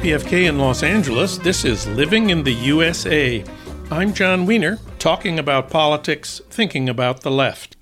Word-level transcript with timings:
KPFK 0.00 0.48
in 0.48 0.58
Los 0.58 0.82
Angeles. 0.82 1.36
This 1.36 1.62
is 1.62 1.86
Living 1.88 2.30
in 2.30 2.42
the 2.42 2.54
USA. 2.54 3.44
I'm 3.90 4.14
Jon 4.14 4.46
Wiener, 4.46 4.78
talking 4.98 5.38
about 5.38 5.68
politics, 5.68 6.40
thinking 6.48 6.88
about 6.88 7.20
the 7.20 7.30
left. 7.30 7.76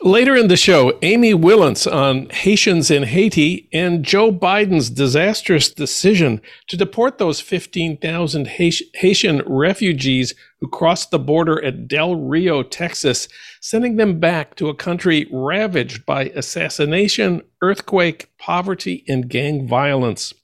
Later 0.00 0.34
in 0.34 0.48
the 0.48 0.56
show, 0.56 0.98
Amy 1.02 1.34
Wilentz 1.34 1.86
on 1.86 2.28
Haitians 2.30 2.90
in 2.90 3.04
Haiti 3.04 3.68
and 3.72 4.04
Joe 4.04 4.32
Biden's 4.32 4.90
disastrous 4.90 5.70
decision 5.70 6.40
to 6.66 6.76
deport 6.76 7.18
those 7.18 7.40
15,000 7.40 8.48
Haitian 8.48 9.42
refugees 9.46 10.34
who 10.58 10.68
crossed 10.68 11.12
the 11.12 11.20
border 11.20 11.64
at 11.64 11.86
Del 11.86 12.16
Rio, 12.16 12.64
Texas, 12.64 13.28
sending 13.60 13.94
them 13.94 14.18
back 14.18 14.56
to 14.56 14.68
a 14.68 14.74
country 14.74 15.28
ravaged 15.30 16.04
by 16.06 16.24
assassination, 16.30 17.40
earthquake, 17.60 18.32
poverty, 18.36 19.04
and 19.06 19.28
gang 19.28 19.68
violence. 19.68 20.34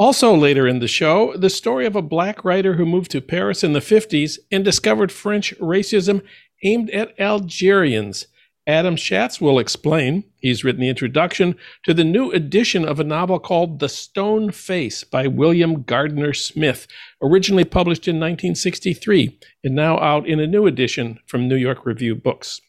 Also, 0.00 0.34
later 0.34 0.66
in 0.66 0.78
the 0.78 0.88
show, 0.88 1.36
the 1.36 1.50
story 1.50 1.84
of 1.84 1.94
a 1.94 2.00
black 2.00 2.42
writer 2.42 2.76
who 2.76 2.86
moved 2.86 3.10
to 3.10 3.20
Paris 3.20 3.62
in 3.62 3.74
the 3.74 3.80
50s 3.80 4.38
and 4.50 4.64
discovered 4.64 5.12
French 5.12 5.52
racism 5.58 6.22
aimed 6.64 6.88
at 6.88 7.12
Algerians. 7.20 8.26
Adam 8.66 8.96
Schatz 8.96 9.42
will 9.42 9.58
explain. 9.58 10.24
He's 10.38 10.64
written 10.64 10.80
the 10.80 10.88
introduction 10.88 11.54
to 11.84 11.92
the 11.92 12.02
new 12.02 12.30
edition 12.30 12.82
of 12.82 12.98
a 12.98 13.04
novel 13.04 13.38
called 13.38 13.78
The 13.78 13.90
Stone 13.90 14.52
Face 14.52 15.04
by 15.04 15.26
William 15.26 15.82
Gardner 15.82 16.32
Smith, 16.32 16.86
originally 17.20 17.66
published 17.66 18.08
in 18.08 18.16
1963 18.16 19.38
and 19.62 19.74
now 19.74 19.98
out 19.98 20.26
in 20.26 20.40
a 20.40 20.46
new 20.46 20.66
edition 20.66 21.18
from 21.26 21.46
New 21.46 21.56
York 21.56 21.84
Review 21.84 22.14
Books. 22.14 22.62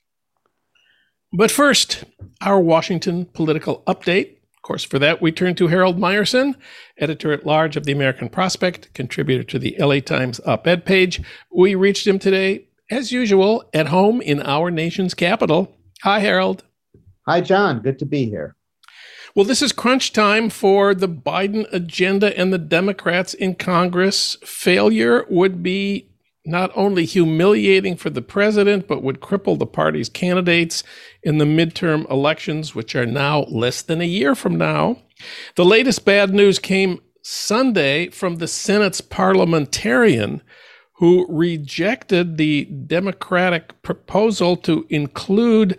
But 1.31 1.49
first, 1.49 2.03
our 2.41 2.59
Washington 2.59 3.23
political 3.23 3.83
update. 3.87 4.35
Of 4.61 4.67
course, 4.67 4.83
for 4.83 4.99
that, 4.99 5.23
we 5.23 5.31
turn 5.31 5.55
to 5.55 5.69
Harold 5.69 5.97
Meyerson, 5.97 6.53
editor 6.99 7.31
at 7.31 7.47
large 7.47 7.75
of 7.75 7.85
the 7.85 7.91
American 7.91 8.29
Prospect, 8.29 8.93
contributor 8.93 9.43
to 9.43 9.57
the 9.57 9.75
LA 9.79 10.01
Times 10.01 10.39
op 10.45 10.67
ed 10.67 10.85
page. 10.85 11.19
We 11.51 11.73
reached 11.73 12.05
him 12.05 12.19
today, 12.19 12.67
as 12.91 13.11
usual, 13.11 13.67
at 13.73 13.87
home 13.87 14.21
in 14.21 14.39
our 14.43 14.69
nation's 14.69 15.15
capital. 15.15 15.75
Hi, 16.03 16.19
Harold. 16.19 16.63
Hi, 17.27 17.41
Jon. 17.41 17.79
Good 17.81 17.97
to 17.97 18.05
be 18.05 18.25
here. 18.25 18.55
Well, 19.33 19.45
this 19.45 19.63
is 19.63 19.71
crunch 19.71 20.13
time 20.13 20.51
for 20.51 20.93
the 20.93 21.09
Biden 21.09 21.65
agenda 21.73 22.37
and 22.37 22.53
the 22.53 22.59
Democrats 22.59 23.33
in 23.33 23.55
Congress. 23.55 24.37
Failure 24.43 25.25
would 25.27 25.63
be 25.63 26.11
not 26.45 26.71
only 26.75 27.05
humiliating 27.05 27.95
for 27.95 28.11
the 28.11 28.21
president, 28.21 28.87
but 28.87 29.01
would 29.01 29.21
cripple 29.21 29.57
the 29.57 29.65
party's 29.65 30.09
candidates 30.09 30.83
in 31.23 31.37
the 31.37 31.45
midterm 31.45 32.09
elections, 32.09 32.73
which 32.73 32.95
are 32.95 33.05
now 33.05 33.41
less 33.43 33.81
than 33.81 34.01
a 34.01 34.05
year 34.05 34.35
from 34.35 34.55
now. 34.57 34.97
The 35.55 35.65
latest 35.65 36.05
bad 36.05 36.33
news 36.33 36.59
came 36.59 37.01
Sunday 37.21 38.09
from 38.09 38.37
the 38.37 38.47
Senate's 38.47 39.01
parliamentarian 39.01 40.41
who 40.95 41.25
rejected 41.29 42.37
the 42.37 42.65
Democratic 42.65 43.81
proposal 43.81 44.55
to 44.57 44.85
include 44.89 45.77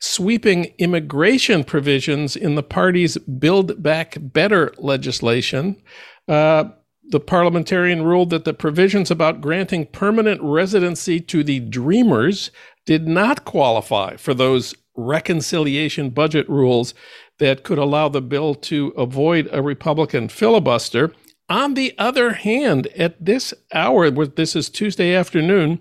sweeping 0.00 0.64
immigration 0.78 1.64
provisions 1.64 2.36
in 2.36 2.56
the 2.56 2.62
party's 2.62 3.16
Build 3.18 3.82
Back 3.82 4.16
Better 4.20 4.74
legislation. 4.78 5.80
Uh, 6.28 6.64
the 7.10 7.20
parliamentarian 7.20 8.02
ruled 8.02 8.30
that 8.30 8.44
the 8.44 8.54
provisions 8.54 9.10
about 9.10 9.40
granting 9.40 9.86
permanent 9.86 10.40
residency 10.42 11.20
to 11.20 11.44
the 11.44 11.60
Dreamers 11.60 12.50
did 12.86 13.06
not 13.06 13.44
qualify 13.44 14.16
for 14.16 14.34
those 14.34 14.74
reconciliation 14.96 16.10
budget 16.10 16.48
rules 16.48 16.94
that 17.38 17.64
could 17.64 17.78
allow 17.78 18.08
the 18.08 18.22
bill 18.22 18.54
to 18.54 18.88
avoid 18.96 19.48
a 19.52 19.62
Republican 19.62 20.28
filibuster. 20.28 21.12
On 21.48 21.74
the 21.74 21.94
other 21.98 22.34
hand, 22.34 22.86
at 22.96 23.22
this 23.24 23.52
hour, 23.72 24.10
this 24.10 24.56
is 24.56 24.70
Tuesday 24.70 25.14
afternoon, 25.14 25.80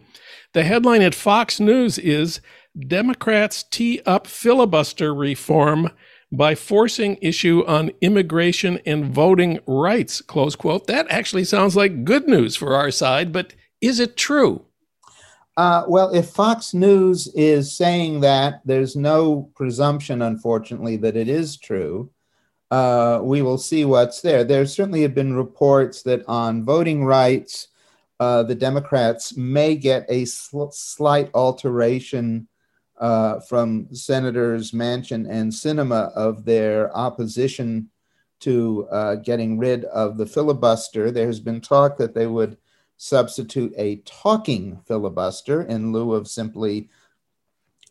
the 0.54 0.64
headline 0.64 1.02
at 1.02 1.16
Fox 1.16 1.60
News 1.60 1.98
is 1.98 2.42
Democrats 2.88 3.64
tee 3.64 4.02
up 4.06 4.28
filibuster 4.28 5.14
reform 5.14 5.90
by 6.32 6.56
forcing 6.56 7.18
issue 7.22 7.64
on 7.68 7.92
immigration 8.02 8.80
and 8.86 9.06
voting 9.06 9.60
rights, 9.68 10.22
close 10.22 10.56
quote. 10.56 10.88
That 10.88 11.06
actually 11.10 11.44
sounds 11.44 11.76
like 11.76 12.06
good 12.06 12.28
news 12.28 12.56
for 12.56 12.76
our 12.76 12.90
side, 12.90 13.32
but 13.32 13.54
is 13.82 14.00
it 14.00 14.18
true? 14.18 14.66
Uh, 15.56 15.84
well, 15.88 16.14
if 16.14 16.30
Fox 16.30 16.74
News 16.74 17.28
is 17.36 17.76
saying 17.76 18.22
that, 18.22 18.62
there's 18.66 18.96
no 18.96 19.52
presumption, 19.56 20.24
unfortunately, 20.24 20.98
that 20.98 21.16
it 21.16 21.28
is 21.28 21.58
true. 21.58 22.10
Uh, 22.72 23.20
we 23.22 23.44
will 23.44 23.60
see 23.60 23.86
what's 23.86 24.22
there. 24.22 24.44
There 24.44 24.66
certainly 24.66 25.04
have 25.04 25.14
been 25.14 25.36
reports 25.36 26.02
that 26.04 26.28
on 26.28 26.66
voting 26.66 27.06
rights, 27.06 27.68
uh, 28.20 28.42
the 28.44 28.56
Democrats 28.56 29.38
may 29.38 29.76
get 29.76 30.08
a 30.10 30.26
sl- 30.26 30.72
slight 30.72 31.30
alteration 31.36 32.48
uh, 33.00 33.40
from 33.42 33.94
Senators 33.94 34.72
Manchin 34.72 35.30
and 35.30 35.52
Sinema 35.52 36.12
of 36.14 36.46
their 36.46 36.96
opposition 36.98 37.90
to 38.40 38.88
uh, 38.92 39.16
getting 39.16 39.60
rid 39.60 39.86
of 39.86 40.18
the 40.18 40.26
filibuster. 40.26 41.12
There 41.12 41.28
has 41.28 41.40
been 41.40 41.62
talk 41.62 41.98
that 41.98 42.16
they 42.16 42.28
would 42.28 42.58
substitute 43.04 43.74
a 43.76 43.98
talking 44.06 44.80
filibuster 44.88 45.62
in 45.64 45.92
lieu 45.92 46.14
of 46.14 46.26
simply 46.26 46.90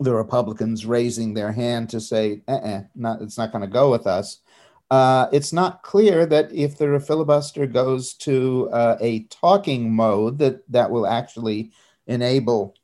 the 0.01 0.15
Republicans 0.15 0.87
raising 0.87 1.35
their 1.35 1.53
hand 1.53 1.91
to 1.91 2.01
say, 2.01 2.41
uh-uh, 2.49 2.81
not, 2.95 3.21
it's 3.21 3.37
not 3.37 3.53
going 3.53 3.61
to 3.61 3.69
go 3.69 3.91
with 3.91 4.07
us. 4.07 4.41
Uh, 4.91 5.29
it's 5.31 5.53
not 5.53 5.83
clear 5.83 6.25
that 6.25 6.51
if 6.51 6.79
the 6.79 6.99
filibuster 6.99 7.67
goes 7.67 8.15
to 8.15 8.71
uh, 8.73 8.97
a 9.03 9.25
talking 9.25 9.95
mode, 9.95 10.39
that 10.39 10.63
that 10.71 10.91
will 10.91 11.07
actually 11.07 11.73
enable 12.07 12.75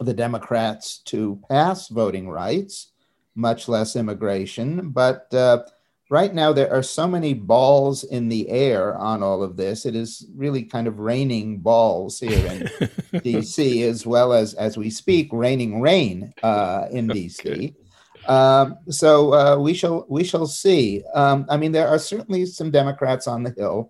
the 0.00 0.14
Democrats 0.14 0.98
to 0.98 1.40
pass 1.48 1.86
voting 1.86 2.28
rights, 2.28 2.90
much 3.36 3.68
less 3.68 3.94
immigration. 3.94 4.90
But 4.90 5.32
uh, 5.32 5.62
right 6.12 6.34
now, 6.34 6.52
there 6.52 6.70
are 6.70 6.82
so 6.82 7.08
many 7.08 7.32
balls 7.32 8.04
in 8.04 8.28
the 8.28 8.46
air 8.50 8.94
on 8.98 9.22
all 9.22 9.42
of 9.42 9.56
this. 9.56 9.86
It 9.86 9.96
is 9.96 10.26
really 10.34 10.62
kind 10.62 10.86
of 10.86 10.98
raining 10.98 11.60
balls 11.60 12.20
here 12.20 12.46
in 12.52 12.60
DC, 13.22 13.82
as 13.88 14.06
well 14.06 14.34
as, 14.34 14.52
as 14.52 14.76
we 14.76 14.90
speak, 14.90 15.30
raining 15.32 15.80
rain 15.80 16.34
uh, 16.42 16.84
in 16.90 17.08
DC. 17.08 17.40
Okay. 17.40 17.74
Um, 18.26 18.76
so 18.90 19.32
uh, 19.32 19.56
we 19.56 19.72
shall 19.72 20.04
we 20.06 20.22
shall 20.22 20.46
see. 20.46 21.02
Um, 21.14 21.46
I 21.48 21.56
mean, 21.56 21.72
there 21.72 21.88
are 21.88 21.98
certainly 21.98 22.44
some 22.44 22.70
Democrats 22.70 23.26
on 23.26 23.42
the 23.42 23.54
Hill 23.56 23.88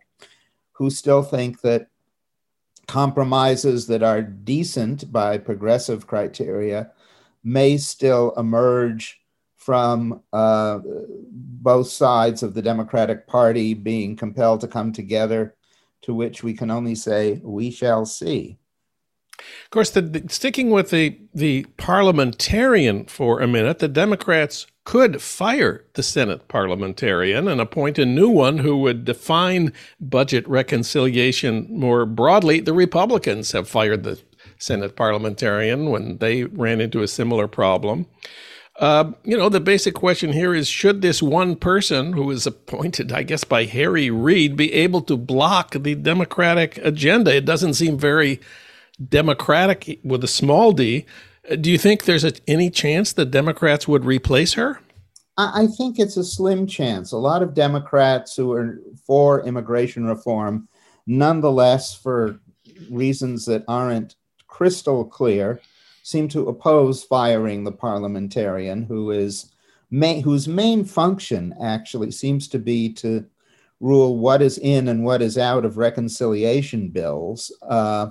who 0.75 0.91
still 0.91 1.25
think 1.25 1.61
that 1.63 1.89
compromises 2.87 3.89
that 3.89 4.05
are 4.05 4.23
decent 4.23 5.11
by 5.13 5.39
progressive 5.39 6.07
criteria 6.07 6.93
may 7.43 7.77
still 7.79 8.33
emerge 8.37 9.21
from 9.57 10.23
uh, 10.33 10.81
both 11.63 11.89
sides 11.89 12.43
of 12.43 12.55
the 12.55 12.63
Democratic 12.63 13.27
Party 13.27 13.73
being 13.73 14.17
compelled 14.17 14.61
to 14.61 14.69
come 14.69 14.93
together, 14.93 15.55
to 16.03 16.13
which 16.13 16.43
we 16.43 16.53
can 16.53 16.71
only 16.71 16.95
say, 16.95 17.41
we 17.45 17.71
shall 17.71 18.05
see. 18.05 18.59
Of 19.39 19.71
course, 19.71 19.91
the, 19.91 20.03
the, 20.03 20.29
sticking 20.29 20.71
with 20.71 20.91
the, 20.91 21.19
the 21.35 21.65
parliamentarian 21.77 23.07
for 23.07 23.41
a 23.41 23.47
minute, 23.47 23.79
the 23.79 23.89
Democrats 23.89 24.67
could 24.85 25.23
fire 25.23 25.85
the 25.95 26.03
Senate 26.03 26.49
parliamentarian 26.49 27.49
and 27.49 27.61
appoint 27.61 27.99
a 27.99 28.07
new 28.07 28.29
one 28.29 28.59
who 28.59 28.77
would 28.79 29.05
define 29.05 29.73
budget 30.01 30.47
reconciliation 30.49 31.67
more 31.71 32.05
broadly. 32.05 32.61
The 32.61 32.73
Republicans 32.73 33.53
have 33.53 33.69
fired 33.69 34.03
the 34.03 34.21
Senate 34.59 34.97
parliamentarian 34.97 35.91
when 35.91 36.19
they 36.19 36.45
ran 36.45 36.81
into 36.81 37.03
a 37.03 37.09
similar 37.09 37.47
problem. 37.49 38.07
Uh, 38.79 39.13
you 39.23 39.37
know, 39.37 39.49
the 39.49 39.61
basic 39.61 39.95
question 39.95 40.33
here 40.33 40.55
is 40.55 40.67
should 40.67 41.03
this 41.03 41.23
one 41.23 41.57
person 41.57 42.15
who 42.15 42.31
is 42.31 42.47
appointed, 42.47 43.13
I 43.13 43.23
guess, 43.23 43.45
by 43.45 43.65
Harry 43.65 44.11
Reid 44.11 44.57
be 44.57 44.73
able 44.73 45.03
to 45.03 45.17
block 45.17 45.73
the 45.73 45.95
Democratic 45.95 46.79
agenda? 46.79 47.35
It 47.37 47.45
doesn't 47.45 47.75
seem 47.75 47.99
very 47.99 48.41
democratic 49.09 50.01
with 50.03 50.25
a 50.25 50.29
small 50.29 50.73
d. 50.73 51.05
Do 51.61 51.71
you 51.71 51.79
think 51.79 52.05
there's 52.05 52.25
a, 52.25 52.33
any 52.49 52.71
chance 52.71 53.13
the 53.13 53.27
Democrats 53.27 53.87
would 53.87 54.05
replace 54.05 54.55
her? 54.55 54.81
I 55.39 55.67
think 55.67 55.99
it's 55.99 56.17
a 56.17 56.25
slim 56.25 56.67
chance. 56.67 57.13
A 57.13 57.17
lot 57.17 57.43
of 57.43 57.55
Democrats 57.55 58.37
who 58.37 58.53
are 58.53 58.81
for 59.07 59.43
immigration 59.45 60.05
reform, 60.07 60.69
nonetheless, 61.07 61.95
for 61.95 62.39
reasons 62.91 63.47
that 63.47 63.65
aren't 63.67 64.15
crystal 64.47 65.05
clear, 65.05 65.61
seem 66.03 66.29
to 66.29 66.49
oppose 66.49 67.05
firing 67.05 67.65
the 67.65 67.73
parliamentarian 67.73 68.83
who 68.83 69.11
is 69.11 69.53
whose 69.91 70.49
main 70.49 70.85
function 70.85 71.55
actually 71.63 72.11
seems 72.11 72.49
to 72.49 72.59
be 72.59 72.93
to 72.93 73.25
rule 73.81 74.17
what 74.17 74.41
is 74.41 74.59
in 74.59 74.89
and 74.89 75.05
what 75.05 75.21
is 75.21 75.37
out 75.37 75.65
of 75.65 75.77
reconciliation 75.77 76.89
bills. 76.89 77.53
Uh, 77.69 78.09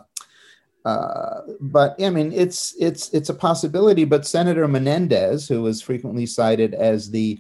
uh, 0.85 1.41
but 1.59 1.95
I 2.01 2.09
mean, 2.09 2.31
it's 2.33 2.75
it's 2.79 3.09
it's 3.13 3.29
a 3.29 3.33
possibility. 3.33 4.03
But 4.03 4.27
Senator 4.27 4.67
Menendez, 4.67 5.47
who 5.47 5.65
is 5.67 5.81
frequently 5.81 6.25
cited 6.25 6.73
as 6.73 7.09
the 7.09 7.39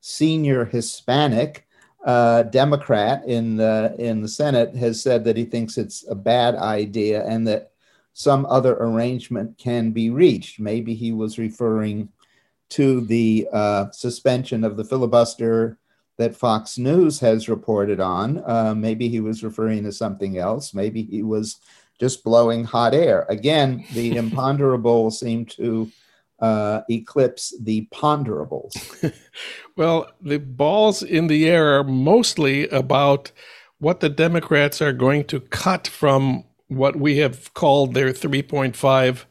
senior 0.00 0.64
Hispanic, 0.64 1.66
uh, 2.04 2.44
Democrat 2.44 3.24
in 3.26 3.56
the 3.56 3.94
in 3.98 4.22
the 4.22 4.28
Senate 4.28 4.74
has 4.76 5.02
said 5.02 5.24
that 5.24 5.36
he 5.36 5.44
thinks 5.44 5.78
it's 5.78 6.06
a 6.08 6.14
bad 6.14 6.54
idea 6.56 7.24
and 7.26 7.46
that 7.48 7.72
some 8.14 8.46
other 8.46 8.74
arrangement 8.74 9.58
can 9.58 9.90
be 9.90 10.08
reached. 10.08 10.60
Maybe 10.60 10.94
he 10.94 11.12
was 11.12 11.36
referring 11.36 12.08
to 12.70 13.02
the 13.02 13.48
uh, 13.52 13.90
suspension 13.90 14.64
of 14.64 14.76
the 14.76 14.84
filibuster 14.84 15.78
that 16.16 16.36
Fox 16.36 16.78
News 16.78 17.18
has 17.20 17.48
reported 17.48 18.00
on. 18.00 18.42
Uh, 18.46 18.74
maybe 18.74 19.08
he 19.08 19.20
was 19.20 19.42
referring 19.42 19.82
to 19.82 19.92
something 19.92 20.38
else. 20.38 20.72
Maybe 20.72 21.02
he 21.02 21.22
was 21.24 21.58
just 22.00 22.22
blowing 22.22 22.64
hot 22.64 22.94
air. 22.94 23.26
Again, 23.28 23.84
the 23.92 24.16
imponderable 24.16 25.10
seem 25.10 25.44
to 25.46 25.90
uh, 26.38 26.82
eclipse 26.88 27.52
the 27.60 27.88
ponderables. 27.92 28.74
well, 29.76 30.10
the 30.20 30.38
balls 30.38 31.02
in 31.02 31.26
the 31.26 31.48
air 31.48 31.78
are 31.78 31.84
mostly 31.84 32.68
about 32.68 33.32
what 33.78 33.98
the 34.00 34.08
Democrats 34.08 34.80
are 34.80 34.92
going 34.92 35.24
to 35.24 35.40
cut 35.40 35.88
from 35.88 36.44
what 36.68 36.96
we 36.96 37.18
have 37.18 37.52
called 37.54 37.94
their 37.94 38.10
3.5 38.10 39.24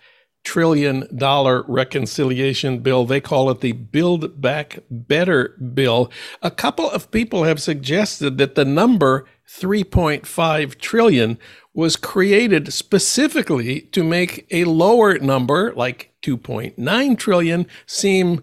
trillion 0.43 1.07
dollar 1.15 1.63
reconciliation 1.67 2.79
bill. 2.79 3.05
They 3.05 3.21
call 3.21 3.49
it 3.49 3.61
the 3.61 3.71
Build 3.71 4.41
Back 4.41 4.79
Better 4.89 5.49
bill. 5.73 6.11
A 6.41 6.51
couple 6.51 6.89
of 6.89 7.11
people 7.11 7.43
have 7.43 7.61
suggested 7.61 8.37
that 8.37 8.55
the 8.55 8.65
number 8.65 9.25
3.5 9.47 10.79
trillion 10.79 11.37
was 11.73 11.95
created 11.95 12.71
specifically 12.73 13.81
to 13.81 14.03
make 14.03 14.45
a 14.51 14.65
lower 14.65 15.17
number 15.17 15.73
like 15.73 16.13
2.9 16.21 17.17
trillion 17.17 17.65
seem 17.85 18.41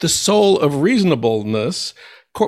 the 0.00 0.08
soul 0.08 0.58
of 0.58 0.82
reasonableness 0.82 1.94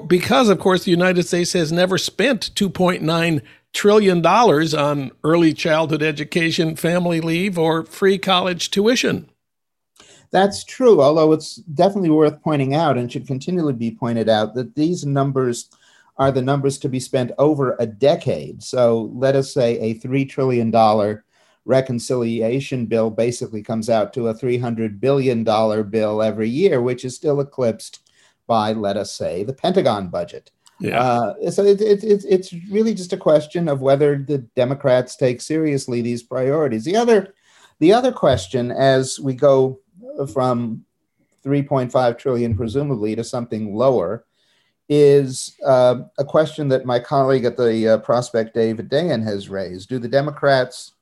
because 0.07 0.49
of 0.51 0.59
course 0.59 0.85
the 0.85 0.91
United 0.91 1.23
States 1.23 1.55
has 1.55 1.73
never 1.73 1.97
spent 1.97 2.55
2.9 2.55 3.41
trillion 3.73 4.21
dollars 4.21 4.75
on 4.75 5.11
early 5.25 5.53
childhood 5.53 6.03
education, 6.03 6.77
family 6.77 7.21
leave, 7.21 7.59
or 7.59 7.85
free 7.85 8.19
college 8.19 8.71
tuition. 8.71 9.29
That's 10.31 10.65
true, 10.65 11.01
although 11.01 11.33
it's 11.33 11.57
definitely 11.57 12.11
worth 12.11 12.43
pointing 12.43 12.75
out 12.75 12.99
and 12.99 13.11
should 13.11 13.27
continually 13.27 13.73
be 13.73 13.91
pointed 13.91 14.29
out 14.29 14.55
that 14.55 14.75
these 14.75 15.07
numbers 15.07 15.71
are 16.19 16.33
the 16.33 16.43
numbers 16.43 16.79
to 16.79 16.89
be 16.89 17.01
spent 17.01 17.31
over 17.39 17.77
a 17.79 17.87
decade. 17.87 18.63
So 18.63 19.11
let 19.15 19.37
us 19.37 19.55
say 19.55 19.79
a 19.79 19.95
$3 19.95 20.29
trillion 20.29 21.23
reconciliation 21.65 22.87
bill 22.87 23.11
basically 23.11 23.63
comes 23.63 23.89
out 23.89 24.13
to 24.15 24.29
a 24.29 24.35
$300 24.35 25.01
billion 25.01 25.45
bill 25.45 26.23
every 26.23 26.49
year, 26.49 26.83
which 26.83 27.05
is 27.05 27.15
still 27.15 27.41
eclipsed 27.41 28.01
by, 28.47 28.73
let 28.73 28.97
us 28.97 29.13
say, 29.13 29.45
the 29.45 29.53
Pentagon 29.53 30.09
budget. 30.09 30.51
Yeah. 30.81 31.01
Uh, 31.01 31.51
so 31.51 31.65
it, 31.65 31.81
it, 31.81 32.05
it, 32.05 32.25
it's 32.29 32.53
really 32.71 32.95
just 32.95 33.13
a 33.13 33.17
question 33.17 33.69
of 33.69 33.81
whether 33.81 34.17
the 34.17 34.39
Democrats 34.39 35.17
take 35.17 35.41
seriously 35.41 36.03
these 36.03 36.23
priorities. 36.23 36.85
The 36.85 36.97
other, 36.97 37.35
the 37.81 37.93
other 37.93 38.13
question, 38.13 38.71
as 38.71 39.19
we 39.19 39.35
go 39.35 39.81
from 40.33 40.85
3.5 41.45 42.19
trillion, 42.19 42.57
presumably, 42.57 43.17
to 43.17 43.25
something 43.25 43.75
lower, 43.75 44.25
is 44.89 45.57
uh, 45.67 46.03
a 46.19 46.25
question 46.25 46.69
that 46.69 46.87
my 46.87 46.99
colleague 46.99 47.45
at 47.45 47.57
the 47.57 47.89
uh, 47.89 47.99
Prospect, 47.99 48.55
David 48.55 48.89
Dayen, 48.89 49.23
has 49.23 49.49
raised. 49.49 49.89
Do 49.89 49.99
the 49.99 50.09
Democrats 50.09 50.93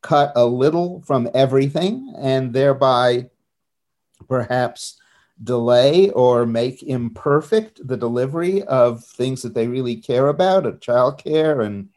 cut 0.00 0.32
a 0.34 0.44
little 0.44 1.02
from 1.02 1.28
everything 1.34 2.12
and 2.18 2.52
thereby 2.52 3.30
perhaps 4.28 5.00
delay 5.44 6.10
or 6.10 6.46
make 6.46 6.82
imperfect 6.82 7.86
the 7.86 7.96
delivery 7.96 8.62
of 8.64 9.04
things 9.04 9.42
that 9.42 9.54
they 9.54 9.66
really 9.66 9.96
care 9.96 10.28
about, 10.28 10.66
of 10.66 10.80
childcare 10.80 11.64
and 11.64 11.88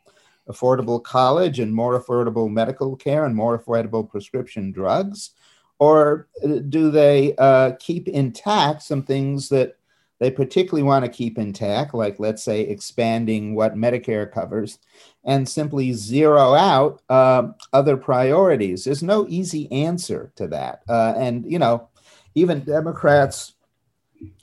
affordable 0.49 1.03
college 1.03 1.59
and 1.59 1.73
more 1.73 1.99
affordable 1.99 2.51
medical 2.51 2.95
care 2.95 3.25
and 3.25 3.35
more 3.35 3.57
affordable 3.57 4.09
prescription 4.09 4.71
drugs? 4.71 5.31
Or 5.79 6.27
uh, 6.43 6.59
do 6.69 6.91
they 6.91 7.35
uh, 7.37 7.71
keep 7.79 8.07
intact 8.07 8.83
some 8.83 9.03
things 9.03 9.49
that 9.49 9.77
they 10.19 10.31
particularly 10.31 10.83
want 10.83 11.03
to 11.03 11.11
keep 11.11 11.37
intact, 11.37 11.93
like 11.93 12.19
let's 12.19 12.41
say 12.43 12.61
expanding 12.61 13.53
what 13.53 13.75
Medicare 13.75 14.31
covers, 14.31 14.79
and 15.25 15.47
simply 15.47 15.91
zero 15.91 16.53
out 16.53 17.01
uh, 17.09 17.49
other 17.73 17.97
priorities? 17.97 18.85
There's 18.85 19.03
no 19.03 19.25
easy 19.27 19.69
answer 19.71 20.31
to 20.37 20.47
that. 20.47 20.83
Uh, 20.87 21.13
and, 21.17 21.45
you 21.51 21.59
know, 21.59 21.89
even 22.35 22.59
Democrats 22.61 23.53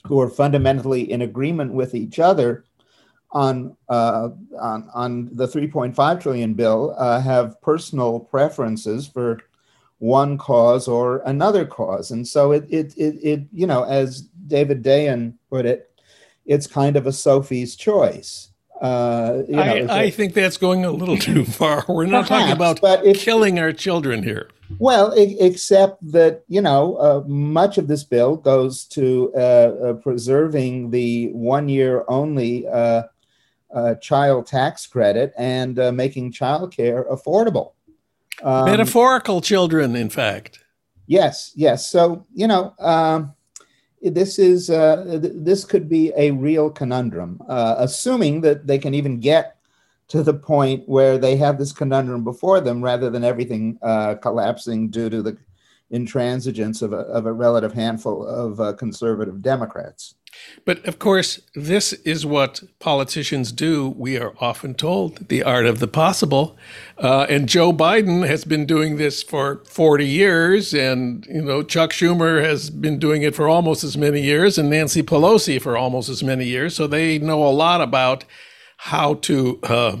who 0.05 0.19
are 0.19 0.29
fundamentally 0.29 1.09
in 1.11 1.21
agreement 1.21 1.73
with 1.73 1.95
each 1.95 2.19
other 2.19 2.65
on 3.31 3.75
uh, 3.89 4.29
on, 4.59 4.89
on 4.93 5.29
the 5.33 5.47
3.5 5.47 6.21
trillion 6.21 6.53
bill 6.53 6.95
uh, 6.97 7.19
have 7.19 7.59
personal 7.61 8.19
preferences 8.19 9.07
for 9.07 9.39
one 9.97 10.37
cause 10.37 10.87
or 10.87 11.21
another 11.25 11.65
cause, 11.65 12.11
and 12.11 12.27
so 12.27 12.51
it 12.51 12.65
it 12.69 12.93
it, 12.97 13.15
it 13.23 13.41
you 13.51 13.65
know 13.65 13.83
as 13.83 14.21
David 14.47 14.83
Dayen 14.83 15.33
put 15.49 15.65
it, 15.65 15.89
it's 16.45 16.67
kind 16.67 16.95
of 16.95 17.07
a 17.07 17.11
Sophie's 17.11 17.75
choice. 17.75 18.49
Uh, 18.81 19.43
you 19.47 19.55
know, 19.55 19.61
I, 19.61 20.01
I 20.01 20.09
think 20.09 20.33
that's 20.33 20.57
going 20.57 20.83
a 20.83 20.91
little 20.91 21.17
too 21.17 21.45
far. 21.45 21.85
We're 21.87 22.05
not 22.05 22.27
Perhaps, 22.27 22.59
talking 22.59 22.79
about 22.81 23.15
killing 23.15 23.57
our 23.57 23.71
children 23.71 24.23
here. 24.23 24.49
Well, 24.79 25.13
except 25.15 26.11
that 26.11 26.43
you 26.47 26.61
know 26.61 26.95
uh, 26.95 27.23
much 27.27 27.77
of 27.77 27.87
this 27.87 28.03
bill 28.03 28.37
goes 28.37 28.85
to 28.85 29.31
uh, 29.35 29.39
uh 29.39 29.93
preserving 29.93 30.91
the 30.91 31.27
one-year 31.33 32.05
only 32.07 32.67
uh, 32.67 33.03
uh, 33.73 33.95
child 33.95 34.47
tax 34.47 34.85
credit 34.87 35.33
and 35.37 35.75
making 35.95 36.31
childcare 36.31 37.09
affordable. 37.09 37.73
Um, 38.41 38.65
Metaphorical 38.65 39.41
children, 39.41 39.95
in 39.95 40.09
fact. 40.09 40.59
Yes, 41.07 41.51
yes. 41.55 41.89
So 41.89 42.25
you 42.33 42.47
know. 42.47 42.73
Um, 42.79 43.35
this 44.11 44.37
is 44.37 44.69
uh, 44.69 45.17
th- 45.21 45.33
this 45.33 45.63
could 45.63 45.87
be 45.87 46.11
a 46.17 46.31
real 46.31 46.69
conundrum, 46.69 47.41
uh, 47.47 47.75
assuming 47.77 48.41
that 48.41 48.67
they 48.67 48.77
can 48.77 48.93
even 48.93 49.19
get 49.19 49.52
to 50.13 50.21
the 50.21 50.33
point 50.35 50.87
where 50.87 51.17
they 51.17 51.35
have 51.35 51.57
this 51.57 51.71
conundrum 51.71 52.23
before 52.23 52.61
them, 52.61 52.83
rather 52.83 53.09
than 53.09 53.23
everything 53.23 53.79
uh, 53.81 54.13
collapsing 54.13 54.91
due 54.91 55.09
to 55.09 55.23
the 55.23 55.35
intransigence 55.91 56.83
of 56.83 56.93
a, 56.93 56.97
of 56.97 57.25
a 57.25 57.33
relative 57.33 57.73
handful 57.73 58.23
of 58.23 58.59
uh, 58.59 58.73
conservative 58.73 59.41
Democrats. 59.41 60.13
But 60.65 60.85
of 60.85 60.99
course, 60.99 61.39
this 61.55 61.93
is 61.93 62.27
what 62.27 62.61
politicians 62.77 63.51
do. 63.51 63.89
We 63.89 64.19
are 64.19 64.35
often 64.39 64.75
told 64.75 65.29
the 65.29 65.41
art 65.41 65.65
of 65.65 65.79
the 65.79 65.87
possible. 65.87 66.55
Uh, 66.99 67.25
and 67.27 67.49
Joe 67.49 67.73
Biden 67.73 68.27
has 68.27 68.45
been 68.45 68.67
doing 68.67 68.97
this 68.97 69.23
for 69.23 69.63
40 69.65 70.05
years. 70.05 70.75
And, 70.75 71.25
you 71.25 71.41
know, 71.41 71.63
Chuck 71.63 71.89
Schumer 71.89 72.43
has 72.43 72.69
been 72.69 72.99
doing 72.99 73.23
it 73.23 73.33
for 73.33 73.49
almost 73.49 73.83
as 73.83 73.97
many 73.97 74.21
years, 74.21 74.59
and 74.59 74.69
Nancy 74.69 75.01
Pelosi 75.01 75.59
for 75.59 75.75
almost 75.75 76.07
as 76.07 76.21
many 76.21 76.45
years. 76.45 76.75
So 76.75 76.85
they 76.85 77.17
know 77.17 77.43
a 77.43 77.49
lot 77.49 77.81
about 77.81 78.25
how 78.91 79.15
to. 79.15 79.59
Uh, 79.63 79.97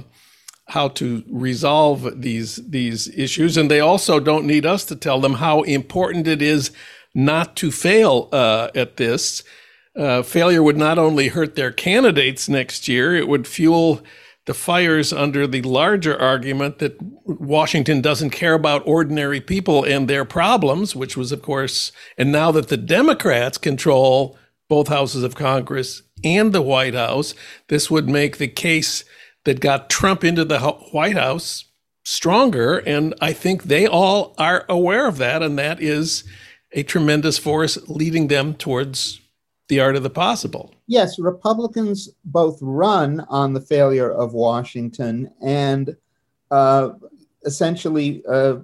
how 0.67 0.87
to 0.87 1.23
resolve 1.29 2.21
these 2.21 2.55
these 2.55 3.09
issues, 3.09 3.57
and 3.57 3.69
they 3.69 3.81
also 3.81 4.17
don't 4.19 4.47
need 4.47 4.65
us 4.65 4.85
to 4.85 4.95
tell 4.95 5.19
them 5.19 5.33
how 5.33 5.61
important 5.63 6.25
it 6.25 6.41
is 6.41 6.71
not 7.13 7.55
to 7.57 7.69
fail 7.69 8.29
uh, 8.31 8.69
at 8.73 8.95
this 8.95 9.43
uh, 9.95 10.23
failure 10.23 10.63
would 10.63 10.77
not 10.77 10.97
only 10.97 11.27
hurt 11.29 11.55
their 11.55 11.71
candidates 11.71 12.49
next 12.49 12.87
year, 12.87 13.15
it 13.15 13.27
would 13.27 13.47
fuel 13.47 14.01
the 14.45 14.53
fires 14.53 15.13
under 15.13 15.47
the 15.47 15.61
larger 15.61 16.19
argument 16.19 16.79
that 16.79 16.97
Washington 17.25 18.01
doesn't 18.01 18.31
care 18.31 18.55
about 18.55 18.85
ordinary 18.85 19.39
people 19.39 19.83
and 19.85 20.07
their 20.07 20.25
problems, 20.25 20.95
which 20.95 21.15
was, 21.15 21.31
of 21.31 21.41
course, 21.41 21.91
and 22.17 22.31
now 22.31 22.51
that 22.51 22.67
the 22.67 22.77
Democrats 22.77 23.57
control 23.57 24.37
both 24.73 24.87
houses 24.87 25.21
of 25.21 25.35
Congress 25.35 26.01
and 26.23 26.51
the 26.51 26.61
White 26.63 26.95
House, 26.95 27.35
this 27.67 27.91
would 27.91 28.09
make 28.09 28.37
the 28.37 28.47
case 28.47 29.05
that 29.43 29.59
got 29.59 29.87
Trump 29.87 30.23
into 30.23 30.43
the 30.43 30.59
White 30.91 31.15
House 31.15 31.65
stronger. 32.03 32.79
And 32.79 33.13
I 33.21 33.33
think 33.33 33.65
they 33.65 33.85
all 33.85 34.33
are 34.39 34.65
aware 34.67 35.07
of 35.07 35.19
that. 35.19 35.43
And 35.43 35.59
that 35.59 35.79
is 35.79 36.23
a 36.71 36.81
tremendous 36.81 37.37
force 37.37 37.77
leading 37.87 38.29
them 38.29 38.55
towards 38.55 39.21
the 39.67 39.79
art 39.79 39.95
of 39.95 40.01
the 40.01 40.09
possible. 40.09 40.73
Yes, 40.87 41.19
Republicans 41.19 42.09
both 42.25 42.57
run 42.59 43.19
on 43.29 43.53
the 43.53 43.61
failure 43.61 44.11
of 44.11 44.33
Washington 44.33 45.31
and 45.39 45.95
uh, 46.49 46.93
essentially 47.45 48.23
uh, 48.27 48.55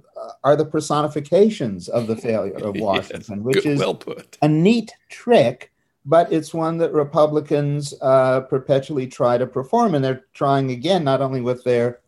are 0.43 0.55
the 0.55 0.65
personifications 0.65 1.87
of 1.87 2.07
the 2.07 2.15
failure 2.15 2.57
of 2.57 2.75
Washington, 2.79 3.37
yes, 3.37 3.45
which 3.45 3.65
is 3.67 3.79
well 3.79 4.01
a 4.41 4.47
neat 4.47 4.91
trick, 5.09 5.71
but 6.09 6.33
it's 6.33 6.55
one 6.55 6.79
that 6.79 6.91
Republicans 6.91 7.93
uh, 8.01 8.41
perpetually 8.41 9.05
try 9.05 9.37
to 9.37 9.45
perform. 9.45 9.93
And 9.93 10.03
they're 10.03 10.25
trying 10.33 10.71
again, 10.71 11.03
not 11.03 11.21
only 11.21 11.39
with 11.39 11.63
their 11.63 11.99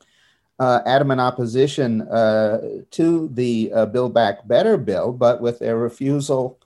uh, 0.58 0.82
adamant 0.88 1.22
opposition 1.22 2.02
uh, 2.04 2.82
to 2.90 3.30
the 3.34 3.72
uh, 3.74 3.86
Build 3.86 4.16
Back 4.16 4.48
Better 4.48 4.76
bill, 4.76 5.14
but 5.14 5.40
with 5.40 5.60
their 5.60 5.78
refusal 5.78 6.60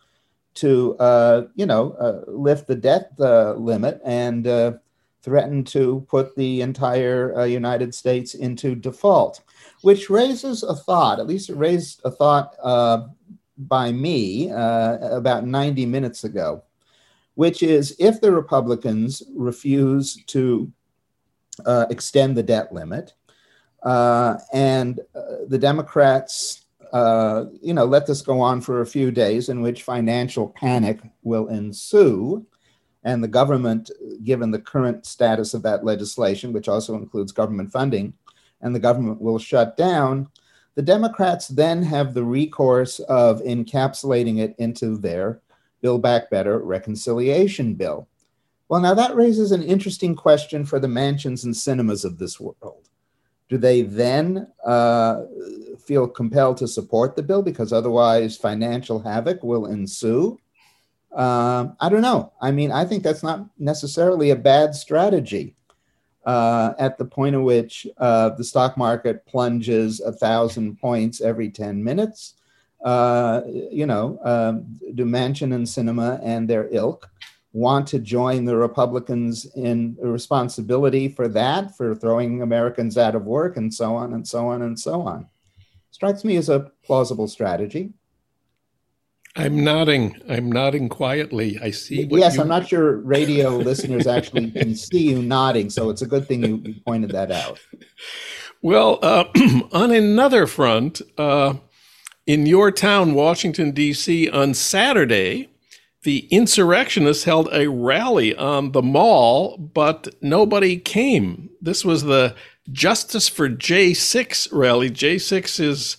to 0.55 0.95
uh, 0.97 1.47
you 1.55 1.65
know 1.65 1.91
uh, 1.99 2.31
lift 2.31 2.67
the 2.67 2.75
debt 2.75 3.11
limit 3.19 3.99
and 4.05 4.79
threatened 5.21 5.67
to 5.67 6.05
put 6.07 6.35
the 6.37 6.61
entire 6.61 7.45
United 7.45 7.93
States 7.93 8.35
into 8.35 8.75
default, 8.75 9.41
which 9.81 10.09
raises 10.09 10.63
a 10.63 10.75
thought, 10.75 11.19
at 11.19 11.27
least 11.27 11.49
it 11.49 11.57
raised 11.57 11.99
a 12.05 12.11
thought 12.11 12.55
by 13.57 13.91
me 13.91 14.49
about 14.51 15.45
90 15.45 15.85
minutes 15.85 16.25
ago, 16.25 16.63
which 17.35 17.63
is 17.63 17.95
if 17.99 18.19
the 18.19 18.31
Republicans 18.31 19.23
refuse 19.35 20.21
to 20.25 20.71
uh, 21.65 21.85
extend 21.89 22.35
the 22.35 22.43
debt 22.43 22.73
limit 22.73 23.13
uh, 23.83 24.37
and 24.51 24.99
uh, 25.15 25.45
the 25.47 25.57
Democrats 25.57 26.65
uh, 26.95 27.47
you 27.61 27.73
know, 27.73 27.83
let 27.83 28.07
this 28.07 28.21
go 28.21 28.39
on 28.39 28.61
for 28.61 28.79
a 28.79 28.85
few 28.85 29.11
days 29.11 29.49
in 29.49 29.61
which 29.61 29.83
financial 29.83 30.47
panic 30.47 31.01
will 31.23 31.47
ensue. 31.47 32.45
And 33.03 33.21
the 33.21 33.27
government, 33.27 33.91
given 34.23 34.49
the 34.49 34.59
current 34.59 35.05
status 35.05 35.53
of 35.53 35.61
that 35.63 35.83
legislation, 35.83 36.53
which 36.53 36.69
also 36.69 36.95
includes 36.95 37.33
government 37.33 37.71
funding, 37.71 38.13
and 38.61 38.73
the 38.73 38.79
government 38.79 39.19
will 39.19 39.37
shut 39.37 39.75
down, 39.75 40.29
the 40.75 40.81
Democrats 40.81 41.49
then 41.49 41.83
have 41.83 42.13
the 42.13 42.23
recourse 42.23 42.99
of 42.99 43.41
encapsulating 43.41 44.39
it 44.39 44.55
into 44.57 44.97
their 44.97 45.41
Build 45.85 46.01
Back 46.01 46.31
Better 46.31 46.57
reconciliation 46.57 47.75
bill. 47.75 48.07
Well, 48.69 48.81
now 48.81 48.95
that 48.95 49.15
raises 49.15 49.51
an 49.51 49.61
interesting 49.61 50.15
question 50.15 50.65
for 50.65 50.79
the 50.79 50.87
Manchins 50.87 51.43
and 51.43 51.55
Sinemas 51.55 52.03
of 52.03 52.17
this 52.17 52.39
world. 52.39 52.89
Do 53.49 53.59
they 53.59 53.83
then 53.83 54.47
uh, 54.65 55.25
feel 55.77 56.07
compelled 56.07 56.57
to 56.57 56.67
support 56.67 57.15
the 57.15 57.21
bill 57.21 57.43
because 57.43 57.71
otherwise 57.71 58.35
financial 58.35 58.99
havoc 58.99 59.43
will 59.43 59.67
ensue? 59.67 60.39
Uh, 61.15 61.67
I 61.79 61.89
don't 61.89 62.01
know. 62.01 62.33
I 62.41 62.49
mean, 62.49 62.71
I 62.71 62.83
think 62.85 63.03
that's 63.03 63.21
not 63.21 63.45
necessarily 63.59 64.31
a 64.31 64.35
bad 64.35 64.73
strategy. 64.73 65.55
Uh, 66.25 66.73
at 66.79 66.97
the 66.97 67.05
point 67.05 67.35
at 67.35 67.43
which 67.43 67.85
uh, 67.99 68.29
the 68.29 68.43
stock 68.43 68.75
market 68.75 69.23
plunges 69.27 69.99
a 69.99 70.11
thousand 70.11 70.79
points 70.79 71.21
every 71.21 71.51
10 71.51 71.83
minutes, 71.83 72.33
uh, 72.85 73.41
you 73.71 73.85
know, 73.85 74.19
um, 74.23 74.63
do 74.93 75.05
Manchin 75.05 75.53
and 75.53 75.65
Sinema 75.65 76.21
and 76.23 76.47
their 76.47 76.69
ilk 76.71 77.09
want 77.51 77.87
to 77.87 77.99
join 77.99 78.45
the 78.45 78.55
Republicans 78.55 79.45
in 79.55 79.97
responsibility 79.99 81.07
for 81.07 81.27
that, 81.29 81.75
for 81.75 81.95
throwing 81.95 82.41
Americans 82.41 82.97
out 82.97 83.15
of 83.15 83.23
work, 83.23 83.57
and 83.57 83.73
so 83.73 83.95
on 83.95 84.13
and 84.13 84.27
so 84.27 84.47
on 84.47 84.61
and 84.61 84.79
so 84.79 85.01
on. 85.01 85.27
Strikes 85.89 86.23
me 86.23 86.35
as 86.35 86.47
a 86.49 86.71
plausible 86.83 87.27
strategy. 87.27 87.93
I'm 89.37 89.63
nodding. 89.63 90.21
I'm 90.29 90.51
nodding 90.51 90.87
quietly. 90.87 91.57
I 91.61 91.71
see. 91.71 92.07
yes, 92.11 92.35
you... 92.35 92.41
I'm 92.41 92.47
not 92.47 92.67
sure 92.69 92.97
radio 92.97 93.57
listeners 93.57 94.05
actually 94.05 94.51
can 94.51 94.75
see 94.75 95.09
you 95.09 95.21
nodding, 95.21 95.69
so 95.69 95.89
it's 95.89 96.01
a 96.01 96.05
good 96.05 96.27
thing 96.27 96.43
you, 96.43 96.61
you 96.63 96.75
pointed 96.85 97.11
that 97.11 97.31
out. 97.31 97.59
Well, 98.61 98.99
uh, 99.01 99.25
on 99.71 99.91
another 99.91 100.45
front, 100.47 101.01
uh, 101.17 101.55
in 102.25 102.45
your 102.45 102.71
town, 102.71 103.13
Washington, 103.13 103.71
D.C., 103.71 104.29
on 104.29 104.53
Saturday, 104.53 105.49
the 106.03 106.27
insurrectionists 106.31 107.23
held 107.23 107.49
a 107.51 107.69
rally 107.69 108.35
on 108.35 108.71
the 108.71 108.81
mall, 108.81 109.57
but 109.57 110.07
nobody 110.21 110.77
came. 110.77 111.49
This 111.61 111.83
was 111.83 112.03
the 112.03 112.35
Justice 112.71 113.27
for 113.27 113.49
J6 113.49 114.49
rally. 114.51 114.89
J6 114.89 115.59
is, 115.59 115.97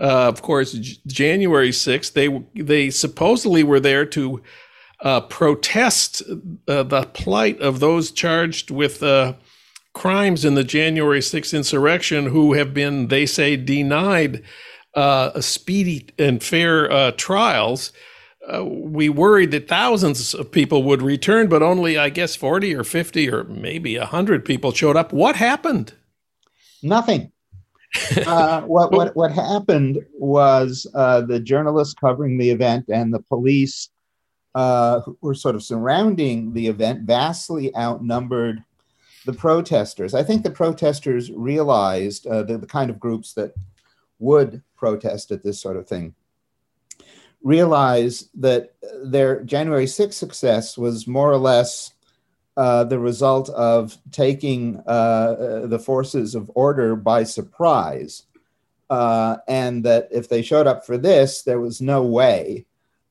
uh, 0.00 0.28
of 0.28 0.40
course, 0.42 0.72
J- 0.72 0.96
January 1.06 1.70
6th. 1.70 2.12
They 2.12 2.62
they 2.62 2.88
supposedly 2.88 3.62
were 3.62 3.80
there 3.80 4.06
to 4.06 4.42
uh, 5.00 5.20
protest 5.22 6.22
uh, 6.66 6.82
the 6.82 7.02
plight 7.12 7.60
of 7.60 7.80
those 7.80 8.10
charged 8.10 8.70
with 8.70 9.02
uh, 9.02 9.34
crimes 9.92 10.44
in 10.44 10.54
the 10.54 10.64
January 10.64 11.20
6th 11.20 11.54
insurrection 11.54 12.26
who 12.26 12.54
have 12.54 12.72
been, 12.72 13.08
they 13.08 13.26
say, 13.26 13.56
denied 13.56 14.42
uh, 14.98 15.40
speedy 15.40 16.06
and 16.18 16.42
fair 16.42 16.90
uh, 16.90 17.12
trials 17.16 17.92
uh, 18.48 18.64
we 18.64 19.08
worried 19.08 19.50
that 19.50 19.68
thousands 19.68 20.32
of 20.34 20.50
people 20.50 20.82
would 20.82 21.02
return, 21.02 21.48
but 21.48 21.62
only, 21.62 21.98
I 21.98 22.08
guess, 22.08 22.34
40 22.34 22.74
or 22.74 22.84
50 22.84 23.30
or 23.30 23.44
maybe 23.44 23.98
100 23.98 24.44
people 24.44 24.72
showed 24.72 24.96
up. 24.96 25.12
What 25.12 25.36
happened? 25.36 25.92
Nothing. 26.82 27.30
uh, 28.26 28.62
what, 28.62 28.92
what, 28.92 29.14
what 29.16 29.32
happened 29.32 29.98
was 30.14 30.86
uh, 30.94 31.22
the 31.22 31.40
journalists 31.40 31.94
covering 31.94 32.38
the 32.38 32.50
event 32.50 32.86
and 32.88 33.12
the 33.12 33.20
police 33.20 33.90
uh, 34.54 35.00
who 35.00 35.16
were 35.20 35.34
sort 35.34 35.54
of 35.54 35.62
surrounding 35.62 36.52
the 36.52 36.68
event 36.68 37.02
vastly 37.02 37.74
outnumbered 37.76 38.62
the 39.26 39.32
protesters. 39.32 40.14
I 40.14 40.22
think 40.22 40.42
the 40.42 40.50
protesters 40.50 41.30
realized 41.30 42.26
uh, 42.26 42.44
the, 42.44 42.56
the 42.56 42.66
kind 42.66 42.88
of 42.88 42.98
groups 42.98 43.34
that 43.34 43.52
would 44.18 44.62
protest 44.76 45.30
at 45.30 45.42
this 45.42 45.60
sort 45.60 45.76
of 45.76 45.86
thing 45.86 46.14
realize 47.42 48.28
that 48.34 48.74
their 49.04 49.42
January 49.44 49.86
6th 49.86 50.14
success 50.14 50.76
was 50.76 51.06
more 51.06 51.30
or 51.30 51.36
less 51.38 51.92
uh, 52.56 52.84
the 52.84 52.98
result 52.98 53.48
of 53.50 53.96
taking 54.10 54.82
uh, 54.86 55.66
the 55.66 55.78
forces 55.78 56.34
of 56.34 56.50
order 56.54 56.96
by 56.96 57.22
surprise. 57.22 58.24
Uh, 58.90 59.36
and 59.46 59.84
that 59.84 60.08
if 60.10 60.28
they 60.28 60.42
showed 60.42 60.66
up 60.66 60.84
for 60.84 60.96
this, 60.96 61.42
there 61.42 61.60
was 61.60 61.80
no 61.80 62.02
way 62.02 62.64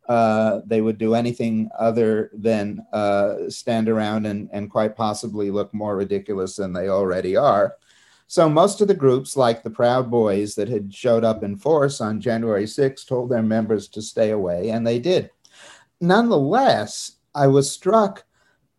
uh, 0.10 0.62
they 0.66 0.82
would 0.82 0.98
do 0.98 1.14
anything 1.14 1.70
other 1.78 2.32
than 2.34 2.86
uh, 2.94 3.36
stand 3.48 3.88
around 3.88 4.26
and, 4.26 4.50
and 4.52 4.72
quite 4.72 4.96
possibly 4.96 5.52
look 5.52 5.74
more 5.74 5.96
ridiculous 5.96 6.56
than 6.56 6.74
they 6.74 6.90
already 6.90 7.36
are. 7.36 7.76
So 8.28 8.50
most 8.50 8.82
of 8.82 8.90
the 8.90 8.94
groups, 8.94 9.38
like 9.38 9.64
the 9.64 9.70
Proud 9.70 10.12
Boys 10.12 10.54
that 10.56 10.68
had 10.68 10.94
showed 10.94 11.24
up 11.24 11.44
in 11.44 11.56
force 11.56 12.02
on 12.02 12.20
January 12.20 12.68
6, 12.68 13.06
told 13.06 13.30
their 13.30 13.42
members 13.42 13.88
to 13.90 14.02
stay 14.02 14.32
away, 14.32 14.70
and 14.70 14.86
they 14.86 15.00
did. 15.00 15.32
Nonetheless, 16.02 17.14
I 17.34 17.48
was 17.48 17.72
struck 17.72 18.26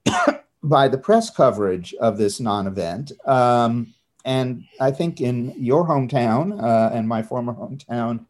by 0.63 0.89
the 0.89 0.99
press 0.99 1.31
coverage 1.31 1.95
of 1.95 2.19
this 2.19 2.41
non 2.41 2.67
event. 2.67 3.13
Um, 3.27 3.95
and 4.25 4.65
I 4.81 4.91
think 4.91 5.23
in 5.23 5.55
your 5.57 5.87
hometown 5.87 6.63
uh, 6.63 6.91
and 6.93 7.09
my 7.09 7.23
former 7.23 7.55
hometown 7.55 8.27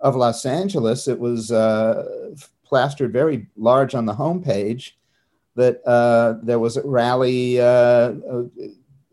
of 0.00 0.14
Los 0.14 0.44
Angeles, 0.44 1.08
it 1.08 1.18
was 1.18 1.50
uh, 1.50 2.34
plastered 2.64 3.14
very 3.14 3.46
large 3.56 3.94
on 3.94 4.04
the 4.04 4.14
homepage 4.14 4.92
that 5.56 5.80
uh, 5.86 6.34
there 6.42 6.58
was 6.58 6.76
a 6.76 6.86
rally 6.86 7.60
uh, 7.60 8.12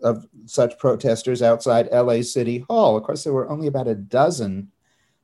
of 0.04 0.28
such 0.48 0.80
protesters 0.80 1.42
outside 1.42 1.90
LA 1.92 2.22
City 2.22 2.60
Hall. 2.60 2.98
Of 2.98 3.04
course, 3.04 3.24
there 3.24 3.34
were 3.34 3.50
only 3.50 3.68
about 3.68 3.88
a 3.88 3.96
dozen 3.96 4.72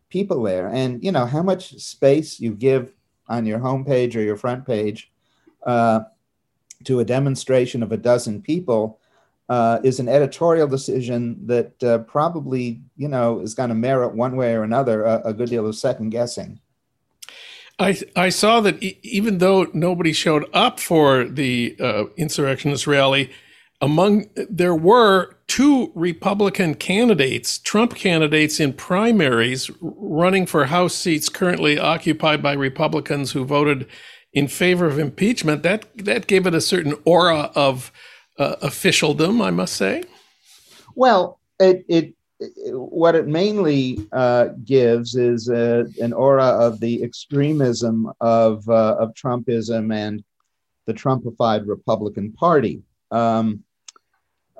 people 0.09 0.43
there. 0.43 0.67
And, 0.67 1.03
you 1.03 1.11
know, 1.11 1.25
how 1.25 1.41
much 1.41 1.79
space 1.79 2.39
you 2.39 2.53
give 2.53 2.93
on 3.27 3.45
your 3.45 3.59
homepage 3.59 4.15
or 4.15 4.21
your 4.21 4.37
front 4.37 4.65
page 4.65 5.11
uh, 5.65 6.01
to 6.83 6.99
a 6.99 7.05
demonstration 7.05 7.81
of 7.81 7.91
a 7.91 7.97
dozen 7.97 8.41
people 8.41 8.99
uh, 9.49 9.79
is 9.83 9.99
an 9.99 10.07
editorial 10.07 10.67
decision 10.67 11.45
that 11.47 11.83
uh, 11.83 11.97
probably, 11.99 12.81
you 12.95 13.07
know, 13.07 13.39
is 13.39 13.53
going 13.53 13.69
to 13.69 13.75
merit 13.75 14.13
one 14.13 14.35
way 14.35 14.53
or 14.53 14.63
another 14.63 15.03
a, 15.03 15.21
a 15.25 15.33
good 15.33 15.49
deal 15.49 15.67
of 15.67 15.75
second 15.75 16.09
guessing. 16.09 16.59
I, 17.79 17.99
I 18.15 18.29
saw 18.29 18.61
that 18.61 18.81
e- 18.81 18.99
even 19.01 19.39
though 19.39 19.67
nobody 19.73 20.13
showed 20.13 20.45
up 20.53 20.79
for 20.79 21.25
the 21.25 21.75
uh, 21.79 22.05
insurrectionist 22.17 22.87
rally, 22.87 23.31
among 23.83 24.29
there 24.35 24.73
were 24.73 25.35
two 25.47 25.91
Republican 25.93 26.73
candidates, 26.73 27.59
Trump 27.59 27.95
candidates 27.95 28.61
in 28.61 28.71
primaries 28.71 29.69
running 29.81 30.45
for 30.45 30.65
House 30.65 30.95
seats 30.95 31.27
currently 31.27 31.77
occupied 31.77 32.41
by 32.41 32.53
Republicans 32.53 33.33
who 33.33 33.43
voted 33.43 33.85
in 34.31 34.47
favor 34.47 34.85
of 34.85 34.97
impeachment. 34.97 35.63
That 35.63 35.85
that 35.97 36.27
gave 36.27 36.47
it 36.47 36.53
a 36.53 36.61
certain 36.61 36.95
aura 37.03 37.51
of 37.55 37.91
uh, 38.39 38.55
officialdom, 38.61 39.41
I 39.41 39.51
must 39.51 39.75
say. 39.75 40.05
Well, 40.95 41.41
it, 41.59 41.83
it 41.89 42.13
what 42.69 43.15
it 43.15 43.27
mainly 43.27 43.97
uh, 44.13 44.47
gives 44.63 45.15
is 45.15 45.49
a, 45.49 45.81
uh, 45.81 45.83
an 46.01 46.13
aura 46.13 46.45
of 46.45 46.79
the 46.79 47.03
extremism 47.03 48.09
of 48.21 48.67
uh, 48.69 48.95
of 48.97 49.13
Trumpism 49.13 49.93
and 49.93 50.23
the 50.85 50.93
Trumpified 50.93 51.67
Republican 51.67 52.31
Party. 52.31 52.81
Um, 53.11 53.65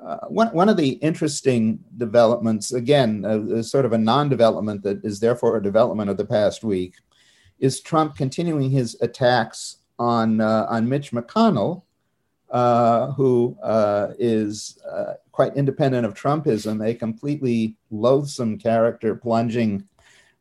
uh, 0.04 0.26
one, 0.28 0.48
one 0.48 0.68
of 0.68 0.76
the 0.76 0.90
interesting 0.90 1.78
developments, 1.96 2.72
again, 2.72 3.24
uh, 3.24 3.62
sort 3.62 3.86
of 3.86 3.92
a 3.92 3.98
non 3.98 4.28
development 4.28 4.82
that 4.82 5.02
is 5.04 5.18
therefore 5.18 5.56
a 5.56 5.62
development 5.62 6.10
of 6.10 6.16
the 6.16 6.26
past 6.26 6.62
week, 6.62 6.94
is 7.58 7.80
Trump 7.80 8.16
continuing 8.16 8.70
his 8.70 8.96
attacks 9.00 9.78
on, 9.98 10.40
uh, 10.40 10.66
on 10.68 10.88
Mitch 10.88 11.12
McConnell, 11.12 11.84
uh, 12.50 13.12
who 13.12 13.56
uh, 13.62 14.08
is 14.18 14.78
uh, 14.88 15.14
quite 15.32 15.56
independent 15.56 16.04
of 16.04 16.14
Trumpism, 16.14 16.86
a 16.86 16.94
completely 16.94 17.76
loathsome 17.90 18.58
character 18.58 19.14
plunging 19.14 19.88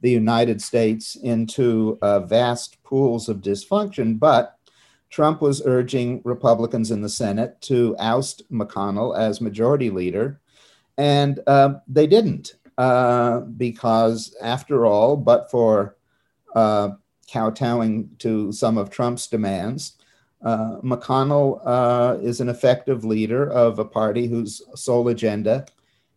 the 0.01 0.11
United 0.11 0.61
States 0.61 1.15
into 1.15 1.97
vast 2.25 2.83
pools 2.83 3.29
of 3.29 3.37
dysfunction. 3.37 4.19
But 4.19 4.52
Trump 5.13 5.41
was 5.43 5.61
urging 5.63 6.23
Republicans 6.23 6.89
in 6.89 7.03
the 7.03 7.07
Senate 7.07 7.61
to 7.61 7.95
oust 7.99 8.41
McConnell 8.51 9.15
as 9.15 9.41
majority 9.41 9.91
leader, 9.91 10.41
and 10.97 11.39
uh, 11.45 11.75
they 11.87 12.07
didn't 12.07 12.55
uh, 12.79 13.41
because, 13.41 14.35
after 14.41 14.87
all, 14.87 15.15
but 15.15 15.51
for 15.51 15.97
uh, 16.55 16.89
kowtowing 17.31 18.09
to 18.17 18.51
some 18.51 18.75
of 18.75 18.89
Trump's 18.89 19.27
demands, 19.27 19.97
uh, 20.43 20.77
McConnell 20.81 21.61
uh, 21.63 22.17
is 22.19 22.41
an 22.41 22.49
effective 22.49 23.05
leader 23.05 23.47
of 23.51 23.77
a 23.77 23.85
party 23.85 24.25
whose 24.25 24.63
sole 24.73 25.09
agenda 25.09 25.67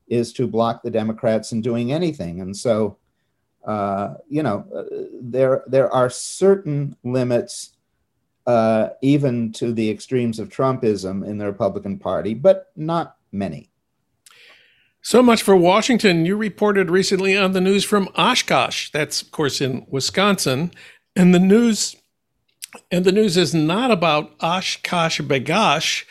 is 0.08 0.32
to 0.32 0.46
block 0.46 0.82
the 0.82 0.90
Democrats 0.90 1.52
in 1.52 1.60
doing 1.60 1.92
anything. 1.92 2.40
And 2.40 2.56
so, 2.56 2.96
uh, 3.66 4.14
you 4.26 4.42
know, 4.42 4.64
there 5.20 5.64
there 5.66 5.92
are 5.92 6.08
certain 6.08 6.96
limits, 7.04 7.75
uh, 8.46 8.90
even 9.02 9.52
to 9.52 9.72
the 9.72 9.90
extremes 9.90 10.38
of 10.38 10.48
Trumpism 10.48 11.26
in 11.26 11.38
the 11.38 11.46
Republican 11.46 11.98
Party, 11.98 12.34
but 12.34 12.70
not 12.76 13.16
many. 13.32 13.70
So 15.02 15.22
much 15.22 15.42
for 15.42 15.56
Washington. 15.56 16.26
You 16.26 16.36
reported 16.36 16.90
recently 16.90 17.36
on 17.36 17.52
the 17.52 17.60
news 17.60 17.84
from 17.84 18.08
Oshkosh. 18.16 18.90
That's, 18.90 19.22
of 19.22 19.30
course, 19.30 19.60
in 19.60 19.86
Wisconsin. 19.88 20.72
And 21.14 21.32
the 21.32 21.38
news 21.38 21.96
and 22.90 23.04
the 23.04 23.12
news 23.12 23.36
is 23.36 23.54
not 23.54 23.90
about 23.90 24.32
Oshkosh 24.40 25.20
B'gosh, 25.20 26.04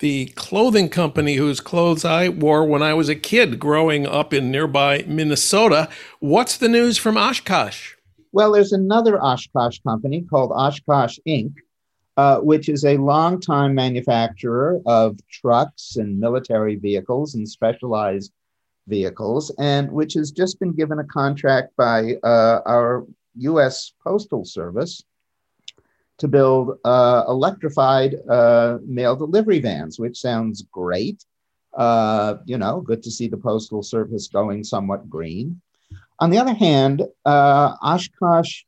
the 0.00 0.26
clothing 0.34 0.88
company 0.88 1.36
whose 1.36 1.60
clothes 1.60 2.04
I 2.04 2.28
wore 2.28 2.64
when 2.64 2.82
I 2.82 2.94
was 2.94 3.08
a 3.08 3.14
kid 3.14 3.58
growing 3.58 4.06
up 4.06 4.34
in 4.34 4.50
nearby 4.50 5.04
Minnesota. 5.06 5.88
What's 6.18 6.56
the 6.56 6.68
news 6.68 6.98
from 6.98 7.16
Oshkosh? 7.16 7.94
Well, 8.32 8.52
there's 8.52 8.72
another 8.72 9.22
Oshkosh 9.22 9.78
company 9.80 10.22
called 10.22 10.52
Oshkosh 10.52 11.18
Inc., 11.26 11.52
uh, 12.20 12.38
which 12.40 12.68
is 12.68 12.84
a 12.84 12.98
longtime 12.98 13.74
manufacturer 13.74 14.78
of 14.84 15.18
trucks 15.30 15.96
and 15.96 16.20
military 16.20 16.76
vehicles 16.76 17.34
and 17.34 17.48
specialized 17.48 18.30
vehicles, 18.86 19.50
and 19.58 19.90
which 19.90 20.12
has 20.12 20.30
just 20.30 20.60
been 20.60 20.74
given 20.74 20.98
a 20.98 21.04
contract 21.04 21.74
by 21.78 22.16
uh, 22.22 22.60
our 22.66 23.06
U.S. 23.36 23.94
Postal 24.04 24.44
Service 24.44 25.02
to 26.18 26.28
build 26.28 26.78
uh, 26.84 27.24
electrified 27.26 28.16
uh, 28.28 28.76
mail 28.84 29.16
delivery 29.16 29.60
vans, 29.60 29.98
which 29.98 30.18
sounds 30.18 30.60
great. 30.70 31.24
Uh, 31.74 32.34
you 32.44 32.58
know, 32.58 32.82
good 32.82 33.02
to 33.02 33.10
see 33.10 33.28
the 33.28 33.38
Postal 33.38 33.82
Service 33.82 34.28
going 34.28 34.62
somewhat 34.62 35.08
green. 35.08 35.58
On 36.18 36.28
the 36.28 36.36
other 36.36 36.52
hand, 36.52 37.00
uh, 37.24 37.76
Oshkosh 37.82 38.64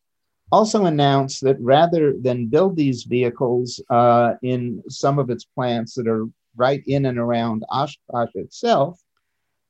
also 0.52 0.84
announced 0.84 1.40
that 1.42 1.56
rather 1.58 2.12
than 2.12 2.46
build 2.46 2.76
these 2.76 3.04
vehicles 3.04 3.82
uh, 3.88 4.34
in 4.42 4.82
some 4.88 5.18
of 5.18 5.30
its 5.30 5.44
plants 5.44 5.94
that 5.94 6.06
are 6.06 6.26
right 6.56 6.82
in 6.86 7.06
and 7.06 7.18
around 7.18 7.64
Oshkosh 7.70 8.34
itself, 8.34 9.00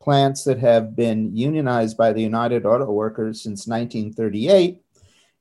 plants 0.00 0.42
that 0.44 0.58
have 0.58 0.96
been 0.96 1.34
unionized 1.34 1.96
by 1.96 2.12
the 2.12 2.20
United 2.20 2.66
Auto 2.66 2.90
Workers 2.90 3.40
since 3.40 3.68
1938, 3.68 4.82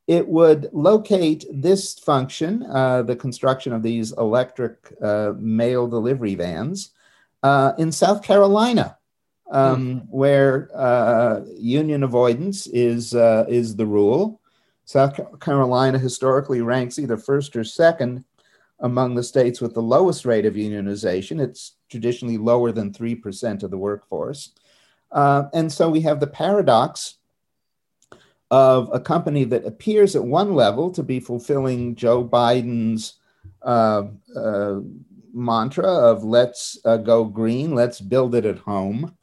it 0.08 0.28
would 0.28 0.70
locate 0.74 1.46
this 1.52 1.98
function, 1.98 2.64
uh, 2.70 3.02
the 3.02 3.16
construction 3.16 3.74
of 3.74 3.82
these 3.82 4.12
electric 4.12 4.94
uh, 5.02 5.34
mail 5.38 5.88
delivery 5.88 6.36
vans, 6.36 6.92
uh, 7.42 7.74
in 7.80 7.92
South 7.92 8.22
Carolina, 8.22 8.98
um, 9.52 10.02
mm. 10.02 10.08
where 10.10 10.70
uh, 10.76 11.42
union 11.58 12.04
avoidance 12.04 12.68
is, 12.68 13.16
uh, 13.16 13.46
is 13.50 13.76
the 13.76 13.86
rule. 13.86 14.41
South 14.86 15.40
Carolina 15.40 15.98
historically 15.98 16.62
ranks 16.62 17.00
either 17.00 17.18
first 17.18 17.56
or 17.56 17.64
second 17.64 18.24
among 18.80 19.16
the 19.16 19.24
states 19.24 19.62
with 19.62 19.74
the 19.74 19.82
lowest 19.82 20.26
rate 20.26 20.46
of 20.46 20.56
unionization. 20.56 21.40
It's 21.40 21.76
traditionally 21.90 22.38
lower 22.38 22.72
than 22.72 22.92
3% 22.92 23.64
of 23.64 23.72
the 23.72 23.78
workforce. 23.78 24.54
Uh, 25.12 25.44
and 25.54 25.72
so 25.72 25.90
we 25.90 26.02
have 26.02 26.20
the 26.20 26.28
paradox 26.28 27.16
of 28.50 28.90
a 28.92 29.00
company 29.00 29.44
that 29.46 29.66
appears 29.66 30.16
at 30.16 30.24
one 30.24 30.54
level 30.56 30.92
to 30.92 31.04
be 31.04 31.20
fulfilling 31.20 31.96
Joe 31.96 32.24
Biden's 32.24 33.14
uh, 33.62 34.04
uh, 34.36 34.80
mantra 35.34 35.88
of 35.88 36.24
let's 36.24 36.78
uh, 36.84 36.98
go 36.98 37.24
green, 37.24 37.74
let's 37.74 38.02
build 38.02 38.36
it 38.36 38.46
at 38.46 38.58
home, 38.58 39.16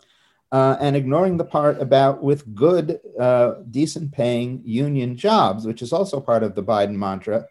uh, 0.51 0.77
and 0.81 0.97
ignoring 0.97 1.37
the 1.37 1.45
part 1.45 1.81
about 1.81 2.23
with 2.23 2.55
good, 2.55 3.01
uh, 3.21 3.55
decent 3.71 4.13
paying 4.13 4.63
union 4.65 5.17
jobs, 5.17 5.67
which 5.67 5.83
is 5.83 5.93
also 5.93 6.21
part 6.21 6.43
of 6.43 6.55
the 6.55 6.63
Biden 6.63 6.97
mantra, 6.97 7.47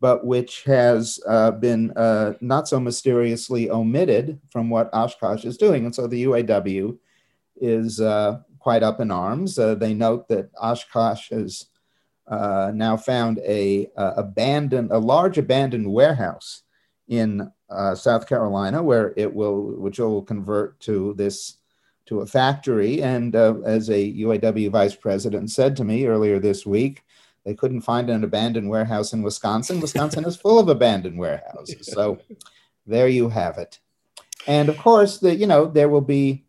but 0.00 0.24
which 0.24 0.62
has 0.64 1.20
uh, 1.28 1.50
been 1.50 1.92
not 2.40 2.66
so 2.66 2.80
mysteriously 2.80 3.68
omitted 3.70 4.40
from 4.50 4.70
what 4.70 4.88
Oshkosh 4.94 5.44
is 5.44 5.58
doing. 5.58 5.84
And 5.84 5.94
so 5.94 6.06
the 6.06 6.24
UAW 6.24 6.96
is 7.60 8.00
quite 8.58 8.82
up 8.82 9.00
in 9.00 9.10
arms. 9.10 9.58
Uh, 9.58 9.74
they 9.74 9.92
note 9.92 10.28
that 10.28 10.50
Oshkosh 10.56 11.30
has 11.30 11.66
uh, 12.26 12.70
now 12.74 12.96
found 12.96 13.38
a, 13.40 13.90
abandoned, 13.96 14.92
a 14.92 14.98
large 14.98 15.36
abandoned 15.36 15.92
warehouse 15.92 16.62
in 17.08 17.50
uh, 17.68 17.94
South 17.94 18.26
Carolina, 18.28 18.82
where 18.82 19.12
it 19.16 19.34
will, 19.34 19.76
which 19.78 19.98
will 19.98 20.22
convert 20.22 20.78
to 20.80 21.12
this 21.14 21.56
to 22.06 22.20
a 22.20 22.26
factory. 22.26 23.02
And 23.02 23.34
uh, 23.36 23.54
as 23.64 23.88
a 23.88 24.12
UAW 24.14 24.70
vice 24.70 24.94
president 24.94 25.50
said 25.50 25.76
to 25.76 25.84
me 25.84 26.06
earlier 26.06 26.38
this 26.38 26.66
week, 26.66 27.04
they 27.44 27.54
couldn't 27.54 27.80
find 27.82 28.10
an 28.10 28.24
abandoned 28.24 28.68
warehouse 28.68 29.12
in 29.12 29.22
Wisconsin. 29.22 29.80
Wisconsin 29.80 30.24
is 30.24 30.36
full 30.36 30.58
of 30.58 30.68
abandoned 30.68 31.18
warehouses. 31.18 31.86
So 31.86 32.18
there 32.86 33.08
you 33.08 33.28
have 33.28 33.58
it. 33.58 33.78
And 34.46 34.68
of 34.68 34.78
course, 34.78 35.18
the 35.18 35.34
you 35.34 35.46
know 35.46 35.66
there 35.66 35.88
will 35.88 36.00
be 36.00 36.44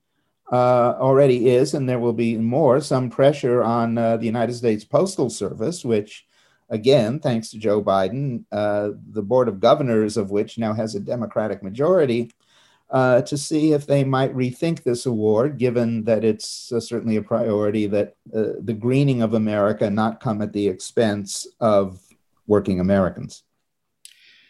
uh, 0.52 0.98
already 1.00 1.50
is, 1.50 1.74
and 1.74 1.88
there 1.88 2.00
will 2.00 2.14
be 2.14 2.38
more, 2.38 2.82
some 2.82 3.10
pressure 3.10 3.64
on 3.64 3.98
uh, 3.98 4.18
the 4.18 4.26
United 4.26 4.54
States 4.54 4.84
Postal 4.84 5.30
Service, 5.30 5.86
which, 5.86 6.26
again, 6.70 7.20
thanks 7.20 7.50
to 7.52 7.58
Joe 7.58 7.82
Biden, 7.82 8.44
uh, 8.52 8.90
the 9.12 9.22
Board 9.22 9.48
of 9.48 9.62
Governors 9.62 10.18
of 10.18 10.30
which 10.30 10.58
now 10.58 10.74
has 10.74 10.94
a 10.94 11.00
Democratic 11.00 11.64
majority, 11.64 12.32
uh, 12.92 13.22
to 13.22 13.38
see 13.38 13.72
if 13.72 13.88
they 13.88 14.04
might 14.04 14.36
rethink 14.36 14.84
this 14.84 15.06
award, 15.06 15.58
given 15.58 16.04
that 16.04 16.24
it's 16.24 16.72
uh, 16.72 16.80
certainly 16.80 17.16
a 17.16 17.22
priority 17.22 17.88
that 17.88 18.16
uh, 18.36 18.54
the 18.60 18.74
greening 18.78 19.22
of 19.22 19.34
America 19.34 19.90
not 19.90 20.20
come 20.20 20.42
at 20.42 20.54
the 20.54 20.68
expense 20.68 21.48
of 21.60 22.02
working 22.48 22.80
Americans. 22.80 23.44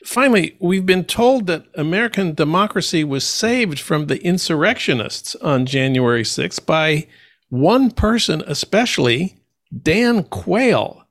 Finally, 0.04 0.58
we've 0.60 0.88
been 0.88 1.06
told 1.06 1.46
that 1.46 1.66
American 1.76 2.34
democracy 2.34 3.04
was 3.04 3.24
saved 3.24 3.80
from 3.80 4.08
the 4.08 4.20
insurrectionists 4.24 5.36
on 5.36 5.68
January 5.68 6.24
6th 6.24 6.66
by 6.66 7.08
one 7.50 7.92
person, 7.92 8.42
especially 8.48 9.38
Dan 9.84 10.24
Quayle. 10.24 11.06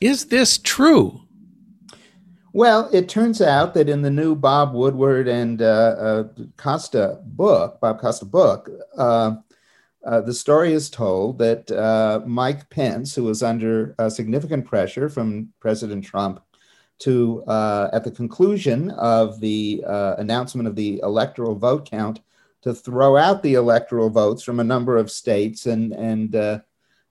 Is 0.00 0.26
this 0.26 0.56
true? 0.56 1.21
Well, 2.54 2.90
it 2.92 3.08
turns 3.08 3.40
out 3.40 3.72
that 3.74 3.88
in 3.88 4.02
the 4.02 4.10
new 4.10 4.34
Bob 4.34 4.74
Woodward 4.74 5.26
and 5.26 5.62
uh, 5.62 5.64
uh, 5.64 6.24
Costa 6.58 7.18
book, 7.24 7.80
Bob 7.80 7.98
Costa 7.98 8.26
book, 8.26 8.68
uh, 8.96 9.36
uh 10.04 10.20
the 10.20 10.34
story 10.34 10.74
is 10.74 10.90
told 10.90 11.38
that 11.38 11.70
uh, 11.70 12.20
Mike 12.26 12.68
Pence, 12.68 13.14
who 13.14 13.24
was 13.24 13.42
under 13.42 13.94
uh, 13.98 14.10
significant 14.10 14.66
pressure 14.66 15.08
from 15.08 15.48
President 15.60 16.04
Trump 16.04 16.42
to, 16.98 17.42
at 17.48 18.04
the 18.04 18.10
conclusion 18.10 18.90
of 18.90 19.40
the 19.40 19.82
announcement 20.18 20.68
of 20.68 20.76
the 20.76 21.00
electoral 21.02 21.54
vote 21.54 21.88
count, 21.88 22.20
to 22.60 22.74
throw 22.74 23.16
out 23.16 23.42
the 23.42 23.54
electoral 23.54 24.10
votes 24.10 24.42
from 24.42 24.60
a 24.60 24.64
number 24.64 24.98
of 24.98 25.10
states 25.10 25.66
and, 25.66 25.92
and 25.94 26.62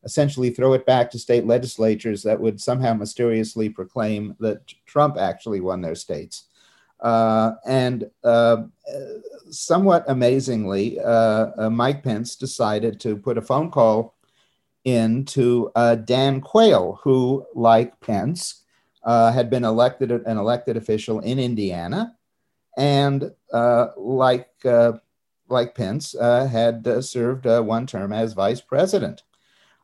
essentially 0.04 0.50
throw 0.50 0.74
it 0.74 0.86
back 0.86 1.12
to 1.12 1.20
state 1.20 1.46
legislatures 1.46 2.24
that 2.24 2.40
would 2.40 2.60
somehow 2.60 2.94
mysteriously 2.94 3.70
proclaim 3.70 4.36
that 4.40 4.74
Trump 4.86 5.18
actually 5.18 5.62
won 5.62 5.82
their 5.82 5.96
states. 5.96 6.46
Uh, 7.00 7.54
and 7.66 8.10
uh, 8.24 8.64
somewhat 9.50 10.04
amazingly, 10.08 11.00
uh, 11.00 11.70
Mike 11.70 12.04
Pence 12.04 12.36
decided 12.36 13.00
to 13.00 13.18
put 13.18 13.38
a 13.38 13.42
phone 13.42 13.72
call 13.72 14.16
in 14.84 15.26
to 15.26 15.72
Dan 16.06 16.42
Quayle, 16.42 17.00
who, 17.04 17.46
like 17.54 18.00
Pence, 18.02 18.62
uh, 19.04 19.32
had 19.32 19.50
been 19.50 19.66
elected 19.66 20.12
an 20.12 20.38
elected 20.38 20.78
official 20.78 21.20
in 21.20 21.40
Indiana, 21.40 22.16
and 22.78 23.32
uh, 23.54 23.88
like 23.98 24.50
uh, 24.66 24.94
like 25.50 25.76
Pence 25.76 26.16
uh, 26.16 26.48
had 26.48 26.88
uh, 26.88 27.02
served 27.02 27.46
uh, 27.48 27.62
one 27.62 27.88
term 27.88 28.14
as 28.14 28.34
vice 28.34 28.62
president. 28.62 29.24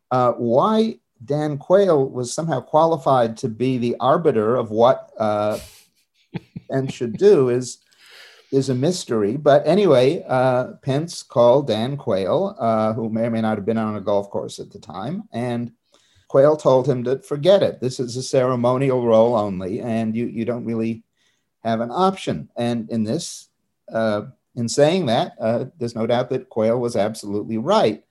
Why 0.09 0.99
Dan 1.23 1.57
Quayle 1.57 2.09
was 2.09 2.33
somehow 2.33 2.61
qualified 2.61 3.37
to 3.37 3.49
be 3.49 3.77
the 3.77 3.95
arbiter 3.99 4.55
of 4.55 4.71
what 4.71 5.11
Pence 6.69 6.93
should 6.93 7.17
do 7.17 7.49
is 7.49 7.79
is 8.51 8.69
a 8.69 8.75
mystery. 8.75 9.35
But 9.35 9.67
anyway, 9.67 10.23
Pence 10.81 11.23
called 11.23 11.67
Dan 11.67 11.97
Quayle, 11.97 12.93
who 12.95 13.09
may 13.09 13.25
or 13.25 13.31
may 13.31 13.41
not 13.41 13.57
have 13.57 13.65
been 13.65 13.77
on 13.77 13.97
a 13.97 14.01
golf 14.01 14.29
course 14.29 14.59
at 14.59 14.71
the 14.71 14.79
time, 14.79 15.23
and 15.31 15.71
Quayle 16.27 16.57
told 16.57 16.87
him 16.87 17.03
to 17.05 17.19
forget 17.19 17.63
it. 17.63 17.79
This 17.79 17.99
is 17.99 18.17
a 18.17 18.23
ceremonial 18.23 19.05
role 19.05 19.35
only, 19.35 19.79
and 19.79 20.15
you, 20.15 20.25
you 20.25 20.43
don't 20.43 20.65
really 20.65 21.03
have 21.63 21.79
an 21.79 21.89
option. 21.91 22.49
And 22.57 22.89
in 22.89 23.03
this, 23.03 23.47
uh, 23.91 24.23
in 24.55 24.67
saying 24.67 25.05
that, 25.05 25.33
uh, 25.39 25.65
there's 25.77 25.95
no 25.95 26.05
doubt 26.05 26.29
that 26.31 26.49
Quayle 26.49 26.79
was 26.79 26.95
absolutely 26.95 27.57
right. 27.57 28.03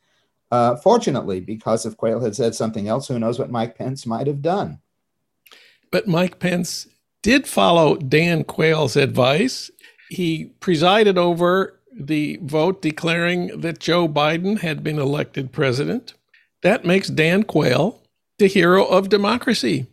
Uh, 0.50 0.76
fortunately, 0.76 1.40
because 1.40 1.84
if 1.84 1.96
Quayle 1.96 2.20
had 2.20 2.36
said 2.36 2.54
something 2.54 2.88
else, 2.88 3.08
who 3.08 3.18
knows 3.18 3.38
what 3.38 3.50
Mike 3.50 3.76
Pence 3.76 4.06
might 4.06 4.26
have 4.26 4.42
done. 4.42 4.80
But 5.90 6.06
Mike 6.06 6.38
Pence 6.38 6.86
did 7.22 7.46
follow 7.46 7.96
Dan 7.96 8.44
Quayle's 8.44 8.96
advice. 8.96 9.70
He 10.08 10.52
presided 10.60 11.18
over 11.18 11.80
the 11.92 12.38
vote 12.42 12.82
declaring 12.82 13.60
that 13.60 13.80
Joe 13.80 14.06
Biden 14.08 14.60
had 14.60 14.84
been 14.84 14.98
elected 14.98 15.52
president. 15.52 16.14
That 16.62 16.84
makes 16.84 17.08
Dan 17.08 17.42
Quayle 17.42 18.00
the 18.38 18.46
hero 18.46 18.84
of 18.84 19.08
democracy. 19.08 19.86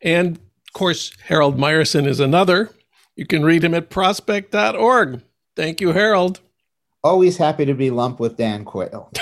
And 0.00 0.36
of 0.36 0.72
course, 0.72 1.12
Harold 1.24 1.58
Meyerson 1.58 2.06
is 2.06 2.20
another. 2.20 2.70
You 3.16 3.26
can 3.26 3.44
read 3.44 3.64
him 3.64 3.74
at 3.74 3.90
prospect.org. 3.90 5.22
Thank 5.56 5.80
you, 5.80 5.92
Harold. 5.92 6.40
Always 7.04 7.36
happy 7.36 7.66
to 7.66 7.74
be 7.74 7.90
lumped 7.90 8.18
with 8.18 8.38
Dan 8.38 8.64
Quayle. 8.64 9.12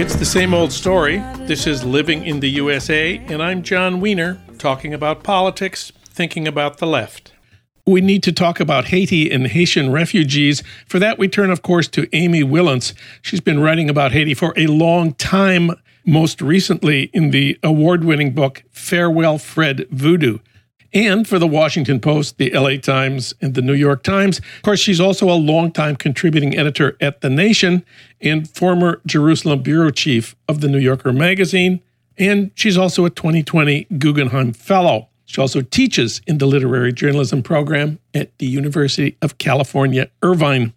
It's 0.00 0.14
the 0.14 0.24
same 0.24 0.54
old 0.54 0.72
story. 0.72 1.18
This 1.46 1.66
is 1.66 1.82
Living 1.82 2.24
in 2.24 2.40
the 2.40 2.48
USA, 2.50 3.18
and 3.26 3.42
I'm 3.42 3.62
Jon 3.62 4.00
Wiener, 4.00 4.40
talking 4.56 4.94
about 4.94 5.24
politics, 5.24 5.92
thinking 6.04 6.46
about 6.46 6.78
the 6.78 6.86
left. 6.86 7.32
We 7.88 8.02
need 8.02 8.22
to 8.24 8.32
talk 8.32 8.60
about 8.60 8.88
Haiti 8.88 9.30
and 9.30 9.46
Haitian 9.46 9.90
refugees. 9.90 10.62
For 10.86 10.98
that, 10.98 11.18
we 11.18 11.26
turn, 11.26 11.50
of 11.50 11.62
course, 11.62 11.88
to 11.88 12.06
Amy 12.14 12.42
Wilentz. 12.42 12.92
She's 13.22 13.40
been 13.40 13.60
writing 13.60 13.88
about 13.88 14.12
Haiti 14.12 14.34
for 14.34 14.52
a 14.58 14.66
long 14.66 15.14
time, 15.14 15.70
most 16.04 16.42
recently 16.42 17.04
in 17.14 17.30
the 17.30 17.58
award 17.62 18.04
winning 18.04 18.34
book 18.34 18.62
Farewell 18.70 19.38
Fred 19.38 19.86
Voodoo 19.90 20.36
and 20.92 21.26
for 21.26 21.38
the 21.38 21.46
Washington 21.46 21.98
Post, 21.98 22.36
the 22.36 22.50
LA 22.50 22.76
Times, 22.76 23.32
and 23.40 23.54
the 23.54 23.62
New 23.62 23.72
York 23.72 24.02
Times. 24.02 24.38
Of 24.38 24.62
course, 24.64 24.80
she's 24.80 25.00
also 25.00 25.30
a 25.30 25.32
longtime 25.32 25.96
contributing 25.96 26.58
editor 26.58 26.94
at 27.00 27.22
The 27.22 27.30
Nation 27.30 27.86
and 28.20 28.50
former 28.50 29.00
Jerusalem 29.06 29.62
bureau 29.62 29.90
chief 29.90 30.36
of 30.46 30.60
the 30.60 30.68
New 30.68 30.78
Yorker 30.78 31.14
magazine. 31.14 31.80
And 32.18 32.50
she's 32.54 32.76
also 32.76 33.06
a 33.06 33.10
2020 33.10 33.84
Guggenheim 33.96 34.52
Fellow. 34.52 35.08
She 35.28 35.42
also 35.42 35.60
teaches 35.60 36.22
in 36.26 36.38
the 36.38 36.46
literary 36.46 36.90
journalism 36.90 37.42
program 37.42 37.98
at 38.14 38.36
the 38.38 38.46
University 38.46 39.18
of 39.20 39.36
California, 39.36 40.08
Irvine. 40.22 40.72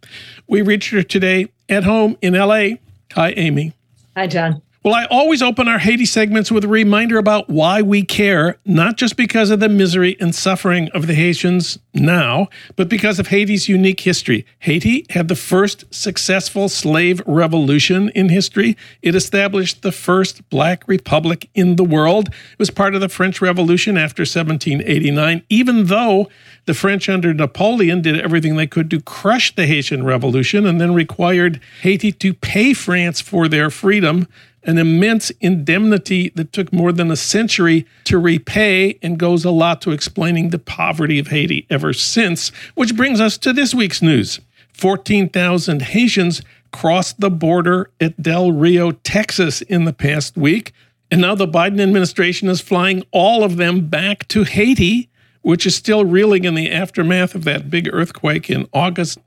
We 0.46 0.62
reached 0.62 0.92
her 0.92 1.04
today 1.04 1.48
at 1.70 1.86
home 1.86 2.18
in 2.22 2.34
LA. 2.34 2.76
Hi, 3.14 3.32
Amy. 3.38 3.72
Hi, 4.18 4.28
Jon. 4.28 4.62
Well, 4.84 4.96
I 4.96 5.06
always 5.12 5.44
open 5.44 5.68
our 5.68 5.78
Haiti 5.78 6.08
segments 6.08 6.52
with 6.52 6.64
a 6.64 6.68
reminder 6.68 7.20
about 7.20 7.48
why 7.48 7.84
we 7.84 8.02
care, 8.02 8.58
not 8.66 8.98
just 8.98 9.16
because 9.16 9.52
of 9.52 9.60
the 9.60 9.70
misery 9.70 10.18
and 10.20 10.34
suffering 10.34 10.90
of 10.90 11.06
the 11.06 11.14
Haitians 11.14 11.78
now, 11.94 12.48
but 12.76 12.90
because 12.90 13.20
of 13.20 13.28
Haiti's 13.28 13.70
unique 13.70 14.00
history. 14.00 14.44
Haiti 14.58 15.06
had 15.12 15.28
the 15.28 15.36
first 15.36 15.86
successful 15.94 16.68
slave 16.68 17.22
revolution 17.28 18.10
in 18.16 18.30
history. 18.30 18.76
It 19.04 19.14
established 19.14 19.84
the 19.84 19.92
first 19.92 20.50
black 20.50 20.88
republic 20.88 21.48
in 21.54 21.76
the 21.76 21.84
world. 21.84 22.30
It 22.30 22.58
was 22.58 22.72
part 22.72 22.96
of 22.96 23.02
the 23.02 23.10
French 23.10 23.40
Revolution 23.40 24.00
after 24.00 24.22
1789, 24.22 25.44
even 25.48 25.86
though 25.86 26.28
the 26.66 26.74
French 26.74 27.08
under 27.08 27.36
Napoleon 27.36 28.02
did 28.02 28.20
everything 28.20 28.56
they 28.56 28.66
could 28.66 28.90
to 28.90 29.00
crush 29.00 29.54
the 29.54 29.68
Haitian 29.68 30.04
Revolution 30.04 30.66
and 30.66 30.82
then 30.82 30.96
required 30.96 31.62
Haiti 31.82 32.12
to 32.14 32.34
pay 32.34 32.74
France 32.74 33.22
for 33.22 33.48
their 33.48 33.70
freedom 33.70 34.28
an 34.64 34.78
immense 34.78 35.30
indemnity 35.42 36.30
that 36.36 36.54
took 36.54 36.72
more 36.72 36.92
than 36.92 37.12
a 37.12 37.16
century 37.16 37.86
to 38.06 38.18
repay 38.18 38.98
and 39.02 39.18
goes 39.18 39.44
a 39.44 39.52
lot 39.52 39.82
to 39.82 39.92
explaining 39.92 40.50
the 40.50 40.60
poverty 40.60 41.20
of 41.20 41.28
Haiti 41.28 41.66
ever 41.70 41.94
since. 41.94 42.50
Which 42.76 42.96
brings 42.96 43.20
us 43.20 43.38
to 43.40 43.54
this 43.54 43.74
week's 43.74 44.02
news 44.02 44.40
14,000 44.74 45.82
Haitians 45.82 46.42
crossed 46.72 47.20
the 47.20 47.30
border 47.30 47.90
at 48.00 48.22
Del 48.22 48.52
Rio, 48.52 48.92
Texas 48.92 49.62
in 49.62 49.86
the 49.86 49.94
past 49.94 50.38
week. 50.38 50.74
And 51.10 51.20
now 51.20 51.36
the 51.36 51.48
Biden 51.48 51.82
administration 51.82 52.48
is 52.48 52.62
flying 52.62 53.04
all 53.12 53.44
of 53.44 53.58
them 53.58 53.88
back 53.88 54.28
to 54.30 54.44
Haiti 54.44 55.10
which 55.42 55.66
is 55.66 55.76
still 55.76 56.06
reeling 56.06 56.44
in 56.44 56.56
the 56.56 56.72
aftermath 56.72 57.36
of 57.36 57.44
that 57.44 57.70
big 57.70 57.90
earthquake 57.92 58.50
in 58.50 58.68
August 58.74 59.20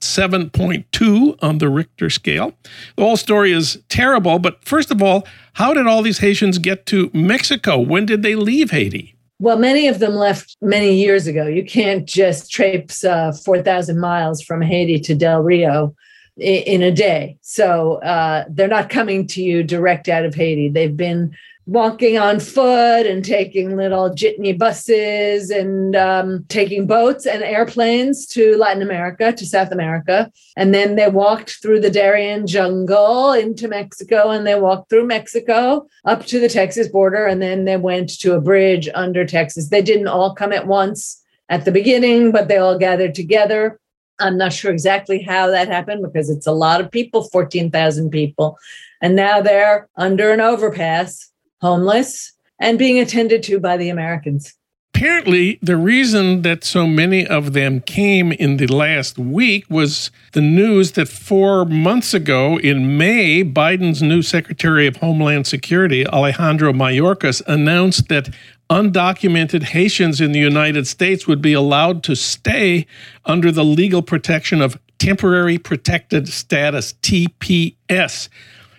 7.2 0.00 1.38
on 1.42 1.58
the 1.58 1.68
Richter 1.68 2.10
scale. 2.10 2.52
The 2.96 3.02
whole 3.02 3.16
story 3.16 3.52
is 3.52 3.78
terrible, 3.88 4.38
but 4.38 4.64
first 4.64 4.90
of 4.90 5.02
all, 5.02 5.26
how 5.54 5.74
did 5.74 5.86
all 5.86 6.02
these 6.02 6.18
Haitians 6.18 6.58
get 6.58 6.86
to 6.86 7.10
Mexico? 7.12 7.78
When 7.78 8.06
did 8.06 8.22
they 8.22 8.34
leave 8.34 8.70
Haiti? 8.70 9.16
Well, 9.38 9.58
many 9.58 9.88
of 9.88 9.98
them 9.98 10.14
left 10.14 10.56
many 10.60 10.94
years 10.94 11.26
ago. 11.26 11.46
You 11.46 11.64
can't 11.64 12.06
just 12.06 12.50
traipse 12.50 13.02
uh, 13.02 13.32
4,000 13.44 13.98
miles 13.98 14.40
from 14.40 14.62
Haiti 14.62 15.00
to 15.00 15.14
Del 15.16 15.42
Rio 15.42 15.94
in 16.36 16.82
a 16.82 16.92
day. 16.92 17.36
So 17.42 17.94
uh, 18.02 18.44
they're 18.48 18.68
not 18.68 18.88
coming 18.88 19.26
to 19.28 19.42
you 19.42 19.62
direct 19.62 20.08
out 20.08 20.24
of 20.24 20.34
Haiti. 20.34 20.68
They've 20.68 20.96
been 20.96 21.34
walking 21.66 22.18
on 22.18 22.40
foot 22.40 23.06
and 23.06 23.24
taking 23.24 23.76
little 23.76 24.10
jitney 24.10 24.52
buses 24.52 25.50
and 25.50 25.94
um, 25.94 26.44
taking 26.48 26.86
boats 26.86 27.24
and 27.24 27.42
airplanes 27.42 28.26
to 28.26 28.56
Latin 28.56 28.82
America, 28.82 29.32
to 29.32 29.46
South 29.46 29.70
America. 29.70 30.30
And 30.56 30.74
then 30.74 30.96
they 30.96 31.08
walked 31.08 31.62
through 31.62 31.80
the 31.80 31.90
Darien 31.90 32.46
jungle 32.46 33.32
into 33.32 33.68
Mexico 33.68 34.30
and 34.30 34.46
they 34.46 34.58
walked 34.58 34.90
through 34.90 35.06
Mexico 35.06 35.86
up 36.04 36.26
to 36.26 36.40
the 36.40 36.48
Texas 36.48 36.88
border. 36.88 37.26
And 37.26 37.40
then 37.40 37.64
they 37.64 37.76
went 37.76 38.18
to 38.20 38.34
a 38.34 38.40
bridge 38.40 38.88
under 38.94 39.24
Texas. 39.24 39.68
They 39.68 39.82
didn't 39.82 40.08
all 40.08 40.34
come 40.34 40.52
at 40.52 40.66
once 40.66 41.22
at 41.48 41.64
the 41.64 41.72
beginning, 41.72 42.32
but 42.32 42.48
they 42.48 42.58
all 42.58 42.78
gathered 42.78 43.14
together. 43.14 43.78
I'm 44.18 44.36
not 44.36 44.52
sure 44.52 44.72
exactly 44.72 45.22
how 45.22 45.48
that 45.48 45.68
happened 45.68 46.02
because 46.02 46.28
it's 46.28 46.46
a 46.46 46.52
lot 46.52 46.80
of 46.80 46.90
people 46.90 47.24
14,000 47.24 48.10
people. 48.10 48.58
And 49.00 49.16
now 49.16 49.40
they're 49.40 49.88
under 49.96 50.32
an 50.32 50.40
overpass 50.40 51.31
homeless, 51.62 52.32
and 52.60 52.78
being 52.78 52.98
attended 52.98 53.42
to 53.44 53.58
by 53.58 53.76
the 53.78 53.88
Americans. 53.88 54.54
Apparently, 54.94 55.58
the 55.62 55.76
reason 55.76 56.42
that 56.42 56.62
so 56.62 56.86
many 56.86 57.26
of 57.26 57.54
them 57.54 57.80
came 57.80 58.30
in 58.30 58.58
the 58.58 58.66
last 58.66 59.18
week 59.18 59.64
was 59.70 60.10
the 60.32 60.40
news 60.40 60.92
that 60.92 61.08
four 61.08 61.64
months 61.64 62.12
ago 62.12 62.58
in 62.58 62.98
May, 62.98 63.42
Biden's 63.42 64.02
new 64.02 64.22
Secretary 64.22 64.86
of 64.86 64.96
Homeland 64.96 65.46
Security, 65.46 66.06
Alejandro 66.06 66.72
Mayorkas, 66.72 67.42
announced 67.46 68.08
that 68.10 68.32
undocumented 68.70 69.62
Haitians 69.62 70.20
in 70.20 70.32
the 70.32 70.38
United 70.38 70.86
States 70.86 71.26
would 71.26 71.42
be 71.42 71.52
allowed 71.52 72.04
to 72.04 72.14
stay 72.14 72.86
under 73.24 73.50
the 73.50 73.64
legal 73.64 74.02
protection 74.02 74.60
of 74.60 74.78
Temporary 74.98 75.58
Protected 75.58 76.28
Status, 76.28 76.92
TPS. 77.02 78.28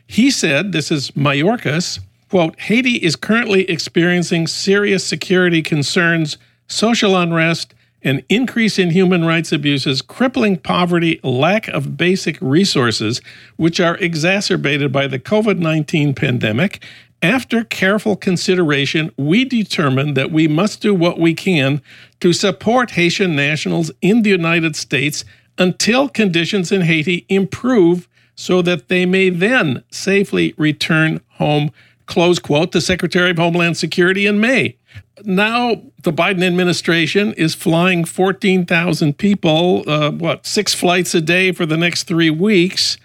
He 0.07 0.31
said, 0.31 0.71
this 0.71 0.89
is 0.89 1.11
Mayorkas, 1.11 1.99
Quote 2.33 2.59
Haiti 2.61 2.95
is 2.95 3.15
currently 3.15 3.69
experiencing 3.69 4.47
serious 4.47 5.05
security 5.05 5.61
concerns, 5.61 6.39
social 6.65 7.15
unrest, 7.15 7.75
an 8.01 8.23
increase 8.27 8.79
in 8.79 8.89
human 8.89 9.23
rights 9.23 9.51
abuses, 9.51 10.01
crippling 10.01 10.57
poverty, 10.57 11.19
lack 11.21 11.67
of 11.67 11.95
basic 11.95 12.39
resources, 12.41 13.21
which 13.57 13.79
are 13.79 13.97
exacerbated 13.97 14.91
by 14.91 15.05
the 15.05 15.19
COVID 15.19 15.59
19 15.59 16.15
pandemic. 16.15 16.83
After 17.21 17.63
careful 17.63 18.15
consideration, 18.15 19.11
we 19.15 19.45
determined 19.45 20.17
that 20.17 20.31
we 20.31 20.47
must 20.47 20.81
do 20.81 20.95
what 20.95 21.19
we 21.19 21.35
can 21.35 21.83
to 22.19 22.33
support 22.33 22.89
Haitian 22.89 23.35
nationals 23.35 23.91
in 24.01 24.23
the 24.23 24.31
United 24.31 24.75
States 24.75 25.23
until 25.59 26.09
conditions 26.09 26.71
in 26.71 26.81
Haiti 26.81 27.27
improve 27.29 28.09
so 28.33 28.63
that 28.63 28.87
they 28.87 29.05
may 29.05 29.29
then 29.29 29.83
safely 29.91 30.55
return 30.57 31.21
home 31.33 31.69
close 32.05 32.39
quote, 32.39 32.71
the 32.71 32.81
Secretary 32.81 33.31
of 33.31 33.37
Homeland 33.37 33.77
Security 33.77 34.25
in 34.25 34.39
May. 34.39 34.77
Now, 35.23 35.81
the 36.01 36.11
Biden 36.11 36.43
administration 36.43 37.33
is 37.33 37.53
flying 37.55 38.03
14,000 38.05 39.17
people, 39.17 39.83
uh, 39.87 40.11
what, 40.11 40.45
six 40.45 40.73
flights 40.73 41.13
a 41.13 41.21
day 41.21 41.51
for 41.51 41.65
the 41.65 41.77
next 41.77 42.03
three 42.03 42.29
weeks 42.29 42.97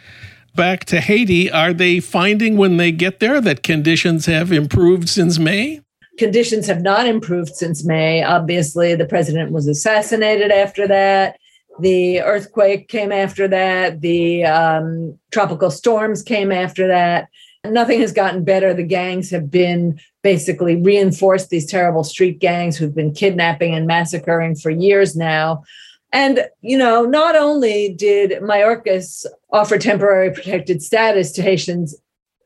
back 0.58 0.84
to 0.86 1.00
Haiti. 1.00 1.50
Are 1.50 1.72
they 1.72 2.00
finding 2.00 2.56
when 2.56 2.78
they 2.78 2.90
get 2.90 3.20
there 3.20 3.40
that 3.40 3.62
conditions 3.62 4.26
have 4.26 4.50
improved 4.50 5.08
since 5.08 5.38
May? 5.38 5.80
Conditions 6.18 6.66
have 6.66 6.82
not 6.82 7.06
improved 7.06 7.54
since 7.54 7.84
May. 7.84 8.24
Obviously, 8.24 8.96
the 8.96 9.06
president 9.06 9.52
was 9.52 9.68
assassinated 9.68 10.50
after 10.50 10.88
that. 10.88 11.38
The 11.78 12.20
earthquake 12.22 12.88
came 12.88 13.12
after 13.12 13.46
that. 13.46 14.00
The 14.00 14.44
um, 14.46 15.16
tropical 15.30 15.70
storms 15.70 16.24
came 16.24 16.50
after 16.50 16.88
that 16.88 17.28
Nothing 17.64 18.00
has 18.00 18.12
gotten 18.12 18.44
better. 18.44 18.72
The 18.72 18.84
gangs 18.84 19.30
have 19.30 19.50
been 19.50 20.00
basically 20.22 20.76
reinforced, 20.76 21.50
these 21.50 21.66
terrible 21.66 22.04
street 22.04 22.38
gangs 22.38 22.76
who've 22.76 22.94
been 22.94 23.12
kidnapping 23.12 23.74
and 23.74 23.86
massacring 23.86 24.54
for 24.54 24.70
years 24.70 25.16
now. 25.16 25.64
And, 26.12 26.46
you 26.62 26.78
know, 26.78 27.04
not 27.04 27.36
only 27.36 27.92
did 27.92 28.40
Mayorkas 28.42 29.26
offer 29.52 29.78
temporary 29.78 30.32
protected 30.32 30.82
status 30.82 31.32
to 31.32 31.42
Haitians, 31.42 31.94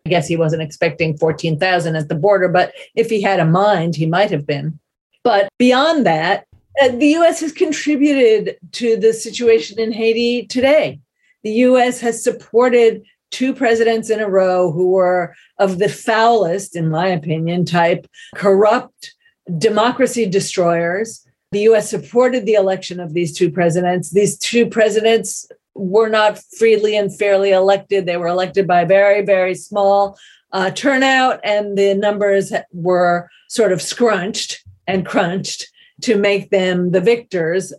I 0.05 0.11
guess 0.11 0.27
he 0.27 0.37
wasn't 0.37 0.63
expecting 0.63 1.17
14,000 1.17 1.95
at 1.95 2.09
the 2.09 2.15
border, 2.15 2.49
but 2.49 2.73
if 2.97 3.09
he 3.09 3.23
had 3.23 3.39
a 3.39 3.45
mind, 3.45 3.95
he 3.95 4.07
might 4.07 4.31
have 4.31 4.47
been. 4.47 4.79
But 5.23 5.49
beyond 5.59 6.07
that, 6.07 6.47
uh, 6.81 6.89
the 6.89 7.15
US 7.19 7.41
has 7.41 7.53
contributed 7.53 8.57
to 8.73 8.97
the 8.97 9.13
situation 9.13 9.79
in 9.79 9.93
Haiti 9.93 10.47
today. 10.47 11.01
The 11.45 11.53
US 11.67 12.01
has 12.01 12.23
supported 12.23 13.05
two 13.33 13.53
presidents 13.53 14.11
in 14.11 14.21
a 14.21 14.29
row 14.29 14.71
who 14.71 14.91
were 14.91 15.35
of 15.59 15.79
the 15.79 15.89
foulest, 15.89 16.77
in 16.77 16.89
my 16.89 17.09
opinion, 17.09 17.65
type, 17.65 18.07
corrupt 18.37 19.15
democracy 19.59 20.27
destroyers. 20.27 21.27
The 21.51 21.61
US 21.71 21.91
supported 21.91 22.47
the 22.47 22.55
election 22.55 23.01
of 23.01 23.15
these 23.15 23.37
two 23.37 23.51
presidents. 23.51 24.11
These 24.11 24.39
two 24.39 24.67
presidents 24.67 25.47
were 25.75 26.09
not 26.09 26.39
freely 26.59 26.97
and 26.97 27.17
fairly 27.17 27.51
elected. 27.51 28.07
They 28.07 28.17
were 28.17 28.29
elected 28.29 28.67
by 28.67 28.85
very, 28.85 29.25
very 29.25 29.55
small 29.55 30.19
uh, 30.53 30.71
turnout, 30.71 31.41
and 31.43 31.77
the 31.77 31.95
numbers 31.95 32.53
were 32.73 33.31
sort 33.49 33.73
of 33.73 33.83
scrunched 33.83 34.63
and 34.87 35.07
crunched 35.07 35.71
to 36.03 36.17
make 36.17 36.51
them 36.51 36.91
the 36.91 37.01
victors. 37.01 37.73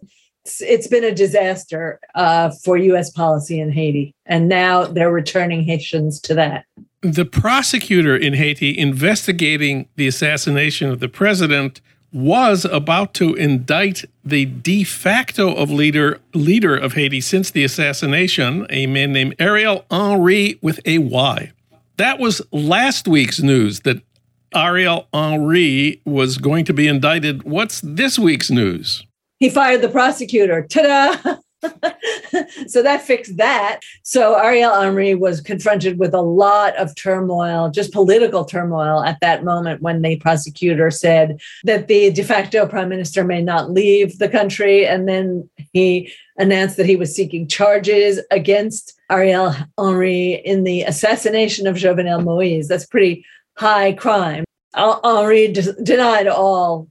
It's, 0.46 0.62
it's 0.62 0.88
been 0.88 1.04
a 1.04 1.14
disaster 1.14 2.00
uh, 2.16 2.52
for 2.64 2.78
US 2.78 3.10
policy 3.10 3.60
in 3.60 3.72
Haiti. 3.72 4.14
And 4.26 4.50
now 4.50 4.86
they're 4.86 5.12
returning 5.12 5.64
Haitians 5.64 6.20
to 6.22 6.34
that. 6.36 6.66
The 7.02 7.26
prosecutor 7.26 8.16
in 8.16 8.34
Haiti 8.34 8.78
investigating 8.78 9.88
the 9.96 10.08
assassination 10.08 10.90
of 10.90 11.00
the 11.00 11.10
president 11.10 11.82
was 12.14 12.64
about 12.66 13.14
to 13.16 13.34
indict 13.34 14.06
the 14.24 14.46
de 14.46 14.84
facto 14.84 15.54
of 15.54 15.72
leader 15.72 16.20
leader 16.34 16.78
of 16.78 16.94
Haiti 16.94 17.20
since 17.20 17.50
the 17.50 17.64
assassination, 17.64 18.68
a 18.70 18.86
man 18.86 19.12
named 19.12 19.36
Ariel 19.40 19.84
Henry 19.90 20.60
with 20.62 20.80
a 20.86 21.00
Y. 21.00 21.52
That 21.98 22.20
was 22.20 22.42
last 22.52 23.08
week's 23.08 23.42
news 23.42 23.82
that 23.82 24.02
Ariel 24.54 25.08
Henry 25.14 26.02
was 26.06 26.38
going 26.38 26.66
to 26.66 26.74
be 26.74 26.88
indicted. 26.88 27.44
What's 27.44 27.82
this 27.82 28.20
week's 28.20 28.52
news? 28.52 29.06
He 29.44 29.50
fired 29.50 29.82
the 29.82 29.90
prosecutor. 29.90 30.66
Ta-da! 30.70 31.36
so 32.68 32.82
that 32.82 33.02
fixed 33.02 33.36
that. 33.36 33.82
So 34.02 34.36
Ariel 34.36 34.74
Henry 34.74 35.16
was 35.16 35.42
confronted 35.42 36.00
with 36.00 36.14
a 36.14 36.22
lot 36.22 36.78
of 36.78 36.96
turmoil, 36.96 37.70
just 37.70 37.92
political 37.92 38.46
turmoil 38.46 39.04
at 39.04 39.20
that 39.20 39.44
moment 39.44 39.82
when 39.82 40.02
the 40.02 40.16
prosecutor 40.16 40.90
said 40.90 41.42
that 41.66 41.90
the 41.90 42.10
de 42.10 42.24
facto 42.24 42.66
prime 42.66 42.88
minister 42.88 43.26
may 43.26 43.42
not 43.42 43.70
leave 43.70 44.18
the 44.18 44.30
country. 44.30 44.88
And 44.88 45.10
then 45.10 45.50
he 45.74 46.10
announced 46.38 46.78
that 46.78 46.86
he 46.86 46.96
was 46.96 47.14
seeking 47.14 47.46
charges 47.46 48.22
against 48.32 48.94
Ariel 49.12 49.54
Henry 49.78 50.42
in 50.46 50.64
the 50.64 50.84
assassination 50.84 51.68
of 51.68 51.76
Jovenel 51.76 52.24
Moise. 52.24 52.70
That's 52.70 52.86
pretty 52.86 53.26
high 53.58 53.92
crime. 53.92 54.46
Henry 54.74 55.52
denied 55.84 56.28
all 56.28 56.88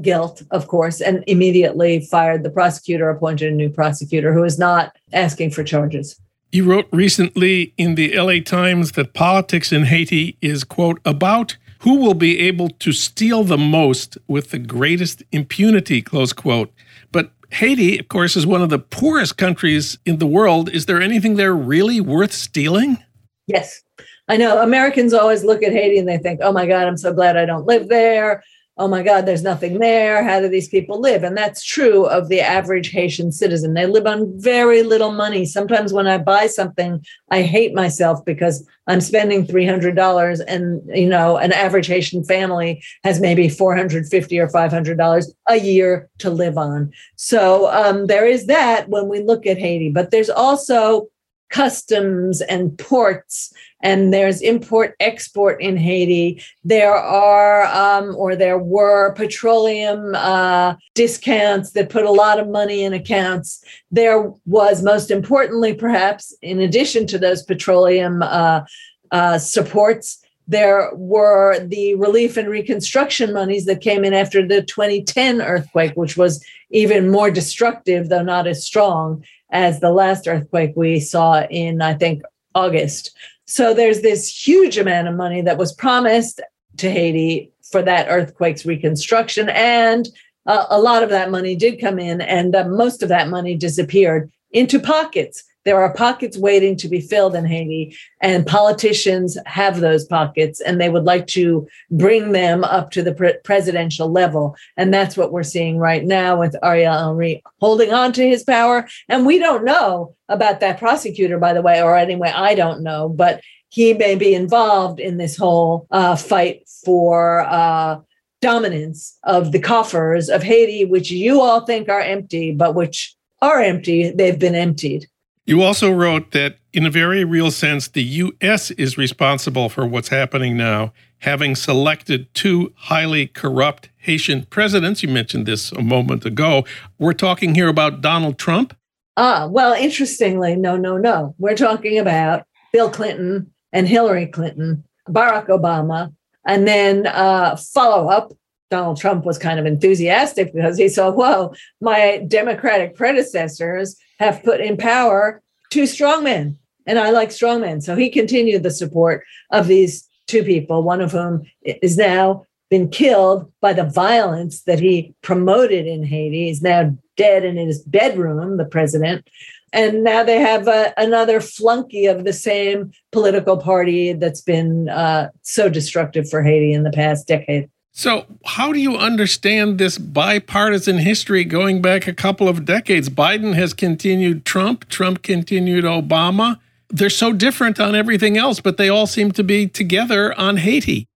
guilt, 0.00 0.42
of 0.50 0.68
course, 0.68 1.00
and 1.00 1.22
immediately 1.26 2.00
fired 2.00 2.42
the 2.42 2.50
prosecutor, 2.50 3.08
appointed 3.10 3.52
a 3.52 3.54
new 3.54 3.70
prosecutor 3.70 4.32
who 4.32 4.44
is 4.44 4.58
not 4.58 4.96
asking 5.12 5.50
for 5.50 5.62
charges. 5.62 6.18
You 6.52 6.64
wrote 6.64 6.88
recently 6.92 7.74
in 7.76 7.94
the 7.94 8.16
LA 8.16 8.40
Times 8.44 8.92
that 8.92 9.12
politics 9.12 9.72
in 9.72 9.84
Haiti 9.84 10.36
is, 10.40 10.64
quote, 10.64 11.00
about 11.04 11.56
who 11.80 11.96
will 11.96 12.14
be 12.14 12.38
able 12.40 12.70
to 12.70 12.92
steal 12.92 13.44
the 13.44 13.58
most 13.58 14.16
with 14.26 14.50
the 14.50 14.58
greatest 14.58 15.22
impunity, 15.32 16.00
close 16.00 16.32
quote. 16.32 16.72
But 17.12 17.32
Haiti, 17.50 17.98
of 17.98 18.08
course, 18.08 18.36
is 18.36 18.46
one 18.46 18.62
of 18.62 18.70
the 18.70 18.78
poorest 18.78 19.36
countries 19.36 19.98
in 20.06 20.18
the 20.18 20.26
world. 20.26 20.68
Is 20.70 20.86
there 20.86 21.02
anything 21.02 21.34
there 21.36 21.54
really 21.54 22.00
worth 22.00 22.32
stealing? 22.32 22.98
Yes. 23.46 23.82
I 24.28 24.38
know 24.38 24.62
Americans 24.62 25.12
always 25.12 25.44
look 25.44 25.62
at 25.62 25.72
Haiti 25.72 25.98
and 25.98 26.08
they 26.08 26.18
think, 26.18 26.40
oh 26.42 26.52
my 26.52 26.66
God, 26.66 26.86
I'm 26.86 26.96
so 26.96 27.12
glad 27.12 27.36
I 27.36 27.44
don't 27.44 27.66
live 27.66 27.88
there 27.88 28.42
oh 28.76 28.88
my 28.88 29.02
God, 29.02 29.24
there's 29.24 29.42
nothing 29.42 29.78
there. 29.78 30.24
How 30.24 30.40
do 30.40 30.48
these 30.48 30.68
people 30.68 31.00
live? 31.00 31.22
And 31.22 31.36
that's 31.36 31.64
true 31.64 32.06
of 32.06 32.28
the 32.28 32.40
average 32.40 32.90
Haitian 32.90 33.30
citizen. 33.30 33.74
They 33.74 33.86
live 33.86 34.06
on 34.06 34.32
very 34.40 34.82
little 34.82 35.12
money. 35.12 35.44
Sometimes 35.44 35.92
when 35.92 36.08
I 36.08 36.18
buy 36.18 36.48
something, 36.48 37.04
I 37.30 37.42
hate 37.42 37.72
myself 37.72 38.24
because 38.24 38.66
I'm 38.88 39.00
spending 39.00 39.46
$300 39.46 40.44
and, 40.48 40.82
you 40.92 41.08
know, 41.08 41.36
an 41.36 41.52
average 41.52 41.86
Haitian 41.86 42.24
family 42.24 42.82
has 43.04 43.20
maybe 43.20 43.48
450 43.48 44.38
or 44.40 44.48
$500 44.48 45.24
a 45.48 45.56
year 45.56 46.10
to 46.18 46.30
live 46.30 46.58
on. 46.58 46.92
So 47.14 47.70
um, 47.72 48.06
there 48.08 48.26
is 48.26 48.46
that 48.46 48.88
when 48.88 49.08
we 49.08 49.20
look 49.20 49.46
at 49.46 49.58
Haiti, 49.58 49.90
but 49.90 50.10
there's 50.10 50.30
also 50.30 51.06
customs 51.50 52.40
and 52.40 52.76
ports 52.78 53.52
and 53.84 54.14
there's 54.14 54.40
import 54.40 54.96
export 54.98 55.60
in 55.60 55.76
Haiti. 55.76 56.42
There 56.64 56.94
are, 56.94 57.64
um, 57.66 58.16
or 58.16 58.34
there 58.34 58.58
were, 58.58 59.12
petroleum 59.12 60.14
uh, 60.14 60.74
discounts 60.94 61.72
that 61.72 61.90
put 61.90 62.04
a 62.04 62.10
lot 62.10 62.40
of 62.40 62.48
money 62.48 62.82
in 62.82 62.94
accounts. 62.94 63.62
There 63.90 64.32
was, 64.46 64.82
most 64.82 65.10
importantly, 65.10 65.74
perhaps, 65.74 66.34
in 66.40 66.60
addition 66.60 67.06
to 67.08 67.18
those 67.18 67.42
petroleum 67.42 68.22
uh, 68.22 68.62
uh, 69.10 69.38
supports, 69.38 70.24
there 70.48 70.90
were 70.94 71.58
the 71.66 71.94
relief 71.96 72.38
and 72.38 72.48
reconstruction 72.48 73.34
monies 73.34 73.66
that 73.66 73.82
came 73.82 74.02
in 74.02 74.14
after 74.14 74.46
the 74.46 74.62
2010 74.62 75.42
earthquake, 75.42 75.92
which 75.94 76.16
was 76.16 76.42
even 76.70 77.10
more 77.10 77.30
destructive, 77.30 78.08
though 78.08 78.22
not 78.22 78.46
as 78.46 78.64
strong 78.64 79.24
as 79.50 79.80
the 79.80 79.90
last 79.90 80.26
earthquake 80.26 80.72
we 80.74 81.00
saw 81.00 81.42
in, 81.50 81.80
I 81.82 81.94
think, 81.94 82.22
August. 82.54 83.16
So 83.46 83.74
there's 83.74 84.00
this 84.00 84.46
huge 84.46 84.78
amount 84.78 85.08
of 85.08 85.14
money 85.14 85.42
that 85.42 85.58
was 85.58 85.72
promised 85.72 86.40
to 86.78 86.90
Haiti 86.90 87.52
for 87.70 87.82
that 87.82 88.06
earthquake's 88.08 88.64
reconstruction. 88.66 89.48
And 89.50 90.08
uh, 90.46 90.66
a 90.70 90.80
lot 90.80 91.02
of 91.02 91.10
that 91.10 91.30
money 91.30 91.56
did 91.56 91.80
come 91.80 91.98
in, 91.98 92.20
and 92.20 92.54
uh, 92.54 92.68
most 92.68 93.02
of 93.02 93.08
that 93.08 93.28
money 93.28 93.54
disappeared 93.56 94.30
into 94.50 94.78
pockets 94.78 95.44
there 95.64 95.80
are 95.80 95.92
pockets 95.94 96.36
waiting 96.36 96.76
to 96.76 96.88
be 96.88 97.00
filled 97.00 97.34
in 97.34 97.46
Haiti, 97.46 97.96
and 98.20 98.46
politicians 98.46 99.38
have 99.46 99.80
those 99.80 100.04
pockets, 100.04 100.60
and 100.60 100.80
they 100.80 100.88
would 100.88 101.04
like 101.04 101.26
to 101.28 101.66
bring 101.90 102.32
them 102.32 102.64
up 102.64 102.90
to 102.92 103.02
the 103.02 103.14
pre- 103.14 103.38
presidential 103.44 104.10
level. 104.10 104.56
And 104.76 104.92
that's 104.92 105.16
what 105.16 105.32
we're 105.32 105.42
seeing 105.42 105.78
right 105.78 106.04
now 106.04 106.38
with 106.38 106.56
Ariel 106.62 106.98
Henry 106.98 107.42
holding 107.60 107.92
on 107.92 108.12
to 108.12 108.28
his 108.28 108.44
power. 108.44 108.86
And 109.08 109.24
we 109.24 109.38
don't 109.38 109.64
know 109.64 110.14
about 110.28 110.60
that 110.60 110.78
prosecutor, 110.78 111.38
by 111.38 111.52
the 111.52 111.62
way, 111.62 111.82
or 111.82 111.96
anyway, 111.96 112.32
I 112.34 112.54
don't 112.54 112.82
know, 112.82 113.08
but 113.08 113.40
he 113.70 113.94
may 113.94 114.14
be 114.14 114.34
involved 114.34 115.00
in 115.00 115.16
this 115.16 115.36
whole 115.36 115.86
uh, 115.90 116.16
fight 116.16 116.68
for. 116.84 117.40
Uh, 117.40 118.00
dominance 118.42 119.18
of 119.22 119.52
the 119.52 119.58
coffers 119.58 120.28
of 120.28 120.42
Haiti, 120.42 120.84
which 120.84 121.10
you 121.10 121.40
all 121.40 121.64
think 121.64 121.88
are 121.88 122.02
empty, 122.02 122.52
but 122.52 122.74
which 122.74 123.16
are 123.40 123.62
empty, 123.62 124.10
they've 124.10 124.38
been 124.38 124.54
emptied. 124.54 125.08
You 125.46 125.60
also 125.60 125.92
wrote 125.92 126.30
that, 126.30 126.56
in 126.72 126.86
a 126.86 126.90
very 126.90 127.22
real 127.22 127.50
sense, 127.50 127.88
the 127.88 128.02
U.S. 128.02 128.70
is 128.72 128.96
responsible 128.96 129.68
for 129.68 129.86
what's 129.86 130.08
happening 130.08 130.56
now, 130.56 130.94
having 131.18 131.54
selected 131.54 132.32
two 132.32 132.72
highly 132.76 133.26
corrupt 133.26 133.90
Haitian 133.98 134.46
presidents. 134.46 135.02
You 135.02 135.10
mentioned 135.10 135.44
this 135.44 135.70
a 135.72 135.82
moment 135.82 136.24
ago. 136.24 136.64
We're 136.98 137.12
talking 137.12 137.54
here 137.54 137.68
about 137.68 138.00
Donald 138.00 138.38
Trump. 138.38 138.74
Ah, 139.18 139.46
well, 139.46 139.74
interestingly, 139.74 140.56
no, 140.56 140.78
no, 140.78 140.96
no. 140.96 141.34
We're 141.38 141.56
talking 141.56 141.98
about 141.98 142.46
Bill 142.72 142.88
Clinton 142.88 143.52
and 143.70 143.86
Hillary 143.86 144.26
Clinton, 144.26 144.82
Barack 145.10 145.48
Obama, 145.48 146.14
and 146.46 146.66
then 146.66 147.06
uh, 147.06 147.56
follow 147.56 148.08
up. 148.08 148.32
Donald 148.70 148.96
Trump 148.96 149.26
was 149.26 149.36
kind 149.36 149.60
of 149.60 149.66
enthusiastic 149.66 150.54
because 150.54 150.78
he 150.78 150.88
saw, 150.88 151.10
whoa, 151.10 151.54
my 151.82 152.24
Democratic 152.26 152.96
predecessors 152.96 153.94
have 154.18 154.42
put 154.42 154.60
in 154.60 154.76
power 154.76 155.42
two 155.70 155.84
strongmen. 155.84 156.56
And 156.86 156.98
I 156.98 157.10
like 157.10 157.30
strongmen. 157.30 157.82
So 157.82 157.96
he 157.96 158.10
continued 158.10 158.62
the 158.62 158.70
support 158.70 159.24
of 159.50 159.66
these 159.66 160.08
two 160.26 160.44
people, 160.44 160.82
one 160.82 161.00
of 161.00 161.12
whom 161.12 161.42
is 161.62 161.96
now 161.96 162.44
been 162.70 162.88
killed 162.88 163.50
by 163.60 163.72
the 163.72 163.84
violence 163.84 164.62
that 164.62 164.80
he 164.80 165.14
promoted 165.22 165.86
in 165.86 166.04
Haiti. 166.04 166.46
He's 166.46 166.62
now 166.62 166.96
dead 167.16 167.44
in 167.44 167.56
his 167.56 167.82
bedroom, 167.82 168.56
the 168.56 168.64
president. 168.64 169.28
And 169.72 170.04
now 170.04 170.22
they 170.22 170.38
have 170.38 170.68
uh, 170.68 170.92
another 170.96 171.40
flunky 171.40 172.06
of 172.06 172.24
the 172.24 172.32
same 172.32 172.92
political 173.10 173.56
party 173.56 174.12
that's 174.12 174.40
been 174.40 174.88
uh, 174.88 175.30
so 175.42 175.68
destructive 175.68 176.28
for 176.28 176.42
Haiti 176.42 176.72
in 176.72 176.84
the 176.84 176.92
past 176.92 177.26
decade. 177.26 177.68
So, 177.96 178.26
how 178.44 178.72
do 178.72 178.80
you 178.80 178.96
understand 178.96 179.78
this 179.78 179.98
bipartisan 179.98 180.98
history 180.98 181.44
going 181.44 181.80
back 181.80 182.08
a 182.08 182.12
couple 182.12 182.48
of 182.48 182.64
decades? 182.64 183.08
Biden 183.08 183.54
has 183.54 183.72
continued 183.72 184.44
Trump, 184.44 184.88
Trump 184.88 185.22
continued 185.22 185.84
Obama. 185.84 186.58
they're 186.90 187.08
so 187.08 187.32
different 187.32 187.78
on 187.78 187.94
everything 187.94 188.36
else, 188.36 188.58
but 188.58 188.78
they 188.78 188.88
all 188.88 189.06
seem 189.06 189.30
to 189.30 189.44
be 189.44 189.68
together 189.68 190.36
on 190.38 190.56
Haiti. 190.56 191.06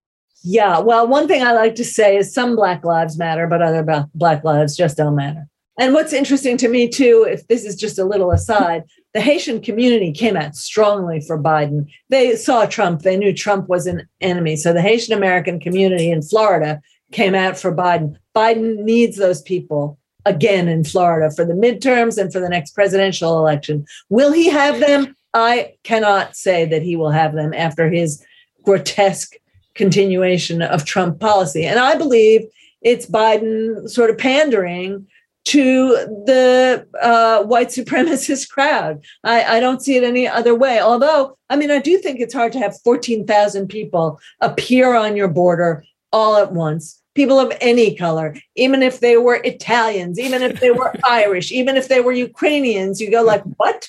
Yeah. 0.45 0.79
Well, 0.79 1.09
one 1.09 1.27
thing 1.27 1.43
I 1.43 1.53
like 1.53 1.75
to 1.75 1.85
say 1.85 2.17
is 2.17 2.33
some 2.33 2.55
Black 2.55 2.85
Lives 2.85 3.19
Matter, 3.19 3.49
but 3.49 3.61
other 3.61 4.07
Black 4.15 4.45
lives 4.45 4.77
just 4.77 4.97
don't 4.97 5.17
matter. 5.17 5.49
And 5.81 5.95
what's 5.95 6.13
interesting 6.13 6.57
to 6.59 6.69
me, 6.69 6.89
too, 6.89 7.27
if 7.29 7.47
this 7.49 7.65
is 7.65 7.75
just 7.75 7.99
a 7.99 8.05
little 8.05 8.31
aside, 8.31 8.85
the 9.15 9.21
Haitian 9.21 9.61
community 9.61 10.13
came 10.13 10.37
out 10.37 10.55
strongly 10.55 11.21
for 11.21 11.39
Biden. 11.39 11.87
They 12.09 12.37
saw 12.37 12.67
Trump, 12.67 13.03
they 13.03 13.17
knew 13.17 13.33
Trump 13.33 13.69
was 13.69 13.87
an 13.87 14.07
enemy. 14.21 14.57
So 14.57 14.73
the 14.73 14.83
Haitian 14.83 15.17
American 15.17 15.61
community 15.61 16.11
in 16.11 16.23
Florida 16.23 16.81
came 17.13 17.35
out 17.35 17.59
for 17.59 17.75
Biden. 17.75 18.17
Biden 18.37 18.85
needs 18.85 19.17
those 19.17 19.43
people 19.43 19.99
again 20.27 20.69
in 20.69 20.85
Florida 20.85 21.35
for 21.35 21.45
the 21.45 21.55
midterms 21.55 22.19
and 22.19 22.33
for 22.33 22.41
the 22.41 22.49
next 22.49 22.73
presidential 22.73 23.39
election. 23.39 23.87
Will 24.11 24.33
he 24.33 24.49
have 24.49 24.79
them? 24.79 25.17
I 25.33 25.75
cannot 25.85 26.37
say 26.37 26.65
that 26.67 26.83
he 26.83 26.97
will 26.97 27.11
have 27.11 27.35
them 27.35 27.55
after 27.55 27.89
his 27.89 28.25
grotesque 28.63 29.37
continuation 29.75 30.61
of 30.61 30.85
Trump 30.85 31.21
policy. 31.21 31.65
And 31.65 31.79
I 31.79 31.97
believe 31.97 32.43
it's 32.83 33.07
Biden 33.07 33.89
sort 33.89 34.11
of 34.11 34.19
pandering 34.19 35.07
to 35.47 35.89
the 36.27 36.87
uh, 37.01 37.43
white 37.45 37.69
supremacist 37.69 38.49
crowd. 38.51 39.03
I, 39.25 39.57
I, 39.57 39.61
don't 39.61 39.81
see 39.81 39.97
it 39.97 40.05
any 40.05 40.29
other 40.29 40.55
way. 40.55 40.81
Although, 40.81 41.39
I 41.49 41.57
mean, 41.57 41.71
I 41.71 41.79
do 41.79 41.99
think 41.99 42.21
it's 42.21 42.35
hard 42.35 42.53
to 42.53 42.59
have 42.59 42.81
14,000 42.83 43.69
people 43.69 44.21
appear 44.41 44.95
on 44.95 45.17
your 45.17 45.29
border 45.29 45.85
all 46.13 46.37
at 46.37 46.53
once. 46.53 47.03
People 47.15 47.41
of 47.41 47.53
any 47.61 47.97
color, 47.97 48.37
even 48.57 48.83
if 48.83 49.01
they 49.01 49.17
were 49.17 49.41
Italians, 49.43 50.21
even 50.21 50.43
if 50.43 50.61
they 50.61 50.71
were 50.71 50.95
Irish, 51.09 51.51
even 51.51 51.77
if 51.77 51.89
they 51.89 52.01
were 52.01 52.13
Ukrainians, 52.13 53.01
you 53.01 53.11
go 53.11 53.23
like, 53.23 53.43
what? 53.57 53.89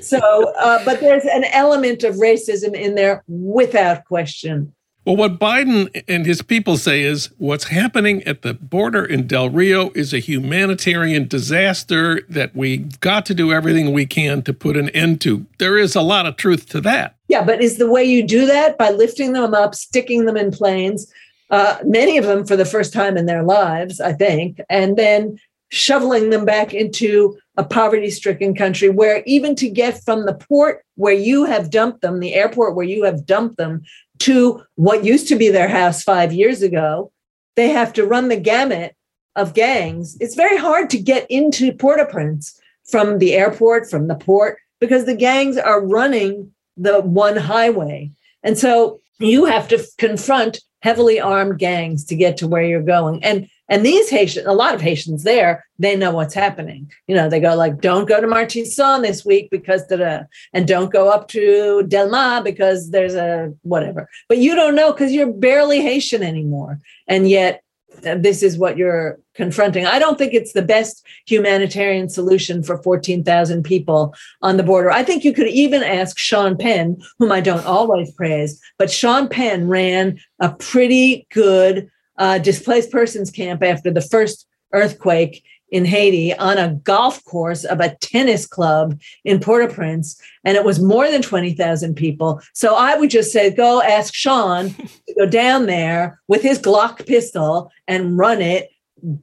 So, 0.00 0.52
uh, 0.58 0.84
but 0.84 1.00
there's 1.00 1.24
an 1.24 1.44
element 1.44 2.02
of 2.02 2.16
racism 2.16 2.74
in 2.74 2.94
there 2.94 3.22
without 3.28 4.04
question. 4.06 4.74
Well, 5.04 5.16
what 5.16 5.38
Biden 5.38 6.02
and 6.08 6.24
his 6.24 6.40
people 6.40 6.78
say 6.78 7.02
is 7.02 7.28
what's 7.36 7.64
happening 7.64 8.22
at 8.22 8.40
the 8.40 8.54
border 8.54 9.04
in 9.04 9.26
Del 9.26 9.50
Rio 9.50 9.90
is 9.90 10.14
a 10.14 10.18
humanitarian 10.18 11.28
disaster 11.28 12.22
that 12.30 12.56
we've 12.56 12.98
got 13.00 13.26
to 13.26 13.34
do 13.34 13.52
everything 13.52 13.92
we 13.92 14.06
can 14.06 14.40
to 14.42 14.54
put 14.54 14.78
an 14.78 14.88
end 14.90 15.20
to. 15.22 15.44
There 15.58 15.76
is 15.76 15.94
a 15.94 16.00
lot 16.00 16.24
of 16.24 16.36
truth 16.36 16.70
to 16.70 16.80
that. 16.82 17.16
Yeah, 17.28 17.44
but 17.44 17.60
is 17.60 17.76
the 17.76 17.90
way 17.90 18.02
you 18.02 18.26
do 18.26 18.46
that 18.46 18.78
by 18.78 18.90
lifting 18.90 19.34
them 19.34 19.52
up, 19.52 19.74
sticking 19.74 20.24
them 20.24 20.38
in 20.38 20.50
planes, 20.50 21.12
uh, 21.50 21.76
many 21.84 22.16
of 22.16 22.24
them 22.24 22.46
for 22.46 22.56
the 22.56 22.64
first 22.64 22.94
time 22.94 23.18
in 23.18 23.26
their 23.26 23.42
lives, 23.42 24.00
I 24.00 24.14
think, 24.14 24.58
and 24.70 24.96
then 24.96 25.38
shoveling 25.68 26.30
them 26.30 26.46
back 26.46 26.72
into 26.72 27.36
a 27.56 27.64
poverty 27.64 28.10
stricken 28.10 28.54
country 28.54 28.88
where 28.88 29.22
even 29.26 29.54
to 29.56 29.68
get 29.68 30.02
from 30.02 30.24
the 30.24 30.34
port 30.34 30.84
where 30.96 31.14
you 31.14 31.44
have 31.44 31.70
dumped 31.70 32.00
them, 32.00 32.20
the 32.20 32.34
airport 32.34 32.74
where 32.74 32.86
you 32.86 33.04
have 33.04 33.26
dumped 33.26 33.58
them, 33.58 33.82
to 34.20 34.62
what 34.76 35.04
used 35.04 35.28
to 35.28 35.36
be 35.36 35.48
their 35.48 35.68
house 35.68 36.02
five 36.02 36.32
years 36.32 36.62
ago, 36.62 37.12
they 37.56 37.70
have 37.70 37.92
to 37.94 38.06
run 38.06 38.28
the 38.28 38.36
gamut 38.36 38.94
of 39.36 39.54
gangs. 39.54 40.16
It's 40.20 40.34
very 40.34 40.56
hard 40.56 40.90
to 40.90 40.98
get 40.98 41.26
into 41.30 41.72
Port 41.72 42.00
au 42.00 42.06
Prince 42.06 42.60
from 42.84 43.18
the 43.18 43.34
airport, 43.34 43.90
from 43.90 44.08
the 44.08 44.14
port, 44.14 44.58
because 44.80 45.06
the 45.06 45.16
gangs 45.16 45.56
are 45.56 45.84
running 45.84 46.52
the 46.76 47.00
one 47.00 47.36
highway. 47.36 48.10
And 48.42 48.58
so 48.58 49.00
you 49.18 49.44
have 49.44 49.68
to 49.68 49.84
confront 49.98 50.60
heavily 50.82 51.18
armed 51.18 51.58
gangs 51.58 52.04
to 52.04 52.14
get 52.14 52.36
to 52.36 52.48
where 52.48 52.64
you're 52.64 52.82
going. 52.82 53.22
And 53.24 53.48
and 53.68 53.84
these 53.84 54.10
Haitians, 54.10 54.46
a 54.46 54.52
lot 54.52 54.74
of 54.74 54.80
Haitians 54.80 55.22
there, 55.22 55.64
they 55.78 55.96
know 55.96 56.12
what's 56.12 56.34
happening. 56.34 56.90
You 57.06 57.14
know, 57.14 57.28
they 57.28 57.40
go 57.40 57.54
like, 57.54 57.80
don't 57.80 58.08
go 58.08 58.20
to 58.20 58.26
Martissant 58.26 59.02
this 59.02 59.24
week 59.24 59.50
because 59.50 59.86
da 59.86 60.24
and 60.52 60.68
don't 60.68 60.92
go 60.92 61.08
up 61.08 61.28
to 61.28 61.82
Delmas 61.88 62.44
because 62.44 62.90
there's 62.90 63.14
a 63.14 63.52
whatever. 63.62 64.08
But 64.28 64.38
you 64.38 64.54
don't 64.54 64.74
know 64.74 64.92
because 64.92 65.12
you're 65.12 65.32
barely 65.32 65.80
Haitian 65.80 66.22
anymore. 66.22 66.80
And 67.08 67.28
yet 67.28 67.62
this 68.02 68.42
is 68.42 68.58
what 68.58 68.76
you're 68.76 69.18
confronting. 69.34 69.86
I 69.86 69.98
don't 69.98 70.18
think 70.18 70.34
it's 70.34 70.52
the 70.52 70.62
best 70.62 71.06
humanitarian 71.26 72.08
solution 72.08 72.62
for 72.62 72.82
14,000 72.82 73.62
people 73.62 74.14
on 74.42 74.56
the 74.56 74.62
border. 74.62 74.90
I 74.90 75.02
think 75.02 75.24
you 75.24 75.32
could 75.32 75.48
even 75.48 75.82
ask 75.82 76.18
Sean 76.18 76.56
Penn, 76.56 77.00
whom 77.18 77.32
I 77.32 77.40
don't 77.40 77.64
always 77.64 78.12
praise, 78.12 78.60
but 78.78 78.90
Sean 78.90 79.28
Penn 79.28 79.68
ran 79.68 80.18
a 80.40 80.50
pretty 80.50 81.26
good 81.32 81.90
uh, 82.18 82.38
displaced 82.38 82.90
persons 82.90 83.30
camp 83.30 83.62
after 83.62 83.90
the 83.90 84.00
first 84.00 84.46
earthquake 84.72 85.42
in 85.70 85.84
Haiti 85.84 86.32
on 86.36 86.56
a 86.56 86.74
golf 86.84 87.24
course 87.24 87.64
of 87.64 87.80
a 87.80 87.96
tennis 87.96 88.46
club 88.46 89.00
in 89.24 89.40
Port-au-Prince, 89.40 90.20
and 90.44 90.56
it 90.56 90.64
was 90.64 90.78
more 90.78 91.10
than 91.10 91.22
20,000 91.22 91.94
people. 91.94 92.40
So 92.52 92.76
I 92.76 92.96
would 92.96 93.10
just 93.10 93.32
say, 93.32 93.52
go 93.52 93.82
ask 93.82 94.14
Sean 94.14 94.70
to 94.70 95.14
go 95.18 95.26
down 95.26 95.66
there 95.66 96.20
with 96.28 96.42
his 96.42 96.60
Glock 96.60 97.06
pistol 97.06 97.72
and 97.88 98.16
run 98.16 98.40
it 98.40 98.70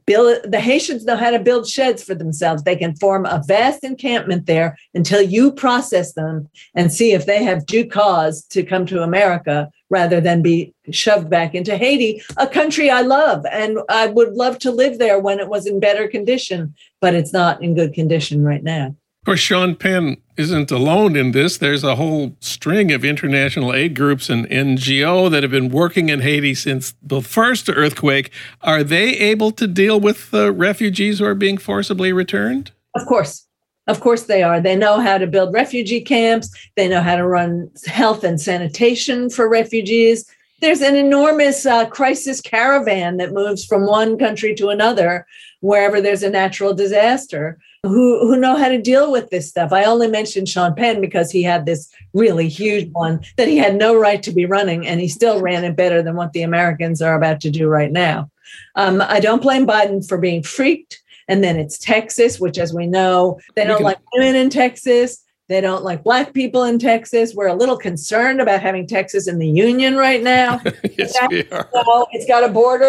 build 0.06 0.38
the 0.44 0.60
Haitians 0.60 1.04
know 1.04 1.16
how 1.16 1.30
to 1.30 1.38
build 1.38 1.66
sheds 1.66 2.02
for 2.02 2.14
themselves. 2.14 2.62
They 2.62 2.76
can 2.76 2.94
form 2.96 3.26
a 3.26 3.42
vast 3.46 3.82
encampment 3.82 4.46
there 4.46 4.76
until 4.94 5.20
you 5.20 5.52
process 5.52 6.12
them 6.12 6.48
and 6.74 6.92
see 6.92 7.12
if 7.12 7.26
they 7.26 7.42
have 7.42 7.66
due 7.66 7.86
cause 7.86 8.44
to 8.46 8.62
come 8.62 8.86
to 8.86 9.02
America 9.02 9.70
rather 9.92 10.20
than 10.20 10.42
be 10.42 10.74
shoved 10.90 11.30
back 11.30 11.54
into 11.54 11.76
Haiti, 11.76 12.22
a 12.38 12.46
country 12.48 12.90
I 12.90 13.02
love 13.02 13.44
and 13.52 13.78
I 13.88 14.06
would 14.06 14.32
love 14.32 14.58
to 14.60 14.72
live 14.72 14.98
there 14.98 15.20
when 15.20 15.38
it 15.38 15.48
was 15.48 15.66
in 15.66 15.78
better 15.78 16.08
condition, 16.08 16.74
but 17.00 17.14
it's 17.14 17.32
not 17.32 17.62
in 17.62 17.74
good 17.74 17.92
condition 17.92 18.42
right 18.42 18.64
now. 18.64 18.86
Of 18.86 19.26
course, 19.26 19.40
Sean 19.40 19.76
Penn 19.76 20.16
isn't 20.36 20.72
alone 20.72 21.14
in 21.14 21.30
this. 21.30 21.58
There's 21.58 21.84
a 21.84 21.94
whole 21.94 22.34
string 22.40 22.90
of 22.90 23.04
international 23.04 23.72
aid 23.72 23.94
groups 23.94 24.28
and 24.28 24.48
NGO 24.48 25.30
that 25.30 25.44
have 25.44 25.52
been 25.52 25.68
working 25.68 26.08
in 26.08 26.22
Haiti 26.22 26.54
since 26.54 26.94
the 27.00 27.20
first 27.20 27.68
earthquake. 27.68 28.32
Are 28.62 28.82
they 28.82 29.10
able 29.10 29.52
to 29.52 29.68
deal 29.68 30.00
with 30.00 30.32
the 30.32 30.50
refugees 30.50 31.20
who 31.20 31.26
are 31.26 31.36
being 31.36 31.58
forcibly 31.58 32.12
returned? 32.12 32.72
Of 32.96 33.06
course. 33.06 33.46
Of 33.88 34.00
course 34.00 34.24
they 34.24 34.42
are. 34.42 34.60
They 34.60 34.76
know 34.76 35.00
how 35.00 35.18
to 35.18 35.26
build 35.26 35.52
refugee 35.52 36.00
camps. 36.00 36.50
They 36.76 36.88
know 36.88 37.00
how 37.00 37.16
to 37.16 37.26
run 37.26 37.70
health 37.86 38.22
and 38.22 38.40
sanitation 38.40 39.28
for 39.28 39.48
refugees. 39.48 40.24
There's 40.60 40.80
an 40.80 40.94
enormous 40.94 41.66
uh, 41.66 41.86
crisis 41.86 42.40
caravan 42.40 43.16
that 43.16 43.32
moves 43.32 43.64
from 43.64 43.86
one 43.86 44.16
country 44.16 44.54
to 44.54 44.68
another 44.68 45.26
wherever 45.60 46.00
there's 46.00 46.22
a 46.22 46.30
natural 46.30 46.74
disaster 46.74 47.58
who, 47.82 48.20
who 48.20 48.36
know 48.36 48.56
how 48.56 48.68
to 48.68 48.80
deal 48.80 49.10
with 49.10 49.30
this 49.30 49.48
stuff. 49.48 49.72
I 49.72 49.84
only 49.84 50.06
mentioned 50.06 50.48
Sean 50.48 50.74
Penn 50.74 51.00
because 51.00 51.32
he 51.32 51.42
had 51.42 51.66
this 51.66 51.92
really 52.12 52.48
huge 52.48 52.88
one 52.92 53.20
that 53.36 53.48
he 53.48 53.56
had 53.58 53.74
no 53.74 53.98
right 53.98 54.22
to 54.22 54.30
be 54.30 54.46
running, 54.46 54.86
and 54.86 55.00
he 55.00 55.08
still 55.08 55.40
ran 55.40 55.64
it 55.64 55.74
better 55.74 56.00
than 56.00 56.14
what 56.14 56.32
the 56.32 56.42
Americans 56.42 57.02
are 57.02 57.16
about 57.16 57.40
to 57.40 57.50
do 57.50 57.66
right 57.66 57.90
now. 57.90 58.30
Um, 58.76 59.00
I 59.00 59.18
don't 59.18 59.42
blame 59.42 59.66
Biden 59.66 60.06
for 60.06 60.18
being 60.18 60.44
freaked. 60.44 61.01
And 61.28 61.42
then 61.42 61.56
it's 61.58 61.78
Texas, 61.78 62.40
which, 62.40 62.58
as 62.58 62.72
we 62.74 62.86
know, 62.86 63.38
they 63.54 63.64
don't 63.64 63.82
like 63.82 63.98
women 64.14 64.34
in 64.34 64.50
Texas. 64.50 65.22
They 65.48 65.60
don't 65.60 65.84
like 65.84 66.04
black 66.04 66.32
people 66.32 66.64
in 66.64 66.78
Texas. 66.78 67.34
We're 67.34 67.48
a 67.48 67.54
little 67.54 67.76
concerned 67.76 68.40
about 68.40 68.62
having 68.62 68.86
Texas 68.86 69.28
in 69.28 69.38
the 69.38 69.48
union 69.48 69.96
right 69.96 70.22
now. 70.22 70.60
yes, 70.98 71.16
we 71.28 71.48
are. 71.50 71.68
So 71.72 72.06
it's 72.12 72.26
got 72.26 72.44
a 72.44 72.48
border 72.48 72.88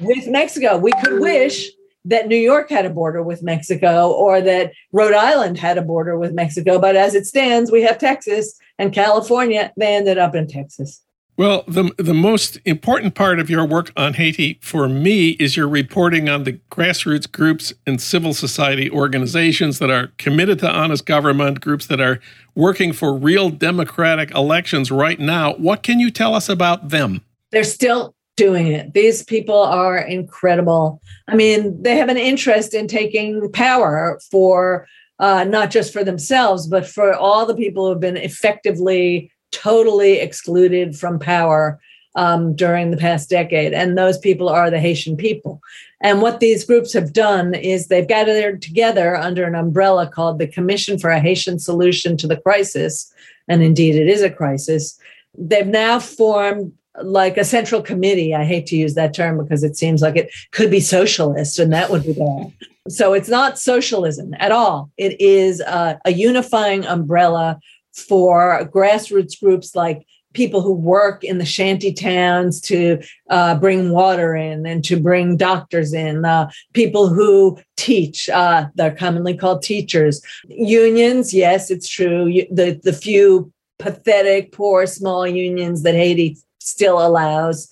with 0.00 0.26
Mexico. 0.28 0.76
We 0.76 0.92
could 1.02 1.20
wish 1.20 1.70
that 2.04 2.26
New 2.26 2.36
York 2.36 2.68
had 2.68 2.84
a 2.84 2.90
border 2.90 3.22
with 3.22 3.42
Mexico 3.42 4.10
or 4.10 4.40
that 4.40 4.72
Rhode 4.92 5.14
Island 5.14 5.58
had 5.58 5.78
a 5.78 5.82
border 5.82 6.18
with 6.18 6.32
Mexico. 6.32 6.78
But 6.78 6.96
as 6.96 7.14
it 7.14 7.26
stands, 7.26 7.70
we 7.70 7.82
have 7.82 7.98
Texas 7.98 8.58
and 8.78 8.92
California. 8.92 9.72
They 9.76 9.94
ended 9.94 10.18
up 10.18 10.34
in 10.34 10.48
Texas. 10.48 11.02
Well, 11.42 11.64
the, 11.66 11.92
the 11.98 12.14
most 12.14 12.60
important 12.64 13.16
part 13.16 13.40
of 13.40 13.50
your 13.50 13.66
work 13.66 13.90
on 13.96 14.14
Haiti 14.14 14.60
for 14.62 14.88
me 14.88 15.30
is 15.40 15.56
your 15.56 15.66
reporting 15.66 16.28
on 16.28 16.44
the 16.44 16.52
grassroots 16.70 17.28
groups 17.28 17.72
and 17.84 18.00
civil 18.00 18.32
society 18.32 18.88
organizations 18.88 19.80
that 19.80 19.90
are 19.90 20.12
committed 20.18 20.60
to 20.60 20.70
honest 20.70 21.04
government, 21.04 21.60
groups 21.60 21.88
that 21.88 22.00
are 22.00 22.20
working 22.54 22.92
for 22.92 23.12
real 23.12 23.50
democratic 23.50 24.30
elections 24.36 24.92
right 24.92 25.18
now. 25.18 25.54
What 25.54 25.82
can 25.82 25.98
you 25.98 26.12
tell 26.12 26.36
us 26.36 26.48
about 26.48 26.90
them? 26.90 27.22
They're 27.50 27.64
still 27.64 28.14
doing 28.36 28.68
it. 28.68 28.94
These 28.94 29.24
people 29.24 29.58
are 29.64 29.98
incredible. 29.98 31.02
I 31.26 31.34
mean, 31.34 31.82
they 31.82 31.96
have 31.96 32.08
an 32.08 32.18
interest 32.18 32.72
in 32.72 32.86
taking 32.86 33.50
power 33.50 34.20
for 34.30 34.86
uh, 35.18 35.42
not 35.42 35.72
just 35.72 35.92
for 35.92 36.04
themselves, 36.04 36.68
but 36.68 36.86
for 36.86 37.12
all 37.12 37.46
the 37.46 37.56
people 37.56 37.86
who 37.86 37.90
have 37.90 38.00
been 38.00 38.16
effectively, 38.16 39.32
totally 39.52 40.18
excluded 40.18 40.96
from 40.96 41.18
power 41.18 41.80
um, 42.14 42.54
during 42.54 42.90
the 42.90 42.96
past 42.96 43.30
decade. 43.30 43.72
And 43.72 43.96
those 43.96 44.18
people 44.18 44.48
are 44.48 44.70
the 44.70 44.80
Haitian 44.80 45.16
people. 45.16 45.60
And 46.02 46.20
what 46.20 46.40
these 46.40 46.64
groups 46.64 46.92
have 46.92 47.12
done 47.12 47.54
is 47.54 47.86
they've 47.86 48.06
gathered 48.06 48.60
together 48.60 49.16
under 49.16 49.44
an 49.44 49.54
umbrella 49.54 50.08
called 50.08 50.38
the 50.38 50.48
Commission 50.48 50.98
for 50.98 51.10
a 51.10 51.20
Haitian 51.20 51.58
Solution 51.58 52.16
to 52.18 52.26
the 52.26 52.36
Crisis. 52.36 53.12
And 53.48 53.62
indeed, 53.62 53.94
it 53.94 54.08
is 54.08 54.22
a 54.22 54.30
crisis. 54.30 54.98
They've 55.38 55.66
now 55.66 56.00
formed 56.00 56.72
like 57.02 57.38
a 57.38 57.44
central 57.44 57.80
committee. 57.80 58.34
I 58.34 58.44
hate 58.44 58.66
to 58.66 58.76
use 58.76 58.94
that 58.94 59.14
term 59.14 59.38
because 59.38 59.62
it 59.62 59.76
seems 59.76 60.02
like 60.02 60.16
it 60.16 60.30
could 60.50 60.70
be 60.70 60.80
socialist, 60.80 61.58
and 61.58 61.72
that 61.72 61.88
would 61.90 62.04
be 62.04 62.12
bad. 62.12 62.52
So 62.88 63.14
it's 63.14 63.28
not 63.28 63.58
socialism 63.58 64.34
at 64.38 64.52
all. 64.52 64.90
It 64.98 65.18
is 65.20 65.60
a, 65.60 65.98
a 66.04 66.12
unifying 66.12 66.84
umbrella 66.84 67.60
for 67.92 68.68
grassroots 68.72 69.38
groups 69.40 69.74
like 69.74 70.06
people 70.32 70.62
who 70.62 70.72
work 70.72 71.24
in 71.24 71.38
the 71.38 71.44
shanty 71.44 71.92
towns 71.92 72.60
to 72.60 72.98
uh, 73.30 73.54
bring 73.56 73.90
water 73.90 74.34
in 74.34 74.66
and 74.66 74.84
to 74.84 74.98
bring 74.98 75.36
doctors 75.36 75.92
in, 75.92 76.24
uh, 76.24 76.50
people 76.72 77.08
who 77.08 77.58
teach, 77.76 78.28
uh, 78.30 78.66
they're 78.74 78.94
commonly 78.94 79.36
called 79.36 79.62
teachers. 79.62 80.22
Unions, 80.48 81.34
yes, 81.34 81.70
it's 81.70 81.88
true. 81.88 82.32
The, 82.50 82.80
the 82.82 82.92
few 82.92 83.52
pathetic, 83.78 84.52
poor, 84.52 84.86
small 84.86 85.26
unions 85.26 85.82
that 85.82 85.94
Haiti 85.94 86.38
still 86.60 87.04
allows. 87.04 87.68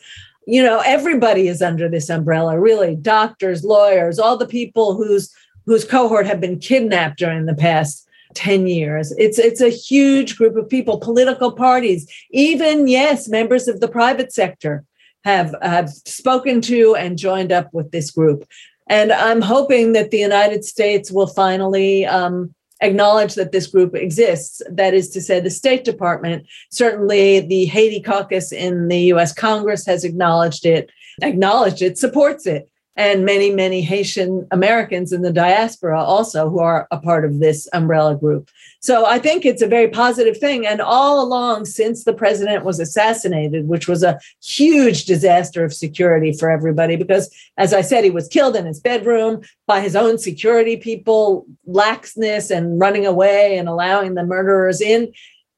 You 0.47 0.63
know, 0.63 0.83
everybody 0.85 1.49
is 1.49 1.63
under 1.63 1.89
this 1.89 2.11
umbrella, 2.11 2.59
really. 2.59 2.97
Doctors, 2.97 3.65
lawyers, 3.65 4.19
all 4.19 4.37
the 4.37 4.47
people 4.47 4.97
whose 4.97 5.33
whose 5.67 5.85
cohort 5.85 6.27
have 6.27 6.41
been 6.41 6.59
kidnapped 6.59 7.19
during 7.19 7.47
the 7.47 7.55
past 7.55 8.09
10 8.35 8.67
years. 8.67 9.13
It's 9.19 9.39
it's 9.39 9.61
a 9.61 9.69
huge 9.69 10.37
group 10.37 10.57
of 10.57 10.69
people, 10.69 10.99
political 10.99 11.53
parties, 11.53 12.11
even 12.31 12.89
yes, 12.89 13.29
members 13.29 13.69
of 13.69 13.81
the 13.81 13.89
private 13.89 14.33
sector 14.33 14.85
have 15.25 15.55
have 15.63 15.91
spoken 15.91 16.61
to 16.63 16.95
and 16.97 17.19
joined 17.19 17.53
up 17.53 17.73
with 17.73 17.91
this 17.91 18.11
group. 18.11 18.45
And 18.89 19.13
I'm 19.13 19.41
hoping 19.41 19.93
that 19.93 20.11
the 20.11 20.19
United 20.19 20.65
States 20.65 21.11
will 21.11 21.29
finally 21.29 22.07
um, 22.07 22.55
acknowledge 22.81 23.35
that 23.35 23.53
this 23.53 23.67
group 23.67 23.95
exists. 23.95 24.63
That 24.69 24.95
is 24.95 25.11
to 25.11 25.21
say, 25.21 25.39
the 25.39 25.51
State 25.51 25.85
Department, 25.85 26.47
certainly 26.71 27.41
the 27.41 27.67
Haiti 27.67 28.01
caucus 28.01 28.53
in 28.53 28.89
the 28.89 29.13
US 29.13 29.33
Congress 29.33 29.87
has 29.87 30.05
acknowledged 30.05 30.67
it, 30.67 30.91
acknowledged 31.23 31.83
it, 31.83 31.99
supports 31.99 32.47
it 32.47 32.70
and 33.01 33.25
many, 33.25 33.51
many 33.51 33.81
Haitian 33.81 34.47
Americans 34.51 35.11
in 35.11 35.23
the 35.23 35.33
diaspora 35.33 35.99
also 35.99 36.51
who 36.51 36.59
are 36.59 36.87
a 36.91 36.99
part 36.99 37.25
of 37.25 37.41
this 37.41 37.67
umbrella 37.73 38.15
group. 38.15 38.51
So 38.81 39.07
I 39.07 39.19
think 39.19 39.47
it's 39.47 39.63
a 39.63 39.67
very 39.67 39.89
positive 39.89 40.37
thing. 40.37 40.67
And 40.67 40.83
all 40.83 41.25
along, 41.25 41.65
since 41.65 42.05
the 42.05 42.13
president 42.13 42.63
was 42.63 42.79
assassinated, 42.79 43.69
which 43.69 43.89
was 43.89 44.03
a 44.03 44.21
huge 44.45 45.07
disaster 45.07 45.65
of 45.65 45.73
security 45.73 46.35
for 46.35 46.51
everybody, 46.51 46.97
because 46.97 47.35
as 47.57 47.73
I 47.73 47.81
said, 47.81 48.05
he 48.05 48.11
was 48.11 48.29
killed 48.29 48.55
in 48.55 48.67
his 48.67 48.81
bedroom 48.81 49.41
by 49.67 49.81
his 49.81 49.97
own 49.97 50.19
security 50.19 50.77
people, 50.77 51.47
laxness 51.67 52.55
and 52.55 52.79
running 52.79 53.07
away 53.07 53.57
and 53.57 53.67
allowing 53.67 54.13
the 54.13 54.27
murderers 54.27 54.83
in 54.83 55.11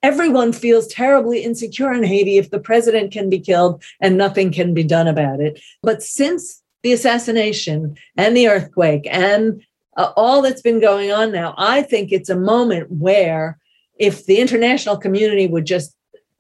everyone 0.05 0.53
feels 0.53 0.89
terribly 0.89 1.45
insecure 1.45 1.93
in 1.93 2.03
Haiti 2.03 2.37
if 2.37 2.51
the 2.51 2.59
president 2.59 3.13
can 3.13 3.31
be 3.31 3.39
killed 3.39 3.83
and 4.01 4.19
nothing 4.19 4.51
can 4.51 4.75
be 4.75 4.83
done 4.83 5.07
about 5.07 5.41
it. 5.41 5.61
But 5.81 6.03
since 6.03 6.62
the 6.83 6.93
assassination 6.93 7.97
and 8.17 8.37
the 8.37 8.49
earthquake 8.49 9.07
and 9.11 9.63
uh, 9.97 10.13
all 10.17 10.43
that's 10.43 10.63
been 10.63 10.81
going 10.81 11.13
on 11.13 11.33
now, 11.33 11.55
I 11.59 11.83
think 11.83 12.13
it's 12.13 12.31
a 12.31 12.37
moment 12.37 12.91
where 12.91 13.59
if 13.99 14.27
the 14.27 14.41
international 14.41 14.97
community 14.97 15.47
would 15.47 15.67
just 15.67 15.95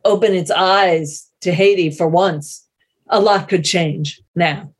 open 0.04 0.32
its 0.32 0.50
eyes 0.50 1.30
to 1.42 1.52
Haiti 1.52 1.90
for 1.90 2.08
once, 2.08 2.66
a 3.08 3.20
lot 3.20 3.48
could 3.48 3.64
change 3.64 4.20
now. 4.34 4.72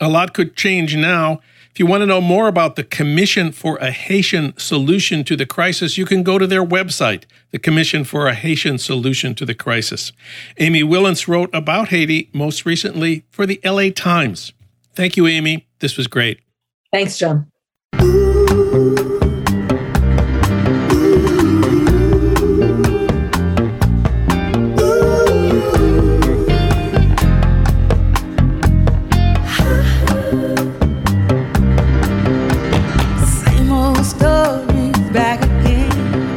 A 0.00 0.08
lot 0.08 0.32
could 0.32 0.56
change 0.56 0.96
now. 0.96 1.40
If 1.70 1.80
you 1.80 1.86
want 1.86 2.02
to 2.02 2.06
know 2.06 2.20
more 2.20 2.46
about 2.46 2.76
the 2.76 2.84
Commission 2.84 3.50
for 3.50 3.76
a 3.78 3.90
Haitian 3.90 4.56
Solution 4.56 5.24
to 5.24 5.34
the 5.34 5.46
Crisis, 5.46 5.98
you 5.98 6.06
can 6.06 6.22
go 6.22 6.38
to 6.38 6.46
their 6.46 6.64
website, 6.64 7.24
the 7.50 7.58
Commission 7.58 8.04
for 8.04 8.28
a 8.28 8.34
Haitian 8.34 8.78
Solution 8.78 9.34
to 9.34 9.44
the 9.44 9.56
Crisis. 9.56 10.12
Amy 10.58 10.84
Wilentz 10.84 11.26
wrote 11.26 11.50
about 11.52 11.88
Haiti 11.88 12.30
most 12.32 12.64
recently 12.64 13.24
for 13.28 13.44
the 13.44 13.60
LA 13.64 13.90
Times. 13.90 14.52
Thank 14.94 15.16
you, 15.16 15.26
Amy. 15.26 15.66
This 15.80 15.96
was 15.96 16.06
great. 16.06 16.40
Thanks, 16.92 17.18
Jon. 17.18 17.50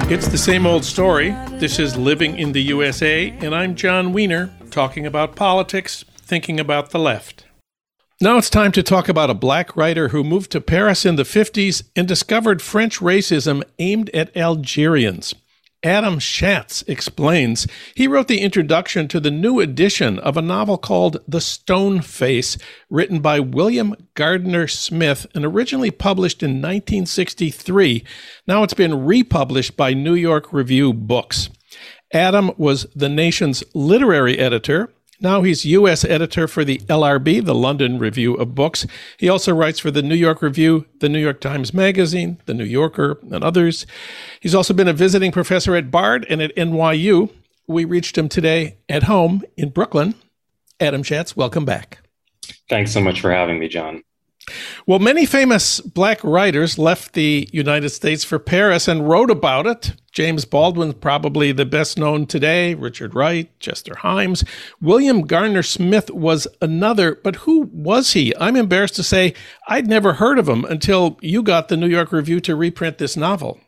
It's 0.10 0.30
the 0.30 0.38
same 0.38 0.66
old 0.66 0.84
story. 0.84 1.32
This 1.60 1.78
is 1.80 1.96
Living 1.98 2.40
in 2.40 2.54
the 2.54 2.62
USA, 2.62 3.30
and 3.40 3.54
I'm 3.54 3.76
Jon 3.76 4.14
Wiener, 4.14 4.50
talking 4.72 5.06
about 5.06 5.36
politics, 5.36 6.06
thinking 6.18 6.60
about 6.60 6.90
the 6.90 6.98
left. 6.98 7.47
Now 8.20 8.40
it's 8.40 8.50
time 8.50 8.72
to 8.72 8.82
talk 8.82 9.10
about 9.10 9.30
a 9.30 9.36
black 9.36 9.78
writer 9.78 10.08
who 10.08 10.24
moved 10.24 10.52
to 10.54 10.60
Paris 10.60 11.06
in 11.06 11.18
the 11.18 11.24
50s 11.24 11.84
and 11.96 12.08
discovered 12.08 12.64
French 12.64 12.98
racism 12.98 13.62
aimed 13.78 14.10
at 14.10 14.36
Algerians. 14.36 15.36
Adam 15.84 16.18
Shatz 16.18 16.84
explains 16.90 17.68
he 17.94 18.08
wrote 18.08 18.28
the 18.28 18.42
introduction 18.42 19.08
to 19.10 19.20
the 19.20 19.30
new 19.30 19.60
edition 19.60 20.18
of 20.18 20.36
a 20.36 20.42
novel 20.42 20.80
called 20.80 21.18
The 21.28 21.40
Stone 21.40 22.02
Face, 22.02 22.58
written 22.90 23.20
by 23.20 23.40
William 23.40 23.96
Gardner 24.16 24.68
Smith 24.68 25.28
and 25.36 25.46
originally 25.46 25.92
published 25.92 26.42
in 26.42 26.54
1963. 26.54 28.04
Now 28.48 28.64
it's 28.64 28.74
been 28.74 29.06
republished 29.06 29.78
by 29.78 29.94
New 29.94 30.16
York 30.16 30.52
Review 30.52 30.92
Books. 30.92 31.52
Adam 32.12 32.50
was 32.58 32.88
the 32.96 33.10
nation's 33.10 33.64
literary 33.76 34.40
editor 34.40 34.90
now 35.20 35.42
he's 35.42 35.66
U.S. 35.66 36.06
editor 36.06 36.48
for 36.48 36.64
the 36.64 36.78
LRB, 36.80 37.44
the 37.44 37.56
London 37.56 37.98
Review 37.98 38.36
of 38.36 38.54
Books. 38.54 38.86
He 39.18 39.30
also 39.30 39.54
writes 39.54 39.80
for 39.80 39.90
the 39.90 40.02
New 40.02 40.16
York 40.16 40.42
Review, 40.42 40.86
the 41.00 41.10
New 41.10 41.20
York 41.20 41.42
Times 41.42 41.74
Magazine, 41.74 42.40
the 42.46 42.54
New 42.54 42.64
Yorker, 42.64 43.20
and 43.32 43.44
others. 43.44 43.88
He's 44.40 44.56
also 44.56 44.74
been 44.74 44.88
a 44.88 44.94
visiting 44.94 45.32
professor 45.32 45.76
at 45.76 45.90
Bard 45.90 46.26
and 46.30 46.42
at 46.42 46.56
NYU. 46.56 47.32
We 47.68 47.86
reached 47.86 48.18
him 48.18 48.30
today 48.30 48.78
at 48.88 49.04
home 49.04 49.44
in 49.58 49.70
Brooklyn. 49.70 50.16
Adam 50.80 51.04
Shatz, 51.04 51.36
welcome 51.36 51.66
back. 51.66 52.00
Thanks 52.70 52.92
so 52.92 53.02
much 53.02 53.20
for 53.20 53.32
having 53.32 53.60
me, 53.60 53.68
Jon. 53.68 54.04
Well, 54.86 55.00
many 55.00 55.26
famous 55.26 55.82
black 55.82 56.24
writers 56.24 56.78
left 56.78 57.14
the 57.14 57.50
United 57.52 57.90
States 57.90 58.24
for 58.24 58.40
Paris 58.40 58.88
and 58.88 59.08
wrote 59.08 59.30
about 59.30 59.68
it. 59.68 59.94
James 60.12 60.46
Baldwin, 60.46 60.94
probably 60.94 61.52
the 61.52 61.66
best 61.66 61.98
known 61.98 62.26
today, 62.26 62.74
Richard 62.74 63.14
Wright, 63.14 63.52
Chester 63.60 63.94
Himes. 63.94 64.48
William 64.82 65.22
Gardner 65.22 65.64
Smith 65.64 66.10
was 66.10 66.48
another, 66.62 67.16
but 67.24 67.36
who 67.36 67.70
was 67.74 68.14
he? 68.14 68.34
I'm 68.40 68.56
embarrassed 68.56 68.96
to 68.96 69.04
say 69.04 69.34
I'd 69.68 69.88
never 69.88 70.14
heard 70.14 70.40
of 70.40 70.48
him 70.48 70.66
until 70.66 71.20
you 71.22 71.44
got 71.44 71.68
the 71.68 71.78
New 71.78 71.88
York 71.88 72.12
Review 72.12 72.40
to 72.42 72.56
reprint 72.56 72.98
this 72.98 73.18
novel. 73.18 73.60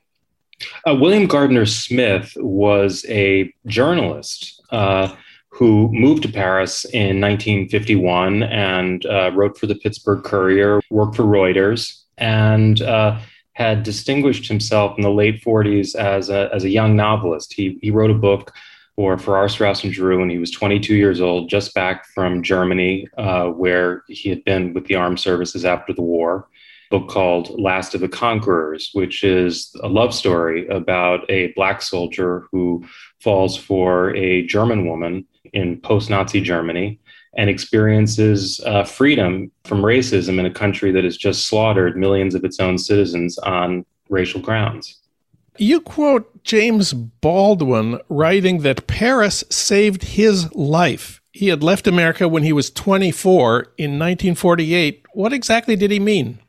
Uh, 0.87 0.95
William 0.95 1.27
Gardner 1.27 1.65
Smith 1.65 2.33
was 2.37 3.05
a 3.07 3.53
journalist. 3.65 4.61
Uh, 4.71 5.15
who 5.59 5.89
moved 5.91 6.23
to 6.23 6.31
Paris 6.31 6.85
in 6.85 7.19
1951 7.19 8.43
and 8.43 9.05
uh, 9.05 9.29
wrote 9.35 9.57
for 9.57 9.67
the 9.67 9.75
Pittsburgh 9.75 10.23
Courier, 10.23 10.79
worked 10.89 11.17
for 11.17 11.23
Reuters, 11.23 12.03
and 12.17 12.81
uh, 12.81 13.19
had 13.51 13.83
distinguished 13.83 14.47
himself 14.47 14.97
in 14.97 15.03
the 15.03 15.11
late 15.11 15.43
40s 15.43 15.95
as 15.95 16.29
a, 16.29 16.49
as 16.53 16.63
a 16.63 16.69
young 16.69 16.95
novelist. 16.95 17.51
He, 17.51 17.77
he 17.81 17.91
wrote 17.91 18.09
a 18.09 18.13
book 18.13 18.53
for 18.95 19.17
Farrar, 19.17 19.49
Straus 19.49 19.83
and 19.83 19.91
Giroux 19.91 20.19
when 20.19 20.29
he 20.29 20.37
was 20.37 20.49
22 20.49 20.95
years 20.95 21.19
old, 21.19 21.49
just 21.49 21.73
back 21.73 22.05
from 22.07 22.41
Germany, 22.41 23.09
uh, 23.17 23.47
where 23.47 24.03
he 24.07 24.29
had 24.29 24.45
been 24.45 24.73
with 24.73 24.85
the 24.85 24.95
armed 24.95 25.19
services 25.19 25.65
after 25.65 25.91
the 25.91 26.01
war. 26.01 26.47
book 26.89 27.09
called 27.09 27.59
Last 27.59 27.93
of 27.93 27.99
the 27.99 28.07
Conquerors, 28.07 28.91
which 28.93 29.25
is 29.25 29.75
a 29.83 29.89
love 29.89 30.13
story 30.13 30.65
about 30.69 31.29
a 31.29 31.47
black 31.47 31.81
soldier 31.81 32.47
who 32.49 32.85
falls 33.19 33.57
for 33.57 34.15
a 34.15 34.45
German 34.45 34.87
woman 34.87 35.25
in 35.53 35.79
post 35.81 36.09
Nazi 36.09 36.41
Germany 36.41 36.99
and 37.35 37.49
experiences 37.49 38.59
uh, 38.65 38.83
freedom 38.83 39.51
from 39.63 39.81
racism 39.81 40.39
in 40.39 40.45
a 40.45 40.51
country 40.51 40.91
that 40.91 41.03
has 41.03 41.17
just 41.17 41.47
slaughtered 41.47 41.95
millions 41.95 42.35
of 42.35 42.43
its 42.43 42.59
own 42.59 42.77
citizens 42.77 43.37
on 43.39 43.85
racial 44.09 44.41
grounds. 44.41 44.97
You 45.57 45.81
quote 45.81 46.43
James 46.43 46.93
Baldwin 46.93 47.99
writing 48.09 48.59
that 48.59 48.87
Paris 48.87 49.43
saved 49.49 50.03
his 50.03 50.53
life. 50.55 51.21
He 51.31 51.49
had 51.49 51.61
left 51.61 51.85
America 51.85 52.27
when 52.27 52.43
he 52.43 52.53
was 52.53 52.71
24 52.71 53.73
in 53.77 53.91
1948. 53.91 55.05
What 55.13 55.33
exactly 55.33 55.75
did 55.75 55.91
he 55.91 55.99
mean? 55.99 56.39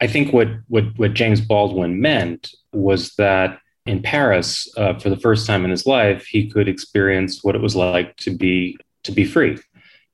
I 0.00 0.06
think 0.06 0.32
what, 0.32 0.48
what, 0.68 0.84
what 0.96 1.14
James 1.14 1.40
Baldwin 1.40 2.00
meant 2.00 2.54
was 2.72 3.14
that 3.16 3.60
in 3.86 4.02
Paris, 4.02 4.68
uh, 4.76 4.98
for 4.98 5.10
the 5.10 5.16
first 5.16 5.46
time 5.46 5.64
in 5.64 5.70
his 5.70 5.86
life, 5.86 6.26
he 6.26 6.50
could 6.50 6.68
experience 6.68 7.42
what 7.42 7.54
it 7.54 7.60
was 7.60 7.76
like 7.76 8.16
to 8.16 8.36
be 8.36 8.76
to 9.04 9.12
be 9.12 9.24
free, 9.24 9.56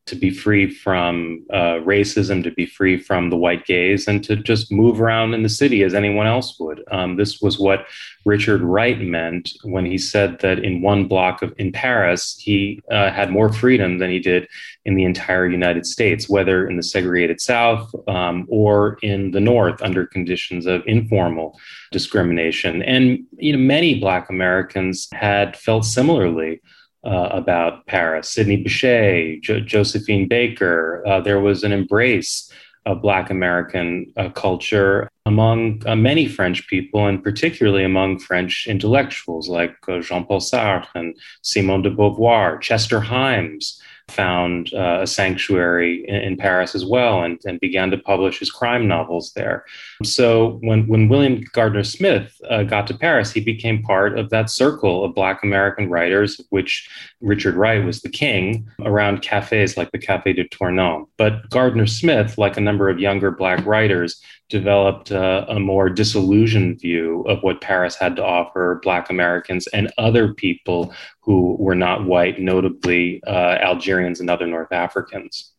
to 0.06 0.16
be 0.16 0.30
free 0.30 0.68
from 0.68 1.44
uh, 1.52 1.78
racism, 1.84 2.42
to 2.42 2.50
be 2.50 2.66
free 2.66 2.98
from 2.98 3.30
the 3.30 3.36
white 3.36 3.64
gaze, 3.66 4.08
and 4.08 4.24
to 4.24 4.34
just 4.34 4.72
move 4.72 5.00
around 5.00 5.32
in 5.32 5.42
the 5.42 5.48
city 5.48 5.82
as 5.84 5.94
anyone 5.94 6.26
else 6.26 6.58
would. 6.58 6.82
Um, 6.90 7.16
this 7.16 7.40
was 7.40 7.58
what 7.58 7.86
Richard 8.24 8.62
Wright 8.62 9.00
meant 9.00 9.52
when 9.62 9.86
he 9.86 9.98
said 9.98 10.40
that 10.40 10.58
in 10.58 10.82
one 10.82 11.06
block 11.06 11.42
of 11.42 11.54
in 11.58 11.70
Paris, 11.70 12.36
he 12.38 12.80
uh, 12.90 13.10
had 13.10 13.30
more 13.30 13.52
freedom 13.52 13.98
than 13.98 14.10
he 14.10 14.18
did 14.18 14.48
in 14.84 14.96
the 14.96 15.04
entire 15.04 15.46
United 15.46 15.86
States, 15.86 16.28
whether 16.28 16.68
in 16.68 16.76
the 16.76 16.82
segregated 16.82 17.40
South 17.40 17.94
um, 18.08 18.46
or 18.48 18.98
in 19.02 19.30
the 19.30 19.40
North 19.40 19.80
under 19.82 20.04
conditions 20.06 20.66
of 20.66 20.82
informal 20.86 21.58
discrimination. 21.92 22.82
And 22.82 23.24
you 23.36 23.52
know, 23.52 23.58
many 23.58 24.00
Black 24.00 24.30
Americans 24.30 25.08
had 25.12 25.56
felt 25.56 25.84
similarly 25.84 26.60
uh, 27.04 27.28
about 27.32 27.86
Paris. 27.86 28.28
Sidney 28.28 28.62
Bechet, 28.62 29.42
jo- 29.42 29.60
Josephine 29.60 30.28
Baker. 30.28 31.02
Uh, 31.06 31.20
there 31.20 31.40
was 31.40 31.64
an 31.64 31.72
embrace 31.72 32.50
of 32.84 33.02
Black 33.02 33.30
American 33.30 34.12
uh, 34.16 34.28
culture 34.30 35.08
among 35.24 35.82
uh, 35.86 35.94
many 35.94 36.26
French 36.26 36.66
people, 36.66 37.06
and 37.06 37.22
particularly 37.22 37.84
among 37.84 38.18
French 38.18 38.66
intellectuals 38.68 39.48
like 39.48 39.76
uh, 39.88 40.00
Jean 40.00 40.24
Paul 40.24 40.40
Sartre 40.40 40.88
and 40.94 41.16
Simone 41.42 41.82
de 41.82 41.90
Beauvoir, 41.90 42.60
Chester 42.60 43.00
Himes 43.00 43.80
found 44.08 44.72
uh, 44.74 45.00
a 45.02 45.06
sanctuary 45.06 46.04
in, 46.08 46.16
in, 46.16 46.36
Paris 46.36 46.74
as 46.74 46.84
well 46.84 47.22
and, 47.22 47.40
and 47.44 47.60
began 47.60 47.90
to 47.90 47.98
publish 47.98 48.38
his 48.38 48.50
crime 48.50 48.88
novels 48.88 49.32
there. 49.34 49.64
So 50.02 50.58
when, 50.62 50.86
when 50.88 51.08
William 51.08 51.42
Gardner 51.52 51.84
Smith 51.84 52.38
uh, 52.50 52.64
got 52.64 52.86
to 52.88 52.98
Paris, 52.98 53.32
he 53.32 53.40
became 53.40 53.82
part 53.82 54.18
of 54.18 54.30
that 54.30 54.50
circle 54.50 55.04
of 55.04 55.14
Black 55.14 55.42
American 55.42 55.88
writers, 55.88 56.40
which 56.50 56.88
Richard 57.20 57.54
Wright 57.54 57.84
was 57.84 58.02
the 58.02 58.08
king, 58.08 58.68
around 58.84 59.22
cafes 59.22 59.76
like 59.76 59.90
the 59.92 59.98
Café 59.98 60.34
de 60.34 60.44
Tournon. 60.48 61.06
But 61.16 61.48
Gardner 61.50 61.86
Smith, 61.86 62.38
like 62.38 62.56
a 62.56 62.60
number 62.60 62.88
of 62.88 62.98
younger 62.98 63.30
Black 63.30 63.64
writers, 63.64 64.20
developed 64.52 65.10
uh, 65.10 65.46
a 65.48 65.58
more 65.58 65.88
disillusioned 65.88 66.78
view 66.78 67.22
of 67.22 67.42
what 67.42 67.62
Paris 67.62 67.96
had 67.96 68.14
to 68.16 68.24
offer 68.24 68.80
Black 68.82 69.08
Americans 69.08 69.66
and 69.68 69.90
other 69.96 70.34
people 70.34 70.92
who 71.20 71.56
were 71.58 71.74
not 71.74 72.04
white, 72.04 72.38
notably 72.38 73.22
uh, 73.26 73.56
Algerians 73.92 74.20
and 74.20 74.30
other 74.30 74.46
North 74.46 74.72
Africans. 74.72 75.52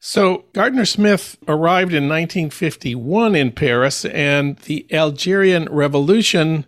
So, 0.00 0.44
Gardner 0.52 0.86
Smith 0.86 1.36
arrived 1.48 1.92
in 1.92 2.08
1951 2.08 3.34
in 3.34 3.50
Paris, 3.50 4.04
and 4.04 4.56
the 4.58 4.86
Algerian 4.92 5.66
Revolution 5.70 6.66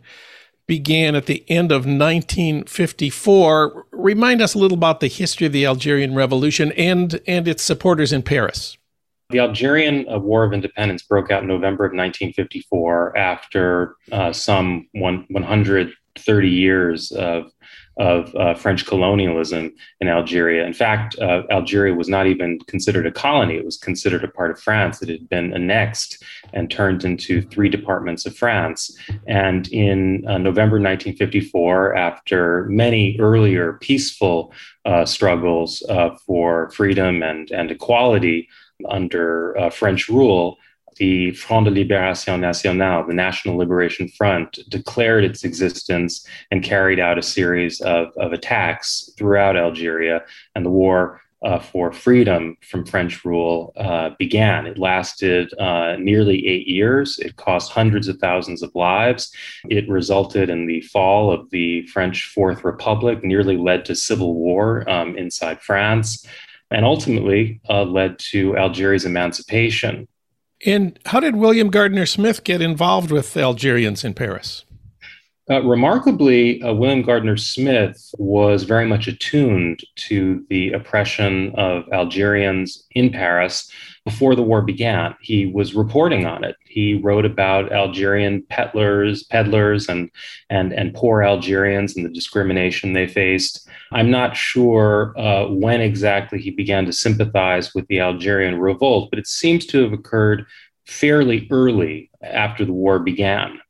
began 0.66 1.14
at 1.14 1.26
the 1.26 1.44
end 1.48 1.70
of 1.70 1.86
1954. 1.86 3.86
Remind 3.92 4.42
us 4.42 4.54
a 4.54 4.58
little 4.58 4.76
about 4.76 4.98
the 5.00 5.06
history 5.06 5.46
of 5.46 5.52
the 5.52 5.64
Algerian 5.64 6.14
Revolution 6.14 6.72
and, 6.72 7.20
and 7.26 7.48
its 7.48 7.62
supporters 7.62 8.12
in 8.12 8.22
Paris. 8.22 8.76
The 9.30 9.38
Algerian 9.38 10.08
uh, 10.08 10.18
War 10.18 10.44
of 10.44 10.52
Independence 10.52 11.04
broke 11.04 11.30
out 11.30 11.42
in 11.42 11.48
November 11.48 11.84
of 11.84 11.92
1954 11.92 13.16
after 13.16 13.94
uh, 14.10 14.32
some 14.32 14.88
one, 14.92 15.24
130 15.30 16.48
years 16.48 17.12
of, 17.12 17.52
of 17.96 18.34
uh, 18.34 18.54
French 18.54 18.86
colonialism 18.86 19.72
in 20.00 20.08
Algeria. 20.08 20.64
In 20.64 20.72
fact, 20.72 21.18
uh, 21.18 21.42
Algeria 21.50 21.94
was 21.94 22.08
not 22.08 22.26
even 22.26 22.58
considered 22.60 23.06
a 23.06 23.12
colony, 23.12 23.56
it 23.56 23.64
was 23.64 23.76
considered 23.76 24.24
a 24.24 24.28
part 24.28 24.50
of 24.50 24.60
France. 24.60 25.02
It 25.02 25.08
had 25.08 25.28
been 25.28 25.52
annexed 25.52 26.22
and 26.52 26.70
turned 26.70 27.04
into 27.04 27.42
three 27.42 27.68
departments 27.68 28.26
of 28.26 28.36
France. 28.36 28.96
And 29.26 29.68
in 29.68 30.24
uh, 30.26 30.38
November 30.38 30.76
1954, 30.76 31.96
after 31.96 32.64
many 32.70 33.16
earlier 33.18 33.74
peaceful 33.74 34.52
uh, 34.84 35.04
struggles 35.04 35.82
for 36.26 36.70
freedom 36.70 37.22
and, 37.22 37.50
and 37.50 37.70
equality, 37.70 38.48
under 38.88 39.58
uh, 39.58 39.70
French 39.70 40.08
rule, 40.08 40.58
the 41.00 41.32
Front 41.32 41.64
de 41.64 41.70
Libération 41.72 42.38
Nationale, 42.38 43.06
the 43.06 43.14
National 43.14 43.56
Liberation 43.56 44.06
Front, 44.06 44.58
declared 44.68 45.24
its 45.24 45.44
existence 45.44 46.26
and 46.50 46.62
carried 46.62 47.00
out 47.00 47.18
a 47.18 47.22
series 47.22 47.80
of, 47.80 48.12
of 48.18 48.34
attacks 48.34 49.10
throughout 49.16 49.56
Algeria, 49.56 50.22
and 50.54 50.64
the 50.64 50.70
war 50.70 51.22
uh, 51.42 51.58
for 51.58 51.90
freedom 51.90 52.54
from 52.60 52.84
French 52.84 53.24
rule 53.24 53.72
uh, 53.78 54.10
began. 54.18 54.66
It 54.66 54.78
lasted 54.78 55.50
uh, 55.58 55.96
nearly 55.98 56.46
eight 56.46 56.66
years. 56.66 57.18
It 57.18 57.36
cost 57.36 57.72
hundreds 57.72 58.08
of 58.08 58.18
thousands 58.18 58.62
of 58.62 58.70
lives. 58.74 59.32
It 59.70 59.88
resulted 59.88 60.50
in 60.50 60.66
the 60.66 60.82
fall 60.82 61.32
of 61.32 61.48
the 61.48 61.86
French 61.86 62.26
Fourth 62.34 62.62
Republic, 62.62 63.24
nearly 63.24 63.56
led 63.56 63.86
to 63.86 63.94
civil 63.94 64.34
war 64.34 64.88
um, 64.88 65.16
inside 65.16 65.62
France 65.62 66.26
and 66.70 66.84
ultimately 66.84 67.60
uh, 67.70 67.84
led 67.84 68.18
to 68.18 68.56
Algeria's 68.58 69.06
emancipation. 69.06 70.06
And 70.66 70.98
how 71.06 71.20
did 71.20 71.36
William 71.36 71.70
Gardner 71.70 72.06
Smith 72.06 72.44
get 72.44 72.60
involved 72.60 73.10
with 73.10 73.36
Algerians 73.36 74.04
in 74.04 74.14
Paris? 74.14 74.64
Uh, 75.50 75.62
remarkably, 75.62 76.62
uh, 76.62 76.72
William 76.72 77.02
Gardner 77.02 77.36
Smith 77.36 78.14
was 78.18 78.62
very 78.62 78.86
much 78.86 79.08
attuned 79.08 79.80
to 79.96 80.44
the 80.48 80.72
oppression 80.72 81.52
of 81.56 81.84
Algerians 81.92 82.86
in 82.92 83.10
Paris 83.10 83.70
before 84.10 84.34
the 84.34 84.42
war 84.42 84.60
began. 84.60 85.14
He 85.20 85.46
was 85.46 85.74
reporting 85.74 86.26
on 86.26 86.42
it. 86.42 86.56
He 86.64 86.94
wrote 86.94 87.24
about 87.24 87.72
Algerian 87.72 88.42
peddlers, 88.48 89.22
peddlers, 89.22 89.88
and 89.88 90.10
and 90.50 90.72
and 90.72 90.92
poor 90.92 91.22
Algerians 91.22 91.96
and 91.96 92.04
the 92.04 92.10
discrimination 92.10 92.92
they 92.92 93.06
faced. 93.06 93.68
I'm 93.92 94.10
not 94.10 94.36
sure 94.36 95.14
uh, 95.16 95.46
when 95.46 95.80
exactly 95.80 96.40
he 96.40 96.50
began 96.50 96.86
to 96.86 96.92
sympathize 96.92 97.72
with 97.74 97.86
the 97.86 98.00
Algerian 98.00 98.58
revolt, 98.58 99.10
but 99.10 99.18
it 99.18 99.28
seems 99.28 99.64
to 99.66 99.82
have 99.82 99.92
occurred 99.92 100.44
fairly 100.86 101.46
early 101.50 102.10
after 102.20 102.64
the 102.64 102.72
war 102.72 102.98
began. 102.98 103.60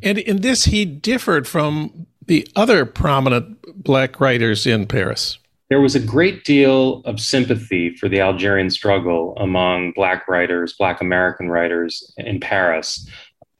And 0.00 0.16
in 0.16 0.40
this, 0.42 0.64
he 0.66 0.84
differed 0.84 1.46
from 1.48 2.06
the 2.24 2.46
other 2.54 2.86
prominent 2.86 3.82
black 3.82 4.20
writers 4.20 4.66
in 4.66 4.86
Paris. 4.86 5.38
There 5.68 5.80
was 5.80 5.96
a 5.96 6.00
great 6.00 6.44
deal 6.44 7.00
of 7.04 7.18
sympathy 7.18 7.96
for 7.96 8.08
the 8.08 8.20
Algerian 8.20 8.70
struggle 8.70 9.34
among 9.36 9.92
black 9.92 10.28
writers, 10.28 10.74
black 10.78 11.00
American 11.00 11.48
writers 11.50 12.14
in 12.18 12.38
Paris. 12.38 13.08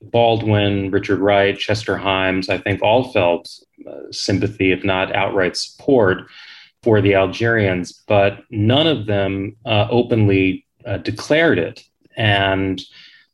Baldwin, 0.02 0.92
Richard 0.92 1.18
Wright, 1.18 1.58
Chester 1.58 1.96
Himes, 1.96 2.48
I 2.48 2.58
think 2.58 2.80
all 2.80 3.12
felt 3.12 3.50
uh, 3.88 4.12
sympathy, 4.12 4.70
if 4.70 4.84
not 4.84 5.14
outright 5.16 5.56
support, 5.56 6.18
for 6.82 7.00
the 7.00 7.14
Algerians, 7.14 8.04
but 8.06 8.44
none 8.50 8.86
of 8.86 9.06
them 9.06 9.56
uh, 9.64 9.88
openly 9.90 10.64
uh, 10.84 10.98
declared 10.98 11.58
it. 11.58 11.82
And 12.16 12.80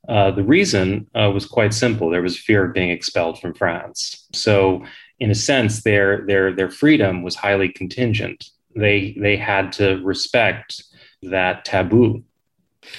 uh, 0.08 0.30
the 0.30 0.42
reason 0.42 1.06
uh, 1.14 1.30
was 1.30 1.44
quite 1.44 1.74
simple. 1.74 2.08
There 2.08 2.22
was 2.22 2.38
fear 2.38 2.64
of 2.64 2.72
being 2.72 2.90
expelled 2.90 3.38
from 3.38 3.52
France. 3.52 4.26
So, 4.32 4.84
in 5.20 5.30
a 5.30 5.34
sense, 5.34 5.82
their 5.82 6.26
their 6.26 6.52
their 6.52 6.70
freedom 6.70 7.22
was 7.22 7.36
highly 7.36 7.68
contingent. 7.68 8.50
They 8.74 9.16
they 9.18 9.36
had 9.36 9.72
to 9.74 10.02
respect 10.02 10.82
that 11.22 11.64
taboo. 11.64 12.22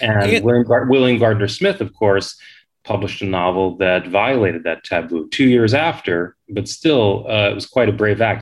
And 0.01 0.31
it, 0.31 0.43
William, 0.43 0.89
William 0.89 1.19
Gardner 1.19 1.47
Smith, 1.47 1.81
of 1.81 1.93
course, 1.93 2.39
published 2.83 3.21
a 3.21 3.25
novel 3.25 3.77
that 3.77 4.07
violated 4.07 4.63
that 4.63 4.83
taboo 4.83 5.27
two 5.29 5.47
years 5.49 5.73
after, 5.73 6.35
but 6.49 6.67
still, 6.67 7.25
uh, 7.27 7.49
it 7.49 7.55
was 7.55 7.65
quite 7.65 7.89
a 7.89 7.93
brave 7.93 8.21
act. 8.21 8.41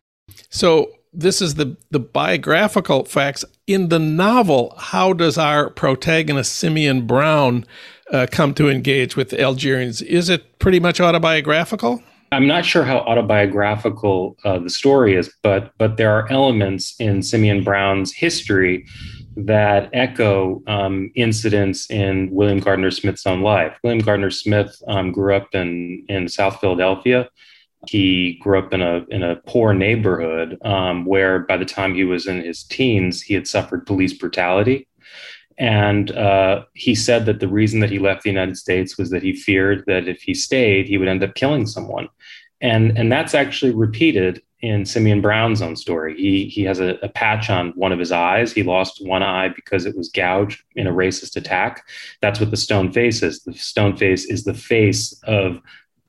So, 0.49 0.91
this 1.13 1.41
is 1.41 1.55
the 1.55 1.75
the 1.89 1.99
biographical 1.99 3.05
facts 3.05 3.43
in 3.67 3.89
the 3.89 3.99
novel. 3.99 4.73
How 4.77 5.13
does 5.13 5.38
our 5.38 5.69
protagonist 5.69 6.55
Simeon 6.55 7.07
Brown 7.07 7.65
uh, 8.11 8.27
come 8.29 8.53
to 8.55 8.69
engage 8.69 9.15
with 9.15 9.34
Algerians. 9.34 10.01
Is 10.01 10.29
it 10.29 10.59
pretty 10.59 10.79
much 10.79 10.99
autobiographical? 10.99 12.03
I'm 12.34 12.47
not 12.47 12.63
sure 12.63 12.84
how 12.84 12.99
autobiographical 12.99 14.38
uh, 14.45 14.59
the 14.59 14.69
story 14.69 15.15
is, 15.15 15.34
but 15.43 15.73
but 15.77 15.97
there 15.97 16.11
are 16.11 16.32
elements 16.32 16.95
in 16.99 17.21
Simeon 17.21 17.63
Brown's 17.63 18.13
history 18.13 18.86
that 19.36 19.89
echo 19.93 20.61
um, 20.67 21.11
incidents 21.15 21.89
in 21.89 22.29
William 22.32 22.59
Gardner 22.59 22.91
Smith's 22.91 23.25
own 23.25 23.41
life. 23.41 23.77
William 23.84 24.01
Gardner 24.01 24.32
Smith 24.32 24.82
um, 24.88 25.11
grew 25.11 25.36
up 25.36 25.53
in 25.53 26.05
in 26.07 26.29
South 26.29 26.59
Philadelphia. 26.61 27.29
He 27.88 28.38
grew 28.41 28.59
up 28.59 28.73
in 28.73 28.82
a 28.82 29.05
in 29.09 29.23
a 29.23 29.36
poor 29.47 29.73
neighborhood 29.73 30.57
um, 30.63 31.05
where, 31.05 31.39
by 31.39 31.57
the 31.57 31.65
time 31.65 31.95
he 31.95 32.05
was 32.05 32.27
in 32.27 32.41
his 32.41 32.63
teens, 32.63 33.21
he 33.21 33.34
had 33.34 33.47
suffered 33.47 33.86
police 33.86 34.13
brutality. 34.13 34.88
And 35.57 36.11
uh, 36.11 36.65
he 36.73 36.95
said 36.95 37.25
that 37.25 37.39
the 37.39 37.47
reason 37.47 37.79
that 37.81 37.91
he 37.91 37.99
left 37.99 38.23
the 38.23 38.29
United 38.29 38.57
States 38.57 38.97
was 38.97 39.09
that 39.11 39.23
he 39.23 39.33
feared 39.33 39.83
that 39.87 40.07
if 40.07 40.21
he 40.21 40.33
stayed, 40.33 40.87
he 40.87 40.97
would 40.97 41.07
end 41.07 41.23
up 41.23 41.35
killing 41.35 41.65
someone. 41.65 42.07
And, 42.61 42.97
and 42.97 43.11
that's 43.11 43.33
actually 43.33 43.73
repeated 43.73 44.41
in 44.61 44.85
Simeon 44.85 45.21
Brown's 45.21 45.61
own 45.61 45.75
story. 45.75 46.15
He, 46.15 46.45
he 46.45 46.63
has 46.63 46.79
a, 46.79 46.97
a 47.01 47.09
patch 47.09 47.49
on 47.49 47.71
one 47.71 47.91
of 47.91 47.99
his 47.99 48.11
eyes. 48.11 48.53
He 48.53 48.63
lost 48.63 49.05
one 49.05 49.23
eye 49.23 49.49
because 49.49 49.85
it 49.85 49.97
was 49.97 50.09
gouged 50.09 50.61
in 50.75 50.87
a 50.87 50.93
racist 50.93 51.35
attack. 51.35 51.83
That's 52.21 52.39
what 52.39 52.51
the 52.51 52.57
stone 52.57 52.91
face 52.91 53.23
is. 53.23 53.43
The 53.43 53.53
stone 53.53 53.97
face 53.97 54.25
is 54.25 54.43
the 54.43 54.53
face 54.53 55.19
of 55.23 55.61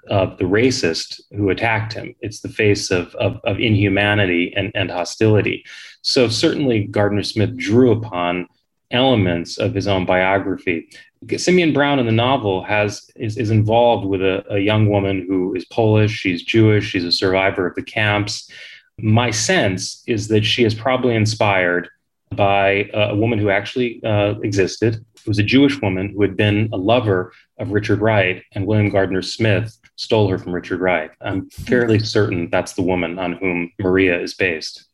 of 0.09 0.37
the 0.39 0.45
racist 0.45 1.21
who 1.31 1.51
attacked 1.51 1.93
him. 1.93 2.15
It's 2.21 2.41
the 2.41 2.49
face 2.49 2.91
of, 2.91 3.15
of, 3.15 3.41
of 3.45 3.61
inhumanity 3.61 4.53
and, 4.57 4.73
and 4.75 4.91
hostility. 4.91 5.65
So 6.03 6.29
certainly 6.29 6.85
Gardner 6.85 7.23
Smith 7.23 7.57
drew 7.57 7.93
upon 7.93 8.49
elements 8.93 9.59
of 9.59 9.75
his 9.75 9.87
own 9.87 10.05
biography. 10.05 10.89
Simeon 11.37 11.73
Brown 11.73 11.99
in 11.99 12.07
the 12.07 12.13
novel 12.13 12.63
has 12.65 13.11
is, 13.17 13.37
is 13.37 13.51
involved 13.51 14.07
with 14.07 14.23
a, 14.23 14.45
a 14.53 14.59
young 14.59 14.89
woman 14.89 15.25
who 15.27 15.55
is 15.55 15.65
Polish, 15.67 16.13
she's 16.13 16.43
Jewish, 16.43 16.87
she's 16.87 17.05
a 17.05 17.13
survivor 17.13 17.67
of 17.67 17.75
the 17.75 17.83
camps. 17.83 18.51
My 18.99 19.31
sense 19.31 20.03
is 20.07 20.29
that 20.29 20.45
she 20.45 20.65
is 20.65 20.75
probably 20.75 21.15
inspired 21.15 21.89
by 22.35 22.91
a, 22.95 23.15
woman 23.15 23.39
who 23.39 23.51
actually 23.51 24.03
uh, 24.05 24.35
existed, 24.43 24.95
who 25.25 25.31
was 25.31 25.39
a 25.39 25.45
Jewish 25.45 25.81
woman 25.81 26.11
who 26.11 26.23
had 26.23 26.37
been 26.37 26.69
a 26.73 26.77
lover 26.77 27.33
of 27.59 27.73
Richard 27.73 28.01
Wright, 28.01 28.43
and 28.53 28.67
William 28.67 28.89
Gardner 28.89 29.23
Smith 29.23 29.79
stole 29.97 30.29
her 30.29 30.39
from 30.39 30.53
Richard 30.53 30.81
Wright. 30.81 31.11
I'm 31.21 31.51
fairly 31.51 31.99
certain 31.99 32.49
that's 32.51 32.73
the 32.73 32.83
woman 32.83 33.19
on 33.19 33.35
whom 33.35 33.71
Maria 33.79 34.19
is 34.21 34.35
based. 34.35 34.87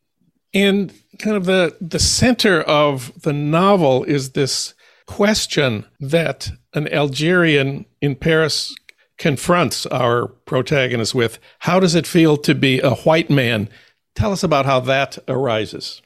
And 0.53 0.93
kind 1.19 1.35
of 1.35 1.45
the 1.45 1.75
the 1.79 1.99
center 1.99 2.61
of 2.61 3.21
the 3.21 3.33
novel 3.33 4.03
is 4.03 4.31
this 4.31 4.73
question 5.05 5.85
that 5.99 6.51
an 6.73 6.87
Algerian 6.93 7.85
in 8.01 8.15
Paris 8.15 8.75
confronts 9.17 9.85
our 9.87 10.27
protagonist 10.27 11.13
with. 11.13 11.39
How 11.59 11.79
does 11.79 11.93
it 11.93 12.07
feel 12.07 12.37
to 12.37 12.55
be 12.55 12.79
a 12.79 12.91
white 12.91 13.29
man? 13.29 13.69
Tell 14.15 14.31
us 14.31 14.43
about 14.43 14.65
how 14.65 14.79
that 14.81 15.19
arises. 15.27 16.01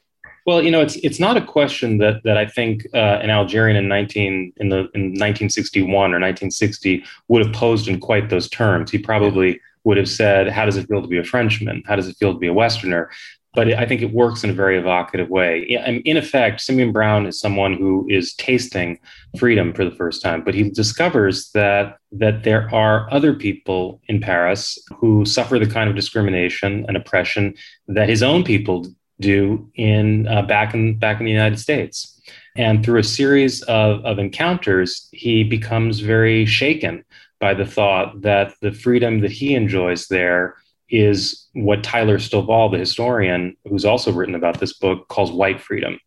Well, 0.45 0.61
you 0.61 0.71
know, 0.71 0.81
it's 0.81 0.97
it's 0.97 1.19
not 1.19 1.37
a 1.37 1.41
question 1.41 1.99
that 1.99 2.21
that 2.23 2.37
I 2.37 2.45
think 2.45 2.85
uh, 2.93 3.19
an 3.21 3.29
Algerian 3.29 3.77
in 3.77 3.87
nineteen 3.87 4.51
in 4.57 4.67
the 4.67 4.79
in 4.93 5.13
1961 5.15 5.87
or 5.89 6.19
1960 6.19 7.03
would 7.29 7.45
have 7.45 7.55
posed 7.55 7.87
in 7.87 7.99
quite 7.99 8.29
those 8.29 8.49
terms. 8.49 8.91
He 8.91 8.97
probably 8.97 9.61
would 9.85 9.95
have 9.95 10.09
said, 10.09 10.49
"How 10.49 10.65
does 10.65 10.75
it 10.75 10.87
feel 10.87 11.01
to 11.01 11.07
be 11.07 11.17
a 11.17 11.23
Frenchman? 11.23 11.83
How 11.85 11.95
does 11.95 12.09
it 12.09 12.17
feel 12.17 12.33
to 12.33 12.39
be 12.39 12.47
a 12.47 12.53
Westerner?" 12.53 13.09
But 13.54 13.72
I 13.74 13.86
think 13.86 14.01
it 14.01 14.12
works 14.12 14.43
in 14.43 14.49
a 14.49 14.54
very 14.54 14.80
evocative 14.80 15.30
way. 15.30 15.62
In 16.06 16.18
effect, 16.18 16.62
Simeon 16.62 16.91
Brown 16.91 17.28
is 17.28 17.39
someone 17.39 17.74
who 17.74 18.08
is 18.10 18.34
tasting 18.34 18.99
freedom 19.38 19.74
for 19.74 19.86
the 19.86 19.95
first 19.95 20.24
time, 20.24 20.43
but 20.43 20.56
he 20.56 20.70
discovers 20.70 21.51
that 21.51 21.97
that 22.12 22.43
there 22.43 22.74
are 22.74 23.08
other 23.12 23.34
people 23.34 24.01
in 24.08 24.20
Paris 24.20 24.78
who 24.97 25.24
suffer 25.26 25.60
the 25.60 25.68
kind 25.68 25.89
of 25.89 25.95
discrimination 25.95 26.86
and 26.88 26.97
oppression 26.97 27.54
that 27.88 28.10
his 28.10 28.24
own 28.24 28.43
people 28.43 28.88
do 29.20 29.70
in 29.76 30.28
uh, 30.28 30.41
back 30.41 30.74
in 30.74 30.97
back 30.97 31.20
in 31.20 31.26
the 31.26 31.32
United 31.32 31.60
States. 31.60 32.10
And 32.56 32.84
through 32.84 32.99
a 32.99 33.04
series 33.04 33.64
of, 33.64 34.06
of 34.06 34.20
encounters, 34.20 35.10
he 35.12 35.43
becomes 35.43 35.99
very 35.99 36.45
shaken 36.45 37.04
by 37.39 37.54
the 37.54 37.66
thought 37.66 38.22
that 38.22 38.54
the 38.62 38.72
freedom 38.72 39.20
that 39.22 39.32
he 39.32 39.56
enjoys 39.56 40.08
there 40.08 40.56
is 40.93 41.47
what 41.53 41.83
Tyler 41.83 42.19
Stovall, 42.19 42.71
the 42.71 42.77
historian 42.77 43.57
who's 43.67 43.83
also 43.83 44.11
written 44.11 44.35
about 44.35 44.59
this 44.59 44.73
book, 44.73 45.07
calls 45.07 45.31
white 45.31 45.59
freedom. 45.59 45.99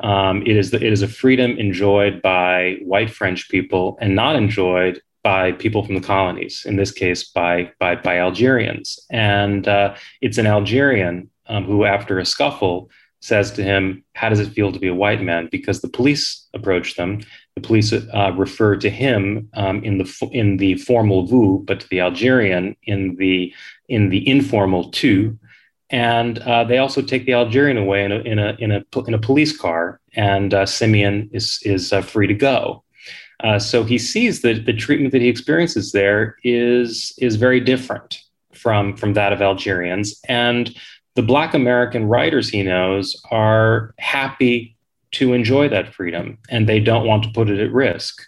Um, 0.00 0.42
it 0.42 0.56
is 0.56 0.70
the, 0.70 0.76
it 0.76 0.92
is 0.92 1.02
a 1.02 1.08
freedom 1.08 1.50
enjoyed 1.58 2.22
by 2.22 2.78
white 2.82 3.10
French 3.10 3.48
people 3.48 3.98
and 4.00 4.14
not 4.14 4.36
enjoyed 4.36 5.02
by 5.24 5.52
people 5.52 5.84
from 5.84 5.96
the 5.96 6.00
colonies. 6.00 6.64
In 6.64 6.76
this 6.76 6.92
case, 6.92 7.24
by 7.24 7.72
by, 7.80 7.96
by 7.96 8.18
Algerians, 8.18 8.98
and 9.10 9.66
uh, 9.66 9.94
it's 10.20 10.38
an 10.38 10.46
Algerian 10.46 11.28
um, 11.48 11.64
who, 11.64 11.84
after 11.84 12.18
a 12.18 12.24
scuffle, 12.24 12.90
says 13.22 13.52
to 13.52 13.62
him, 13.62 14.04
How 14.14 14.28
does 14.28 14.40
it 14.40 14.50
feel 14.50 14.72
to 14.72 14.78
be 14.78 14.88
a 14.88 14.94
white 14.94 15.22
man? 15.22 15.48
Because 15.50 15.80
the 15.80 15.88
police 15.88 16.46
approached 16.54 16.96
them. 16.96 17.20
The 17.54 17.62
police 17.62 17.92
uh, 17.92 18.32
referred 18.36 18.80
to 18.82 18.90
him 18.90 19.48
um, 19.54 19.82
in, 19.84 19.98
the, 19.98 20.28
in 20.32 20.56
the 20.56 20.74
formal 20.74 21.26
vous, 21.26 21.62
but 21.64 21.80
to 21.80 21.88
the 21.88 22.00
Algerian 22.00 22.76
in 22.84 23.16
the, 23.16 23.54
in 23.92 24.08
the 24.08 24.26
informal 24.28 24.90
tu. 24.90 25.38
And 25.90 26.38
uh, 26.38 26.64
they 26.64 26.78
also 26.78 27.02
take 27.02 27.26
the 27.26 27.34
Algerian 27.34 27.76
away 27.76 28.04
in 28.04 28.12
a, 28.12 28.20
in 28.20 28.38
a, 28.38 28.56
in 28.58 28.72
a, 28.72 28.82
in 29.06 29.14
a 29.14 29.18
police 29.18 29.54
car, 29.56 30.00
and 30.14 30.54
uh, 30.54 30.64
Simeon 30.64 31.28
is, 31.32 31.60
is 31.64 31.92
uh, 31.92 32.00
free 32.00 32.26
to 32.26 32.34
go. 32.34 32.82
Uh, 33.44 33.58
so 33.58 33.84
he 33.84 33.98
sees 33.98 34.40
that 34.40 34.64
the 34.64 34.72
treatment 34.72 35.12
that 35.12 35.20
he 35.20 35.28
experiences 35.28 35.92
there 35.92 36.36
is, 36.44 37.12
is 37.18 37.36
very 37.36 37.60
different 37.60 38.22
from, 38.54 38.96
from 38.96 39.12
that 39.14 39.32
of 39.32 39.42
Algerians. 39.42 40.18
And 40.28 40.74
the 41.14 41.22
Black 41.22 41.52
American 41.52 42.06
writers 42.06 42.48
he 42.48 42.62
knows 42.62 43.20
are 43.30 43.94
happy 43.98 44.76
to 45.12 45.34
enjoy 45.34 45.68
that 45.68 45.92
freedom 45.92 46.38
and 46.48 46.66
they 46.66 46.80
don't 46.80 47.06
want 47.06 47.24
to 47.24 47.30
put 47.30 47.50
it 47.50 47.60
at 47.60 47.70
risk. 47.70 48.22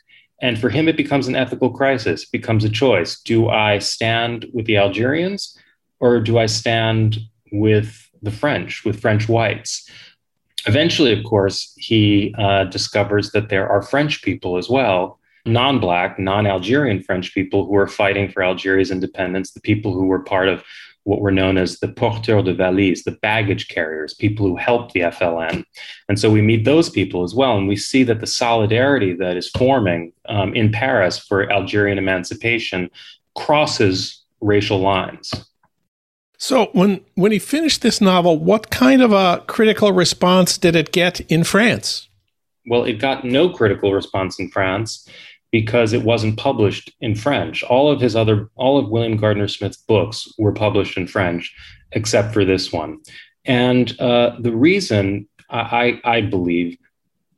And 0.45 0.59
for 0.59 0.69
him, 0.69 0.89
it 0.89 0.99
becomes 0.99 1.27
an 1.27 1.37
ethical 1.37 1.71
crisis, 1.71 2.27
becomes 2.27 2.65
a 2.65 2.69
choice. 2.69 3.19
Do 3.19 3.49
I 3.49 3.79
stand 3.79 4.45
with 4.53 4.67
the 4.67 4.77
Algerians 4.77 5.59
or 6.01 6.21
do 6.21 6.37
I 6.37 6.45
stand 6.45 7.19
with 7.51 8.11
the 8.21 8.31
French, 8.31 8.85
with 8.85 9.01
French 9.01 9.27
whites? 9.27 9.89
Eventually, 10.67 11.19
of 11.19 11.25
course, 11.25 11.73
he 11.79 12.35
uh, 12.37 12.65
discovers 12.65 13.31
that 13.31 13.49
there 13.49 13.67
are 13.67 13.81
French 13.81 14.21
people 14.21 14.59
as 14.59 14.69
well, 14.69 15.19
non 15.47 15.81
Black, 15.81 16.19
non 16.19 16.47
Algerian 16.47 17.03
French 17.03 17.33
people 17.33 17.65
who 17.65 17.75
are 17.77 17.89
fighting 17.89 18.31
for 18.31 18.43
Algeria's 18.43 18.91
independence, 18.91 19.53
the 19.53 19.63
people 19.63 19.95
who 19.95 20.05
were 20.05 20.23
part 20.25 20.49
of 20.51 20.63
what 21.05 21.21
were 21.21 21.31
known 21.31 21.57
as 21.57 21.79
the 21.79 21.89
porteurs 21.89 22.45
de 22.45 22.55
valises, 22.55 23.05
the 23.05 23.13
baggage 23.23 23.69
carriers, 23.69 24.15
people 24.15 24.47
who 24.47 24.57
helped 24.57 24.93
the 24.93 25.01
FLN. 25.01 25.65
And 26.09 26.19
so 26.19 26.31
we 26.31 26.43
meet 26.43 26.65
those 26.65 26.91
people 26.91 27.23
as 27.23 27.35
well. 27.35 27.57
And 27.57 27.69
we 27.69 27.77
see 27.77 28.03
that 28.05 28.21
the 28.21 28.27
solidarity 28.27 29.15
that 29.15 29.37
is 29.37 29.49
forming 29.51 30.13
um, 30.29 30.55
in 30.55 30.73
Paris 30.73 31.19
for 31.19 31.51
Algerian 31.53 31.99
emancipation 31.99 32.91
crosses 33.37 34.23
racial 34.41 34.79
lines. 34.79 35.33
So 36.39 36.67
when 36.73 37.01
when 37.15 37.33
he 37.33 37.39
finished 37.39 37.83
this 37.83 38.01
novel, 38.01 38.39
what 38.39 38.71
kind 38.71 39.01
of 39.01 39.13
a 39.13 39.43
critical 39.47 39.93
response 39.93 40.59
did 40.59 40.75
it 40.75 40.93
get 40.93 41.21
in 41.31 41.45
France? 41.45 42.09
Well, 42.67 42.85
it 42.85 42.95
got 42.95 43.25
no 43.25 43.51
critical 43.51 43.93
response 43.93 44.39
in 44.39 44.51
France 44.51 45.09
because 45.55 45.93
it 45.93 46.03
wasn't 46.03 46.37
published 46.37 46.93
in 47.01 47.15
French. 47.15 47.63
All 47.63 47.89
of 47.89 48.01
his 48.01 48.17
other, 48.17 48.51
all 48.57 48.77
of 48.77 48.89
William 48.89 49.17
Gardner 49.17 49.47
Smith's 49.47 49.77
books 49.77 50.27
were 50.37 50.53
published 50.53 50.97
in 50.97 51.07
French, 51.07 51.55
except 51.93 52.35
for 52.35 52.45
this 52.45 52.73
one. 52.73 52.99
And 53.45 53.97
uh, 54.01 54.35
the 54.41 54.51
reason 54.51 55.29
I, 55.49 56.01
I 56.03 56.23
believe 56.23 56.77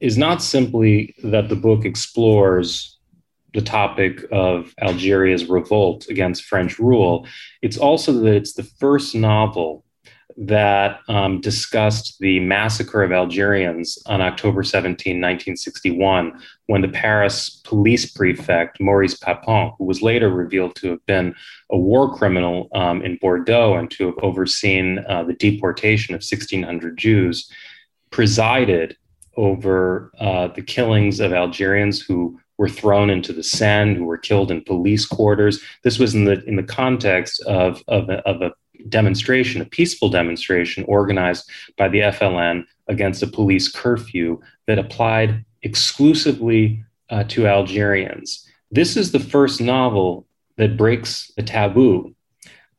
is 0.01 0.17
not 0.17 0.41
simply 0.41 1.14
that 1.25 1.51
the 1.51 1.57
book 1.57 1.85
explores 1.85 2.99
the 3.53 3.61
topic 3.61 4.25
of 4.33 4.75
Algeria's 4.81 5.45
revolt 5.45 6.07
against 6.09 6.45
French 6.45 6.79
rule, 6.79 7.27
it's 7.61 7.77
also 7.77 8.14
that 8.14 8.35
it's 8.35 8.55
the 8.55 8.71
first 8.81 9.14
novel 9.14 9.85
that 10.39 11.01
um, 11.09 11.41
discussed 11.41 12.18
the 12.20 12.41
massacre 12.41 13.03
of 13.03 13.12
Algerians 13.12 13.99
on 14.07 14.20
October 14.20 14.62
17, 14.62 15.16
1961, 15.16 16.41
when 16.66 16.82
the 16.82 16.89
Paris 16.89 17.62
police 17.64 18.11
prefect, 18.11 18.80
Maurice 18.80 19.16
Papon, 19.16 19.72
who 19.78 19.84
was 19.84 20.03
later 20.03 20.28
revealed 20.28 20.74
to 20.76 20.91
have 20.91 21.07
been 21.07 21.34
a 21.70 21.78
war 21.78 22.14
criminal 22.14 22.68
um, 22.74 23.03
in 23.03 23.16
Bordeaux 23.16 23.74
and 23.74 23.91
to 23.93 24.07
have 24.07 24.18
overseen 24.22 25.05
uh, 25.09 25.24
the 25.24 25.34
deportation 25.34 26.14
of 26.14 26.18
1,600 26.18 26.99
Jews, 26.99 27.51
presided 28.11 28.97
over 29.37 30.11
uh, 30.18 30.49
the 30.49 30.62
killings 30.62 31.20
of 31.20 31.32
Algerians 31.32 32.01
who 32.01 32.39
were 32.59 32.68
thrown 32.68 33.11
into 33.11 33.32
the 33.32 33.43
Seine, 33.43 33.95
who 33.95 34.05
were 34.05 34.16
killed 34.16 34.51
in 34.51 34.62
police 34.62 35.07
quarters. 35.07 35.62
This 35.82 35.99
was 35.99 36.14
in 36.14 36.24
the 36.24 36.43
in 36.45 36.57
the 36.57 36.62
context 36.62 37.43
of, 37.43 37.82
of, 37.89 38.09
a, 38.09 38.26
of 38.26 38.41
a 38.41 38.53
demonstration, 38.89 39.61
a 39.61 39.64
peaceful 39.66 40.09
demonstration 40.09 40.85
organized 40.89 41.51
by 41.77 41.89
the 41.89 42.01
FLN 42.01 42.64
against 42.89 43.22
a 43.22 43.27
police 43.27 43.68
curfew 43.68 44.41
that 44.66 44.79
applied 44.79 45.45
exclusively 45.62 46.83
uh, 47.11 47.24
to 47.24 47.47
Algerians. 47.47 48.47
This 48.70 48.97
is 48.97 49.12
the 49.12 49.20
first 49.20 49.61
novel 49.61 50.27
that 50.57 50.77
breaks 50.77 51.31
the 51.37 51.43
taboo. 51.43 52.14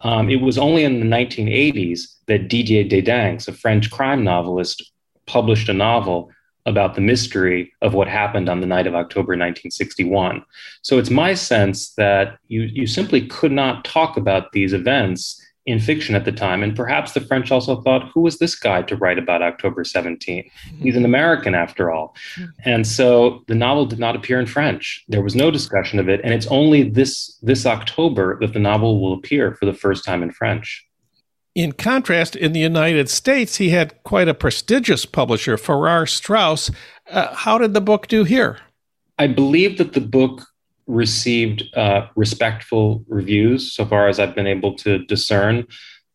Um, 0.02 0.30
it 0.30 0.41
was 0.41 0.58
only 0.58 0.84
in 0.84 1.00
the 1.00 1.06
1980s 1.06 2.16
that 2.28 2.48
Didier 2.48 2.84
Daeninckx, 2.84 3.48
a 3.48 3.54
French 3.54 3.89
crime 3.89 4.24
novelist, 4.24 4.91
published 5.26 5.70
a 5.70 5.74
novel 5.74 6.32
about 6.68 6.95
the 6.95 7.02
mystery 7.02 7.72
of 7.82 7.93
what 7.93 8.10
happened 8.10 8.50
on 8.50 8.60
the 8.60 8.68
night 8.68 8.88
of 8.88 8.93
October 8.93 9.32
1961. 9.32 10.43
So 10.82 10.98
it's 10.98 11.10
my 11.10 11.34
sense 11.34 11.93
that 11.93 12.38
you, 12.50 12.64
you 12.64 12.86
simply 12.86 13.26
could 13.26 13.54
not 13.54 13.86
talk 13.86 14.18
about 14.18 14.52
these 14.52 14.74
events 14.74 15.41
in 15.68 15.80
fiction 15.80 16.15
at 16.15 16.24
the 16.24 16.32
time. 16.32 16.63
And 16.63 16.76
perhaps 16.76 17.11
the 17.11 17.20
French 17.20 17.51
also 17.51 17.82
thought, 17.82 18.09
who 18.13 18.22
was 18.22 18.39
this 18.39 18.55
guy 18.55 18.82
to 18.84 18.95
write 18.95 19.20
about 19.20 19.41
October 19.41 19.84
17th? 19.84 20.49
He's 20.80 20.95
an 20.95 21.03
American 21.03 21.53
after 21.53 21.91
all. 21.91 22.15
And 22.63 22.88
so 22.88 23.43
the 23.47 23.53
novel 23.53 23.86
did 23.86 23.99
not 23.99 24.15
appear 24.15 24.39
in 24.39 24.45
French. 24.45 25.03
There 25.09 25.22
was 25.22 25.36
no 25.36 25.51
discussion 25.51 25.99
of 25.99 26.07
it. 26.07 26.22
And 26.24 26.34
it's 26.34 26.47
only 26.47 26.84
this, 26.84 27.38
this 27.41 27.65
October 27.65 28.39
that 28.39 28.53
the 28.53 28.59
novel 28.59 29.01
will 29.01 29.13
appear 29.13 29.55
for 29.55 29.65
the 29.65 29.74
first 29.74 30.05
time 30.05 30.24
in 30.24 30.32
French. 30.32 30.86
In 31.53 31.74
contrast, 31.74 32.36
in 32.36 32.53
the 32.53 32.59
United 32.61 33.09
States, 33.09 33.57
he 33.57 33.72
had 33.72 34.01
quite 34.03 34.30
a 34.30 34.34
prestigious 34.34 35.05
publisher, 35.05 35.57
Farrar 35.57 36.05
Straus. 36.05 36.72
Uh, 37.09 37.34
how 37.34 37.57
did 37.57 37.74
the 37.74 37.82
book 37.82 38.07
do 38.07 38.24
here? 38.24 38.59
I 39.20 39.28
believe 39.28 39.80
that 39.80 39.93
the 39.93 40.01
book 40.01 40.47
received 40.88 41.64
uh, 41.76 42.08
respectful 42.16 43.04
reviews 43.08 43.72
so 43.72 43.86
far 43.86 44.08
as 44.08 44.20
I've 44.20 44.36
been 44.36 44.48
able 44.48 44.74
to 44.76 45.00
discern. 45.06 45.68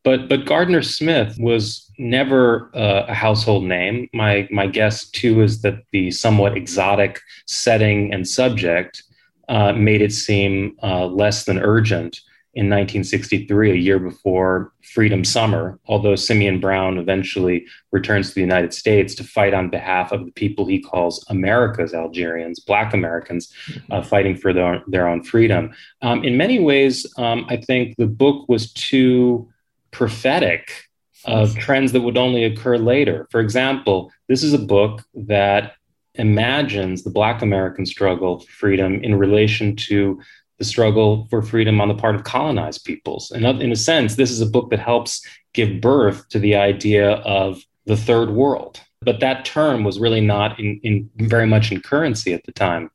But 0.05 0.29
but 0.29 0.47
Gardner 0.47 0.83
Smith 0.83 1.37
was 1.39 1.89
never 1.99 2.71
uh, 2.75 3.07
a 3.07 3.15
household 3.15 3.65
name. 3.65 4.09
My 4.13 4.49
my 4.51 4.67
guess 4.67 5.09
too 5.11 5.43
is 5.43 5.63
that 5.63 5.85
the 5.93 6.11
somewhat 6.11 6.57
exotic 6.57 7.21
setting 7.47 8.13
and 8.13 8.27
subject 8.27 9.03
uh, 9.49 9.73
made 9.73 10.03
it 10.03 10.13
seem 10.13 10.77
uh, 10.83 11.07
less 11.07 11.45
than 11.45 11.59
urgent 11.59 12.21
in 12.55 12.67
1963, 12.67 13.71
a 13.71 13.75
year 13.75 13.99
before 13.99 14.73
Freedom 14.83 15.25
Summer, 15.25 15.81
although 15.87 16.15
Simeon 16.15 16.61
Brown 16.61 16.99
eventually 16.99 17.67
returns 17.93 18.29
to 18.29 18.35
the 18.35 18.43
United 18.43 18.75
States 18.75 19.15
to 19.15 19.25
fight 19.25 19.55
on 19.55 19.71
behalf 19.71 20.13
of 20.13 20.27
the 20.27 20.33
people 20.33 20.67
he 20.67 20.79
calls 20.79 21.25
America's 21.29 21.95
Algerians, 21.95 22.61
Black 22.61 22.93
Americans, 22.93 23.53
uh, 23.69 23.73
mm-hmm. 23.73 24.09
fighting 24.09 24.37
for 24.37 24.53
their, 24.53 24.83
their 24.87 25.09
own 25.09 25.23
freedom. 25.23 25.73
Um, 26.03 26.25
in 26.25 26.37
many 26.37 26.61
ways, 26.61 27.07
um, 27.17 27.47
I 27.49 27.57
think 27.57 27.97
the 27.97 28.07
book 28.07 28.47
was 28.49 28.71
too 28.73 29.49
prophetic 29.91 30.89
of 31.25 31.57
trends 31.57 31.93
that 31.93 32.01
would 32.01 32.19
only 32.19 32.45
occur 32.45 32.77
later. 32.77 33.29
For 33.31 33.41
example, 33.41 34.11
this 34.29 34.43
is 34.43 34.53
a 34.53 34.59
book 34.59 35.05
that 35.15 35.75
imagines 36.17 37.03
the 37.03 37.11
Black 37.11 37.41
American 37.41 37.87
struggle 37.87 38.41
for 38.41 38.51
freedom 38.51 39.03
in 39.03 39.15
relation 39.15 39.75
to 39.77 40.21
the 40.63 40.69
struggle 40.69 41.27
for 41.29 41.43
freedom 41.43 41.81
on 41.81 41.89
the 41.89 41.95
part 41.95 42.15
of 42.15 42.23
colonized 42.23 42.85
peoples. 42.85 43.33
And 43.33 43.45
in 43.61 43.73
a 43.73 43.77
sense, 43.77 44.15
this 44.15 44.31
is 44.31 44.41
a 44.41 44.47
book 44.47 44.71
that 44.71 44.79
helps 44.79 45.27
give 45.55 45.81
birth 45.81 46.29
to 46.29 46.39
the 46.39 46.55
idea 46.55 47.15
of 47.41 47.61
the 47.87 47.97
third 47.97 48.31
world. 48.31 48.81
But 49.01 49.19
that 49.19 49.45
term 49.45 49.83
was 49.83 49.99
really 49.99 50.21
not 50.21 50.61
in, 50.61 50.79
in 50.85 51.11
very 51.17 51.49
much 51.49 51.73
in 51.73 51.81
currency 51.81 52.33
at 52.33 52.45
the 52.45 52.53
time. 52.53 52.93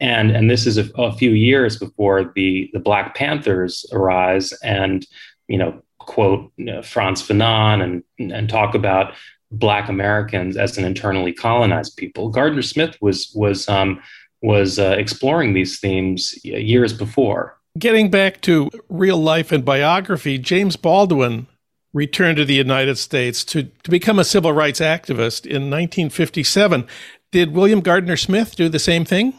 And, 0.00 0.30
and 0.30 0.48
this 0.48 0.64
is 0.64 0.78
a, 0.78 0.88
a 0.94 1.12
few 1.12 1.32
years 1.32 1.76
before 1.76 2.30
the, 2.36 2.70
the 2.72 2.78
Black 2.78 3.16
Panthers 3.16 3.84
arise 3.92 4.52
and, 4.62 5.04
you 5.48 5.58
know, 5.58 5.82
quote 5.98 6.52
you 6.56 6.66
know, 6.66 6.82
Frantz 6.82 7.20
Fanon 7.20 7.82
and, 7.82 8.32
and 8.32 8.48
talk 8.48 8.76
about 8.76 9.14
Black 9.50 9.88
Americans 9.88 10.56
as 10.56 10.78
an 10.78 10.84
internally 10.84 11.32
colonized 11.32 11.96
people. 11.96 12.28
Gardner 12.28 12.62
Smith 12.62 12.96
was, 13.00 13.32
was 13.34 13.68
um, 13.68 14.00
was 14.42 14.78
uh, 14.78 14.94
exploring 14.98 15.54
these 15.54 15.80
themes 15.80 16.34
years 16.44 16.92
before. 16.92 17.58
Getting 17.78 18.10
back 18.10 18.40
to 18.42 18.70
real 18.88 19.18
life 19.18 19.52
and 19.52 19.64
biography, 19.64 20.38
James 20.38 20.76
Baldwin 20.76 21.46
returned 21.92 22.36
to 22.36 22.44
the 22.44 22.54
United 22.54 22.98
States 22.98 23.44
to, 23.44 23.64
to 23.82 23.90
become 23.90 24.18
a 24.18 24.24
civil 24.24 24.52
rights 24.52 24.80
activist 24.80 25.46
in 25.46 25.70
1957. 25.70 26.86
Did 27.30 27.52
William 27.52 27.80
Gardner 27.80 28.16
Smith 28.16 28.56
do 28.56 28.68
the 28.68 28.78
same 28.78 29.04
thing? 29.04 29.34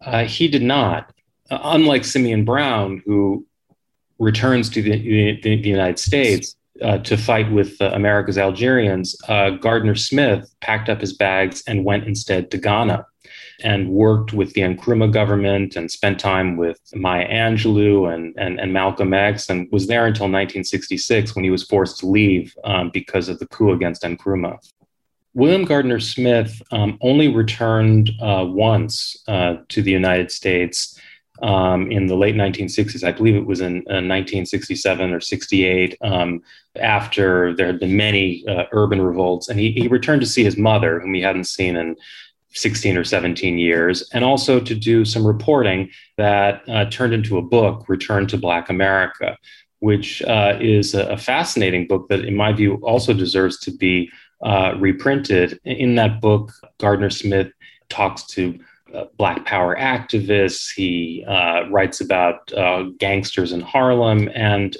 Uh, 0.00 0.24
he 0.24 0.48
did 0.48 0.62
not. 0.62 1.12
Uh, 1.50 1.58
unlike 1.64 2.04
Simeon 2.04 2.44
Brown, 2.44 3.02
who 3.04 3.46
returns 4.18 4.70
to 4.70 4.82
the, 4.82 4.98
the, 5.42 5.60
the 5.60 5.68
United 5.68 5.98
States 5.98 6.56
uh, 6.80 6.98
to 6.98 7.16
fight 7.16 7.50
with 7.52 7.80
uh, 7.80 7.90
America's 7.92 8.38
Algerians, 8.38 9.16
uh, 9.28 9.50
Gardner 9.50 9.94
Smith 9.94 10.52
packed 10.60 10.88
up 10.88 11.00
his 11.00 11.12
bags 11.12 11.62
and 11.66 11.84
went 11.84 12.04
instead 12.04 12.50
to 12.50 12.58
Ghana 12.58 13.06
and 13.62 13.88
worked 13.88 14.32
with 14.32 14.52
the 14.54 14.62
Nkrumah 14.62 15.12
government 15.12 15.76
and 15.76 15.90
spent 15.90 16.18
time 16.18 16.56
with 16.56 16.80
Maya 16.94 17.28
Angelou 17.28 18.12
and, 18.12 18.34
and, 18.36 18.60
and 18.60 18.72
Malcolm 18.72 19.14
X 19.14 19.48
and 19.50 19.68
was 19.70 19.86
there 19.86 20.06
until 20.06 20.24
1966 20.24 21.34
when 21.34 21.44
he 21.44 21.50
was 21.50 21.64
forced 21.64 21.98
to 21.98 22.06
leave 22.06 22.54
um, 22.64 22.90
because 22.92 23.28
of 23.28 23.38
the 23.38 23.46
coup 23.46 23.72
against 23.72 24.02
Nkrumah. 24.02 24.58
William 25.34 25.64
Gardner 25.64 26.00
Smith 26.00 26.60
um, 26.72 26.98
only 27.00 27.28
returned 27.28 28.10
uh, 28.20 28.44
once 28.46 29.16
uh, 29.28 29.56
to 29.68 29.80
the 29.80 29.90
United 29.90 30.30
States 30.30 30.98
um, 31.42 31.90
in 31.90 32.06
the 32.06 32.14
late 32.14 32.34
1960s. 32.34 33.02
I 33.02 33.12
believe 33.12 33.34
it 33.34 33.46
was 33.46 33.60
in 33.60 33.78
uh, 33.88 34.04
1967 34.04 35.12
or 35.12 35.20
68, 35.20 35.96
um, 36.02 36.42
after 36.76 37.54
there 37.54 37.66
had 37.66 37.80
been 37.80 37.96
many 37.96 38.44
uh, 38.46 38.64
urban 38.72 39.00
revolts. 39.00 39.48
And 39.48 39.58
he, 39.58 39.72
he 39.72 39.88
returned 39.88 40.20
to 40.20 40.26
see 40.26 40.44
his 40.44 40.56
mother, 40.56 41.00
whom 41.00 41.14
he 41.14 41.22
hadn't 41.22 41.44
seen 41.44 41.76
in 41.76 41.96
16 42.54 42.96
or 42.96 43.04
17 43.04 43.58
years, 43.58 44.08
and 44.12 44.24
also 44.24 44.60
to 44.60 44.74
do 44.74 45.04
some 45.04 45.26
reporting 45.26 45.90
that 46.16 46.62
uh, 46.68 46.84
turned 46.86 47.14
into 47.14 47.38
a 47.38 47.42
book, 47.42 47.88
Return 47.88 48.26
to 48.28 48.36
Black 48.36 48.68
America, 48.68 49.36
which 49.80 50.22
uh, 50.22 50.56
is 50.60 50.94
a, 50.94 51.16
fascinating 51.16 51.86
book 51.86 52.08
that, 52.08 52.24
in 52.24 52.36
my 52.36 52.52
view, 52.52 52.74
also 52.82 53.12
deserves 53.12 53.58
to 53.60 53.70
be 53.70 54.10
uh, 54.42 54.74
reprinted. 54.78 55.58
In 55.64 55.96
that 55.96 56.20
book, 56.20 56.52
Gardner 56.78 57.10
Smith 57.10 57.48
talks 57.88 58.24
to 58.28 58.58
uh, 58.94 59.04
Black 59.16 59.44
Power 59.44 59.76
activists. 59.76 60.72
He 60.72 61.24
uh, 61.26 61.68
writes 61.70 62.00
about 62.00 62.52
uh, 62.52 62.84
gangsters 62.98 63.52
in 63.52 63.60
Harlem, 63.60 64.28
and 64.34 64.76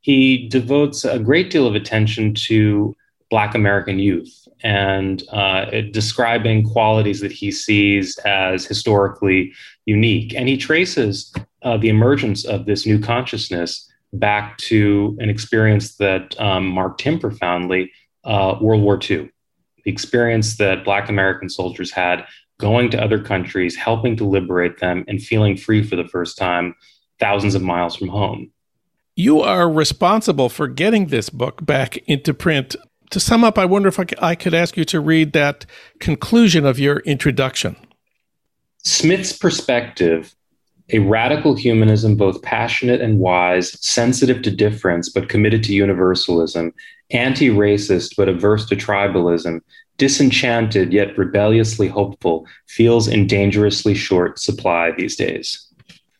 he 0.00 0.48
devotes 0.48 1.04
a 1.04 1.18
great 1.18 1.50
deal 1.50 1.66
of 1.66 1.74
attention 1.74 2.34
to 2.34 2.94
Black 3.32 3.54
American 3.54 3.98
youth 3.98 4.46
and 4.62 5.22
uh, 5.32 5.64
describing 5.90 6.68
qualities 6.68 7.20
that 7.20 7.32
he 7.32 7.50
sees 7.50 8.18
as 8.26 8.66
historically 8.66 9.54
unique. 9.86 10.34
And 10.34 10.50
he 10.50 10.58
traces 10.58 11.32
uh, 11.62 11.78
the 11.78 11.88
emergence 11.88 12.44
of 12.44 12.66
this 12.66 12.84
new 12.84 13.00
consciousness 13.00 13.90
back 14.12 14.58
to 14.58 15.16
an 15.18 15.30
experience 15.30 15.96
that 15.96 16.38
um, 16.38 16.66
marked 16.66 17.00
him 17.00 17.18
profoundly 17.18 17.90
uh, 18.24 18.56
World 18.60 18.82
War 18.82 19.00
II, 19.00 19.30
the 19.82 19.90
experience 19.90 20.58
that 20.58 20.84
Black 20.84 21.08
American 21.08 21.48
soldiers 21.48 21.90
had 21.90 22.26
going 22.60 22.90
to 22.90 23.02
other 23.02 23.18
countries, 23.18 23.74
helping 23.74 24.14
to 24.18 24.24
liberate 24.24 24.78
them, 24.78 25.06
and 25.08 25.22
feeling 25.22 25.56
free 25.56 25.82
for 25.82 25.96
the 25.96 26.06
first 26.06 26.36
time 26.36 26.74
thousands 27.18 27.54
of 27.54 27.62
miles 27.62 27.96
from 27.96 28.08
home. 28.08 28.52
You 29.16 29.40
are 29.40 29.70
responsible 29.70 30.50
for 30.50 30.68
getting 30.68 31.06
this 31.06 31.30
book 31.30 31.64
back 31.64 31.96
into 32.06 32.34
print 32.34 32.76
to 33.12 33.20
sum 33.20 33.44
up, 33.44 33.58
I 33.58 33.64
wonder 33.64 33.88
if 33.88 34.00
I 34.20 34.34
could 34.34 34.54
ask 34.54 34.76
you 34.76 34.84
to 34.86 35.00
read 35.00 35.32
that 35.32 35.64
conclusion 36.00 36.66
of 36.66 36.78
your 36.78 36.98
introduction. 37.00 37.76
Smith's 38.84 39.32
perspective, 39.32 40.34
a 40.90 40.98
radical 40.98 41.54
humanism, 41.54 42.16
both 42.16 42.42
passionate 42.42 43.00
and 43.00 43.18
wise, 43.20 43.78
sensitive 43.84 44.42
to 44.42 44.50
difference 44.50 45.08
but 45.08 45.28
committed 45.28 45.62
to 45.64 45.74
universalism, 45.74 46.72
anti 47.10 47.48
racist 47.48 48.16
but 48.16 48.28
averse 48.28 48.66
to 48.66 48.76
tribalism, 48.76 49.60
disenchanted 49.98 50.92
yet 50.92 51.16
rebelliously 51.16 51.88
hopeful, 51.88 52.46
feels 52.66 53.06
in 53.06 53.26
dangerously 53.26 53.94
short 53.94 54.38
supply 54.38 54.90
these 54.90 55.16
days. 55.16 55.68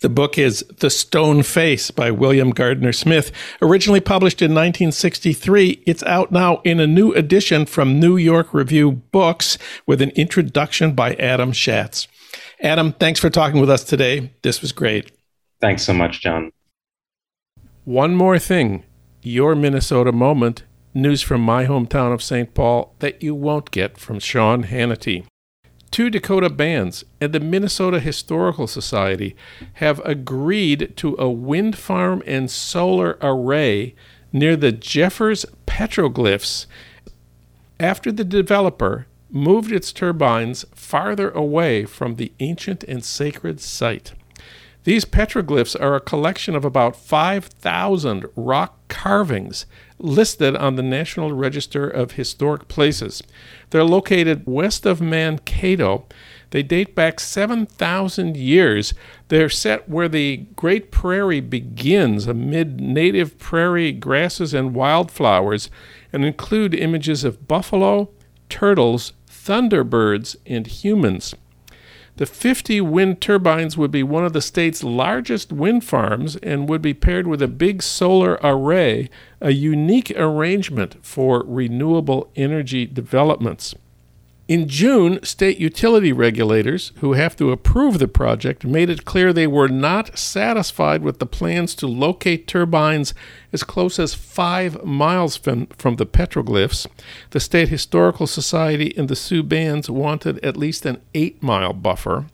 The 0.02 0.08
book 0.08 0.36
is 0.36 0.64
The 0.80 0.90
Stone 0.90 1.44
Face 1.44 1.92
by 1.92 2.10
William 2.10 2.50
Gardner 2.50 2.92
Smith. 2.92 3.30
Originally 3.62 4.00
published 4.00 4.42
in 4.42 4.50
1963, 4.50 5.84
it's 5.86 6.02
out 6.02 6.32
now 6.32 6.60
in 6.64 6.80
a 6.80 6.88
new 6.88 7.12
edition 7.12 7.66
from 7.66 8.00
New 8.00 8.16
York 8.16 8.52
Review 8.52 8.90
Books 8.90 9.58
with 9.86 10.02
an 10.02 10.10
introduction 10.10 10.96
by 10.96 11.14
Adam 11.14 11.52
Shatz. 11.52 12.08
Adam, 12.60 12.92
thanks 12.94 13.20
for 13.20 13.30
talking 13.30 13.60
with 13.60 13.70
us 13.70 13.84
today. 13.84 14.32
This 14.42 14.60
was 14.60 14.72
great. 14.72 15.12
Thanks 15.60 15.84
so 15.84 15.94
much, 15.94 16.20
Jon. 16.20 16.50
One 17.84 18.16
more 18.16 18.40
thing 18.40 18.82
your 19.22 19.54
Minnesota 19.54 20.10
moment 20.10 20.64
news 20.94 21.22
from 21.22 21.42
my 21.42 21.66
hometown 21.66 22.12
of 22.12 22.24
St. 22.24 22.52
Paul 22.54 22.96
that 22.98 23.22
you 23.22 23.36
won't 23.36 23.70
get 23.70 23.98
from 23.98 24.18
Sean 24.18 24.64
Hannity 24.64 25.26
two 25.92 26.10
Dakota 26.10 26.50
bands 26.50 27.04
and 27.20 27.32
the 27.32 27.38
Minnesota 27.38 28.00
Historical 28.00 28.66
Society 28.66 29.36
have 29.74 30.00
agreed 30.04 30.94
to 30.96 31.14
a 31.18 31.30
wind 31.30 31.78
farm 31.78 32.22
and 32.26 32.50
solar 32.50 33.18
array 33.20 33.94
near 34.32 34.56
the 34.56 34.72
Jeffers 34.72 35.44
petroglyphs 35.66 36.66
after 37.78 38.10
the 38.10 38.24
developer 38.24 39.06
moved 39.30 39.70
its 39.70 39.92
turbines 39.92 40.64
farther 40.74 41.30
away 41.30 41.84
from 41.84 42.16
the 42.16 42.32
ancient 42.40 42.82
and 42.84 43.04
sacred 43.04 43.60
site. 43.60 44.12
These 44.84 45.04
petroglyphs 45.04 45.80
are 45.80 45.94
a 45.94 46.00
collection 46.00 46.56
of 46.56 46.64
about 46.64 46.96
5,000 46.96 48.26
rock 48.34 48.78
carvings 48.88 49.64
listed 50.02 50.56
on 50.56 50.76
the 50.76 50.82
National 50.82 51.32
Register 51.32 51.88
of 51.88 52.12
Historic 52.12 52.68
Places. 52.68 53.22
They're 53.70 53.84
located 53.84 54.46
west 54.46 54.84
of 54.84 55.00
Mankato. 55.00 56.06
They 56.50 56.62
date 56.62 56.94
back 56.94 57.20
7,000 57.20 58.36
years. 58.36 58.92
They're 59.28 59.48
set 59.48 59.88
where 59.88 60.08
the 60.08 60.46
Great 60.56 60.90
Prairie 60.90 61.40
begins 61.40 62.26
amid 62.26 62.80
native 62.80 63.38
prairie 63.38 63.92
grasses 63.92 64.52
and 64.52 64.74
wildflowers 64.74 65.70
and 66.12 66.24
include 66.24 66.74
images 66.74 67.24
of 67.24 67.48
buffalo, 67.48 68.10
turtles, 68.48 69.14
thunderbirds, 69.26 70.36
and 70.46 70.66
humans. 70.66 71.34
The 72.16 72.26
50 72.26 72.80
wind 72.82 73.22
turbines 73.22 73.78
would 73.78 73.90
be 73.90 74.02
one 74.02 74.24
of 74.24 74.34
the 74.34 74.42
state's 74.42 74.84
largest 74.84 75.50
wind 75.50 75.82
farms 75.82 76.36
and 76.36 76.68
would 76.68 76.82
be 76.82 76.92
paired 76.92 77.26
with 77.26 77.40
a 77.40 77.48
big 77.48 77.82
solar 77.82 78.38
array, 78.42 79.08
a 79.40 79.52
unique 79.52 80.12
arrangement 80.16 80.96
for 81.04 81.42
renewable 81.46 82.30
energy 82.36 82.84
developments. 82.84 83.74
In 84.48 84.68
June, 84.68 85.22
state 85.22 85.58
utility 85.58 86.12
regulators, 86.12 86.92
who 86.96 87.12
have 87.12 87.36
to 87.36 87.52
approve 87.52 88.00
the 88.00 88.08
project, 88.08 88.64
made 88.64 88.90
it 88.90 89.04
clear 89.04 89.32
they 89.32 89.46
were 89.46 89.68
not 89.68 90.18
satisfied 90.18 91.02
with 91.02 91.20
the 91.20 91.26
plans 91.26 91.76
to 91.76 91.86
locate 91.86 92.48
turbines 92.48 93.14
as 93.52 93.62
close 93.62 94.00
as 94.00 94.14
five 94.14 94.82
miles 94.84 95.36
from, 95.36 95.66
from 95.68 95.94
the 95.96 96.06
petroglyphs. 96.06 96.88
The 97.30 97.38
State 97.40 97.68
Historical 97.68 98.26
Society 98.26 98.92
and 98.96 99.08
the 99.08 99.16
Sioux 99.16 99.44
bands 99.44 99.88
wanted 99.88 100.44
at 100.44 100.56
least 100.56 100.84
an 100.86 101.00
eight 101.14 101.40
mile 101.40 101.72
buffer. 101.72 102.26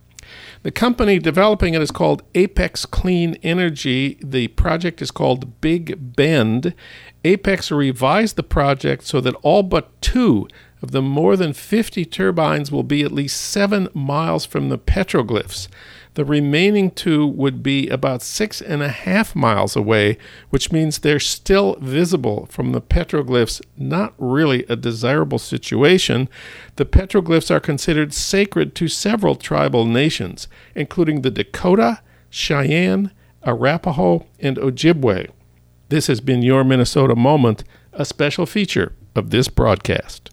The 0.62 0.70
company 0.70 1.18
developing 1.18 1.74
it 1.74 1.82
is 1.82 1.90
called 1.90 2.22
Apex 2.34 2.84
Clean 2.84 3.34
Energy. 3.42 4.18
The 4.22 4.48
project 4.48 5.00
is 5.00 5.10
called 5.10 5.60
Big 5.60 6.16
Bend. 6.16 6.74
Apex 7.24 7.70
revised 7.70 8.36
the 8.36 8.42
project 8.42 9.04
so 9.04 9.20
that 9.20 9.34
all 9.42 9.62
but 9.62 10.00
two 10.00 10.48
of 10.82 10.92
the 10.92 11.02
more 11.02 11.36
than 11.36 11.52
50 11.52 12.04
turbines 12.04 12.70
will 12.70 12.82
be 12.82 13.02
at 13.02 13.12
least 13.12 13.40
seven 13.40 13.88
miles 13.94 14.44
from 14.44 14.68
the 14.68 14.78
petroglyphs. 14.78 15.68
The 16.14 16.24
remaining 16.24 16.90
two 16.90 17.26
would 17.26 17.62
be 17.62 17.88
about 17.88 18.22
six 18.22 18.60
and 18.60 18.82
a 18.82 18.88
half 18.88 19.36
miles 19.36 19.76
away, 19.76 20.18
which 20.50 20.72
means 20.72 20.98
they're 20.98 21.20
still 21.20 21.76
visible 21.76 22.46
from 22.50 22.72
the 22.72 22.80
petroglyphs. 22.80 23.60
Not 23.76 24.14
really 24.18 24.64
a 24.68 24.74
desirable 24.74 25.38
situation. 25.38 26.28
The 26.74 26.84
petroglyphs 26.84 27.52
are 27.52 27.60
considered 27.60 28.12
sacred 28.12 28.74
to 28.76 28.88
several 28.88 29.36
tribal 29.36 29.84
nations, 29.84 30.48
including 30.74 31.22
the 31.22 31.30
Dakota, 31.30 32.00
Cheyenne, 32.30 33.12
Arapaho, 33.44 34.26
and 34.40 34.56
Ojibwe. 34.56 35.30
This 35.88 36.08
has 36.08 36.20
been 36.20 36.42
your 36.42 36.64
Minnesota 36.64 37.14
Moment, 37.14 37.64
a 37.92 38.04
special 38.04 38.44
feature 38.44 38.92
of 39.14 39.30
this 39.30 39.48
broadcast. 39.48 40.30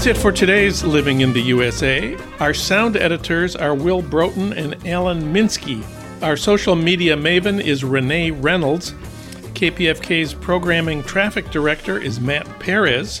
That's 0.00 0.16
it 0.16 0.22
for 0.22 0.32
today's 0.32 0.82
Living 0.82 1.20
in 1.20 1.34
the 1.34 1.42
USA. 1.42 2.16
Our 2.38 2.54
sound 2.54 2.96
editors 2.96 3.54
are 3.54 3.74
Will 3.74 4.00
Broughton 4.00 4.54
and 4.54 4.74
Alan 4.86 5.20
Minsky. 5.30 5.84
Our 6.22 6.38
social 6.38 6.74
media 6.74 7.18
maven 7.18 7.62
is 7.62 7.84
Renee 7.84 8.30
Reynolds. 8.30 8.92
KPFK's 9.52 10.32
programming 10.32 11.02
traffic 11.02 11.50
director 11.50 11.98
is 11.98 12.18
Matt 12.18 12.46
Perez. 12.60 13.20